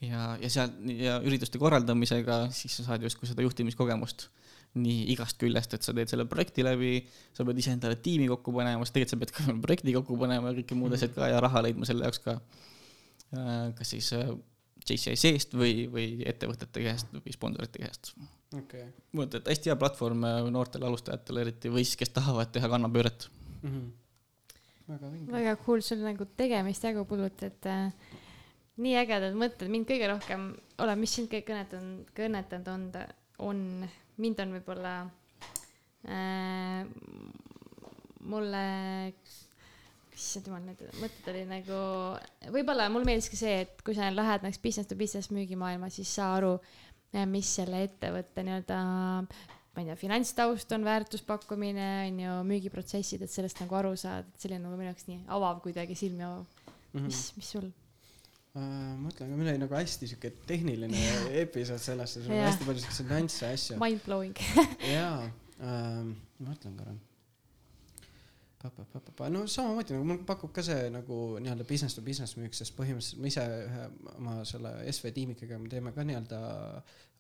[0.02, 4.28] ja, ja seal ja ürituste korraldamisega siis sa saad justkui seda juhtimiskogemust
[4.74, 6.96] nii igast küljest, et sa teed selle projekti läbi,
[7.38, 10.50] sa pead ise endale tiimi kokku panema, sest tegelikult sa pead ka projekti kokku panema
[10.50, 12.40] ja kõike muud asjad ka ja raha leidma selle jaoks ka.
[13.78, 14.10] kas siis
[14.90, 18.14] JCI seest või, või ettevõtete käest või sponsorite käest.
[18.58, 18.86] okei.
[19.12, 22.70] ma mõtlen, et hästi hea platvorm äh, noortele alustajatele eriti või siis, kes tahavad teha
[22.72, 23.30] kannapööret.
[23.62, 23.86] Mhm.
[24.90, 25.32] väga vinge.
[25.32, 27.90] väga cool, sul nagu tegemist jagu pulut, et äh,
[28.84, 30.48] nii ägedad mõtted, mind kõige rohkem,
[30.82, 32.88] ole, mis sind kõige kõnetanud, kõnetanud on,
[33.50, 33.66] on,
[34.18, 34.96] mind on võib-olla
[36.10, 36.84] äh,
[38.24, 38.66] mulle,
[40.18, 41.80] issand jumal, need mõtted oli nagu,
[42.54, 46.12] võib-olla mulle meeldis ka see, et kui sa lähed näiteks business to business müügimaailma, siis
[46.20, 46.56] saa aru,
[47.30, 48.80] mis selle ettevõtte nii-öelda
[49.74, 54.46] ma ei tea, finantstaust on väärtuspakkumine, on ju, müügiprotsessid, et sellest nagu aru saad, et
[54.46, 56.46] selline nagu minu jaoks nii avav kuidagi, silmi avav.
[56.94, 57.08] Mhm.
[57.08, 57.72] mis, mis sul?
[58.54, 58.62] ma
[59.02, 61.00] mõtlen ka, meil oli nagu hästi siuke tehniline
[61.44, 63.80] episood sellest, sul on hästi palju siukseid nüansse ja asju.
[63.82, 64.44] Mind blowing.
[64.94, 65.24] jaa,
[65.58, 66.94] ähm,, ma mõtlen korra.
[69.34, 73.22] No samamoodi nagu mul pakub ka see nagu nii-öelda business to business müük, sest põhimõtteliselt
[73.22, 73.86] ma ise ühe
[74.16, 76.42] oma selle SV tiimikiga me teeme ka nii-öelda,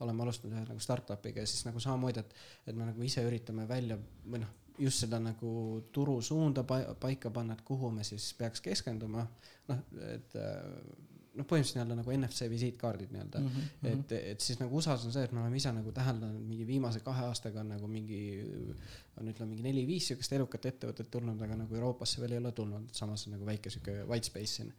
[0.06, 2.36] oleme alustanud ühe nagu startup'iga ja siis nagu samamoodi, et,
[2.68, 5.54] et me nagu ise üritame välja või noh, just seda nagu
[5.94, 9.28] turusuunda pa- paika panna, et kuhu me siis peaks keskenduma.
[9.70, 10.38] noh, et
[11.34, 13.54] noh, põhimõtteliselt nii-öelda nagu NFC visiitkaardid nii-öelda mm.
[13.54, 13.92] -hmm.
[13.92, 17.02] et, et siis nagu USA-s on see, et me oleme ise nagu täheldanud, mingi viimase
[17.06, 18.20] kahe aastaga on nagu mingi,
[19.22, 22.92] on ütleme mingi neli-viis sihukest elukat ettevõtet tulnud, aga nagu Euroopasse veel ei ole tulnud,
[22.94, 24.74] samas on nagu väike sihuke white space siin.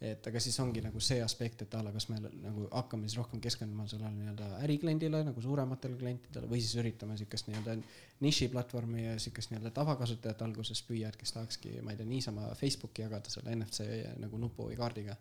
[0.00, 3.18] et aga siis ongi nagu see aspekt, et a la kas me nagu hakkame siis
[3.20, 7.76] rohkem keskenduma sellele nii-öelda ärikliendile nagu suurematele klientidele või siis üritame sihukest nii-öelda
[8.24, 13.04] nišiplatvormi ja sihukest nii-öelda tavakasutajat alguses püüa, et kes tahakski, ma ei tea, niisama Facebooki
[13.04, 13.84] jagada selle NFC
[14.24, 15.20] nagu nupu või kaardiga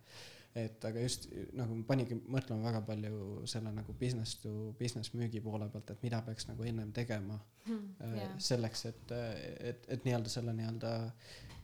[0.65, 1.27] et aga just
[1.57, 6.22] nagu panigi mõtlema väga palju selle nagu business to business müügi poole pealt, et mida
[6.26, 8.34] peaks nagu ennem tegema Hmm, äh, jaa.
[8.41, 9.11] selleks, et,
[9.60, 10.94] et, et nii-öelda selle nii-öelda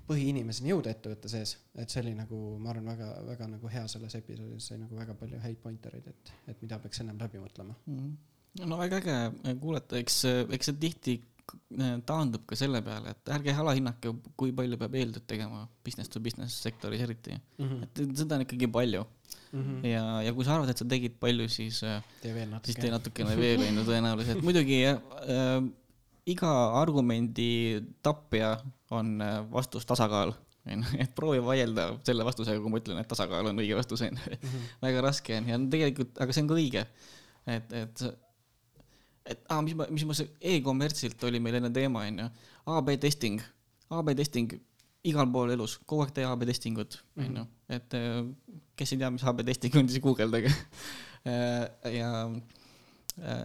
[0.05, 4.13] põhiinimeseni jõuda ettevõtte sees, et see oli nagu, ma arvan, väga, väga nagu hea selles
[4.19, 7.73] episoodis sai nagu väga palju häid pointereid, et, et mida peaks ennem läbi mõtlema.
[7.89, 8.11] Mhm.
[8.69, 10.19] no väga äge kuulata, eks,
[10.59, 11.15] eks see tihti
[12.07, 16.57] taandub ka selle peale, et ärge alahinnake, kui palju peab eeltööd tegema business to business
[16.63, 17.37] sektoris eriti.
[17.59, 17.83] Mhm.
[17.85, 19.05] et seda on ikkagi palju
[19.85, 21.81] ja, ja kui sa arvad, et sa tegid palju, siis,
[22.21, 23.25] tee veel siis tee natuke.
[23.25, 24.43] natukene veel, on ju tõenäoliselt.
[24.47, 25.59] muidugi äh,
[26.31, 28.55] iga argumendi tapja
[28.95, 30.35] on äh, vastus tasakaal,
[30.65, 34.39] onju, et proovi vaielda selle vastusega, kui ma ütlen, et tasakaal on õige vastus, onju.
[34.85, 36.85] väga raske on ja tegelikult, aga see on ka õige.
[37.55, 38.07] et, et,
[39.25, 40.15] et aa, mis ma, mis ma
[40.53, 42.27] e-kommertsilt oli meil enne teema onju,
[42.75, 43.41] AB testing,
[43.89, 44.53] AB testing
[45.05, 47.45] igal pool elus, kogu aeg tee AB testingut onju,
[47.77, 48.23] et äh,
[48.77, 50.51] kes ei tea, mis AB testing on, siis guugeldage.
[51.99, 52.09] ja,
[53.17, 53.35] ja,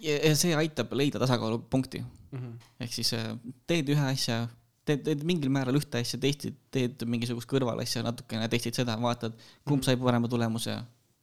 [0.00, 2.50] ja see aitab leida tasakaalupunkti, Mhm.
[2.78, 3.32] ehk siis äh,
[3.66, 4.44] teed ühe asja,
[4.86, 9.34] teed, teed mingil määral ühte asja, testid, teed mingisugust kõrvalasja natukene, testid seda, vaatad,
[9.66, 10.76] kumb sai parema tulemuse,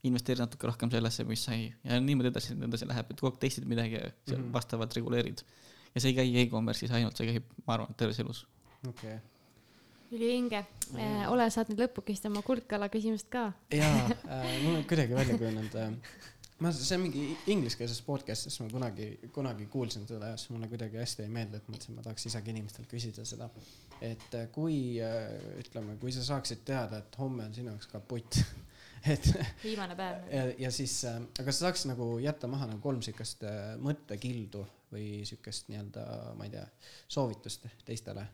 [0.10, 3.68] investeerid natuke rohkem sellesse, mis sai ja niimoodi edasi, edasi läheb, et kogu aeg testid
[3.70, 4.36] midagi ja mm.
[4.36, 4.52] -hmm.
[4.54, 5.44] vastavalt reguleerid.
[5.96, 8.46] ja see ei käi e-commerce'is ainult, see käib, ma arvan, terves elus.
[8.88, 9.18] okei.
[10.12, 10.66] ülivinge.
[11.28, 13.52] ole saatnud lõpukest oma kuldkala küsimust ka.
[13.72, 15.94] jaa äh,, mul on kuidagi välja kujunenud äh,
[16.64, 17.24] ma, see on mingi
[17.54, 21.70] ingliskeelses podcast'is ma kunagi, kunagi kuulsin seda ja siis mulle kuidagi hästi jäi meelde, et
[21.72, 23.50] mõtlesin, ma tahaks isegi inimestelt küsida seda.
[24.02, 25.32] et äh, kui äh,
[25.62, 28.42] ütleme, kui sa saaksid teada, et homme on sinu jaoks kaputt,
[29.14, 29.30] et
[29.68, 30.28] viimane päev.
[30.32, 34.66] ja, ja siis äh,, aga sa saaks nagu jätta maha nagu kolm siukest äh, mõttekildu
[34.92, 36.04] või siukest nii-öelda,
[36.38, 36.66] ma ei tea,
[37.12, 38.28] soovitust teistele.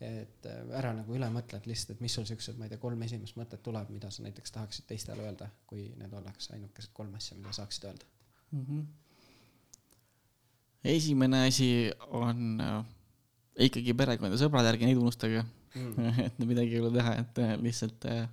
[0.00, 2.80] et äh, ära nagu üle mõtle, et lihtsalt, et mis sul siuksed, ma ei tea,
[2.80, 7.14] kolm esimest mõtet tuleb, mida sa näiteks tahaksid teistele öelda, kui need oleks ainukesed kolm
[7.18, 8.08] asja, mida saaksid öelda
[8.50, 8.64] mm.
[8.64, 8.82] -hmm.
[10.84, 12.84] esimene asi on äh,
[13.68, 15.44] ikkagi perekond ja sõbrad, ärge neid unustage
[15.74, 16.08] mm.
[16.26, 18.28] et midagi ei ole teha, et lihtsalt äh,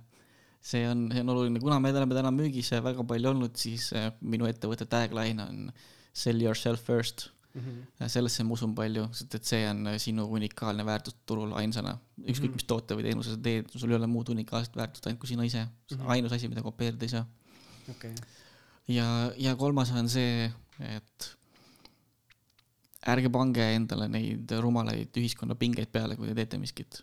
[0.60, 4.10] see on, see on oluline, kuna me oleme täna müügis väga palju olnud, siis äh,
[4.20, 5.72] minu ettevõtte tagline on
[6.12, 7.28] sell yourself first.
[7.54, 8.08] Mm -hmm.
[8.12, 11.98] sellesse ma usun palju, sest et see on äh, sinu unikaalne väärtus turul ainsana.
[12.20, 12.54] ükskõik Mhm.
[12.54, 15.42] mis toote või teenuse sa teed, sul ei ole muud unikaalset väärtust ainult kui sina
[15.44, 15.60] ise.
[15.92, 16.10] on Mhm.
[16.10, 17.26] ainus asi, mida kopeerida ei saa.
[17.90, 18.14] okei,
[18.88, 21.36] ja, ja kolmas on see, et
[23.06, 27.02] ärge pange endale neid rumalaid ühiskonnapingeid peale, kui te teete miskit.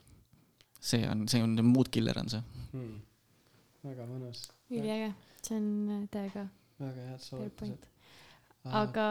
[0.86, 2.42] see on, see on mood killer on see.
[2.74, 3.02] mm..
[3.86, 6.48] Väga mõnus, üliäge, see on äh, täiega
[6.80, 7.92] väga head soovitused.
[8.66, 9.06] aga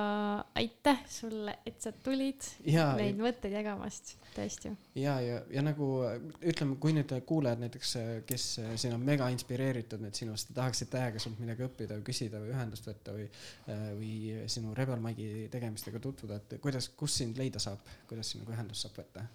[0.59, 4.73] aitäh sulle, et sa tulid ja, neid mõtteid jagamast, tõesti.
[4.99, 6.17] ja, ja, ja nagu äh,
[6.51, 7.95] ütleme, kui nüüd kuulajad näiteks,
[8.27, 12.43] kes äh, siin on mega inspireeritud nüüd sinust tahaksid täiega sult midagi õppida või küsida
[12.43, 13.31] või ühendust võtta või,
[13.71, 14.13] või
[14.51, 19.05] sinu Rebel Mike'i tegemistega tutvuda, et kuidas, kus sind leida saab, kuidas sinuga ühendust saab
[19.05, 19.29] võtta?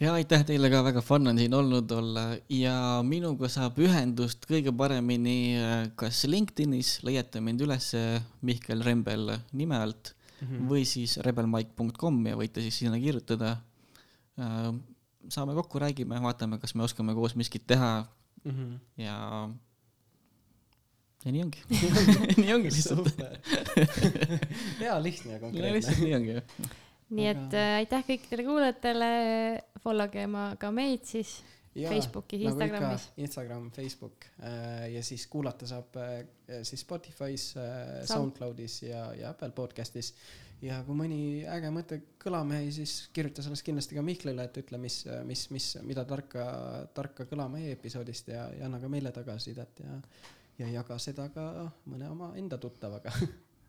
[0.00, 2.74] Ja aitäh teile ka, väga fun on siin olnud olla ja
[3.04, 7.90] minuga saab ühendust kõige paremini äh, kas LinkedInis, leiate mind üles
[8.42, 10.68] Mihkel Rembel nime alt Mhm.
[10.70, 13.58] või siis rebelmike.com ja võite siis sinna kirjutada.
[15.28, 18.06] saame kokku, räägime, vaatame, kas me oskame koos miskit teha
[18.44, 18.70] Mhm.
[18.96, 19.50] ja,
[21.26, 21.60] ja nii ongi
[22.40, 23.12] nii ongi lihtsalt.
[24.80, 25.72] hea, lihtne ja konkreetne.
[25.76, 26.38] lihtsalt nii ongi.
[27.10, 29.08] Nii et Aga- äh, aitäh kõikidele kuulajatele,
[29.82, 31.40] follow ge ma ka meid siis
[31.74, 33.08] Jaa, Facebookis, nagu Instagramis.
[33.22, 36.24] Instagram, Facebook äh, ja siis kuulata saab äh,
[36.66, 40.12] siis Spotify's äh,, Sound- SoundCloudis ja, ja Apple podcast'is.
[40.62, 44.78] ja kui mõni äge mõte kõlama jäi, siis kirjuta sellest kindlasti ka Mihklile, et ütle,
[44.82, 46.44] mis, mis, mis, mida tarka,
[46.94, 50.00] tarka kõlama jäi episoodist ja, ja anna ka meile tagasisidet ja,
[50.58, 51.46] ja jaga seda ka
[51.88, 53.14] mõne oma enda tuttavaga.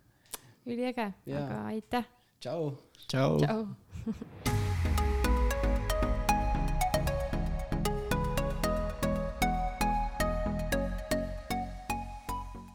[0.71, 2.09] üliäge, aga aitäh.
[2.41, 2.73] Tšau.
[3.07, 3.61] tšau, tšau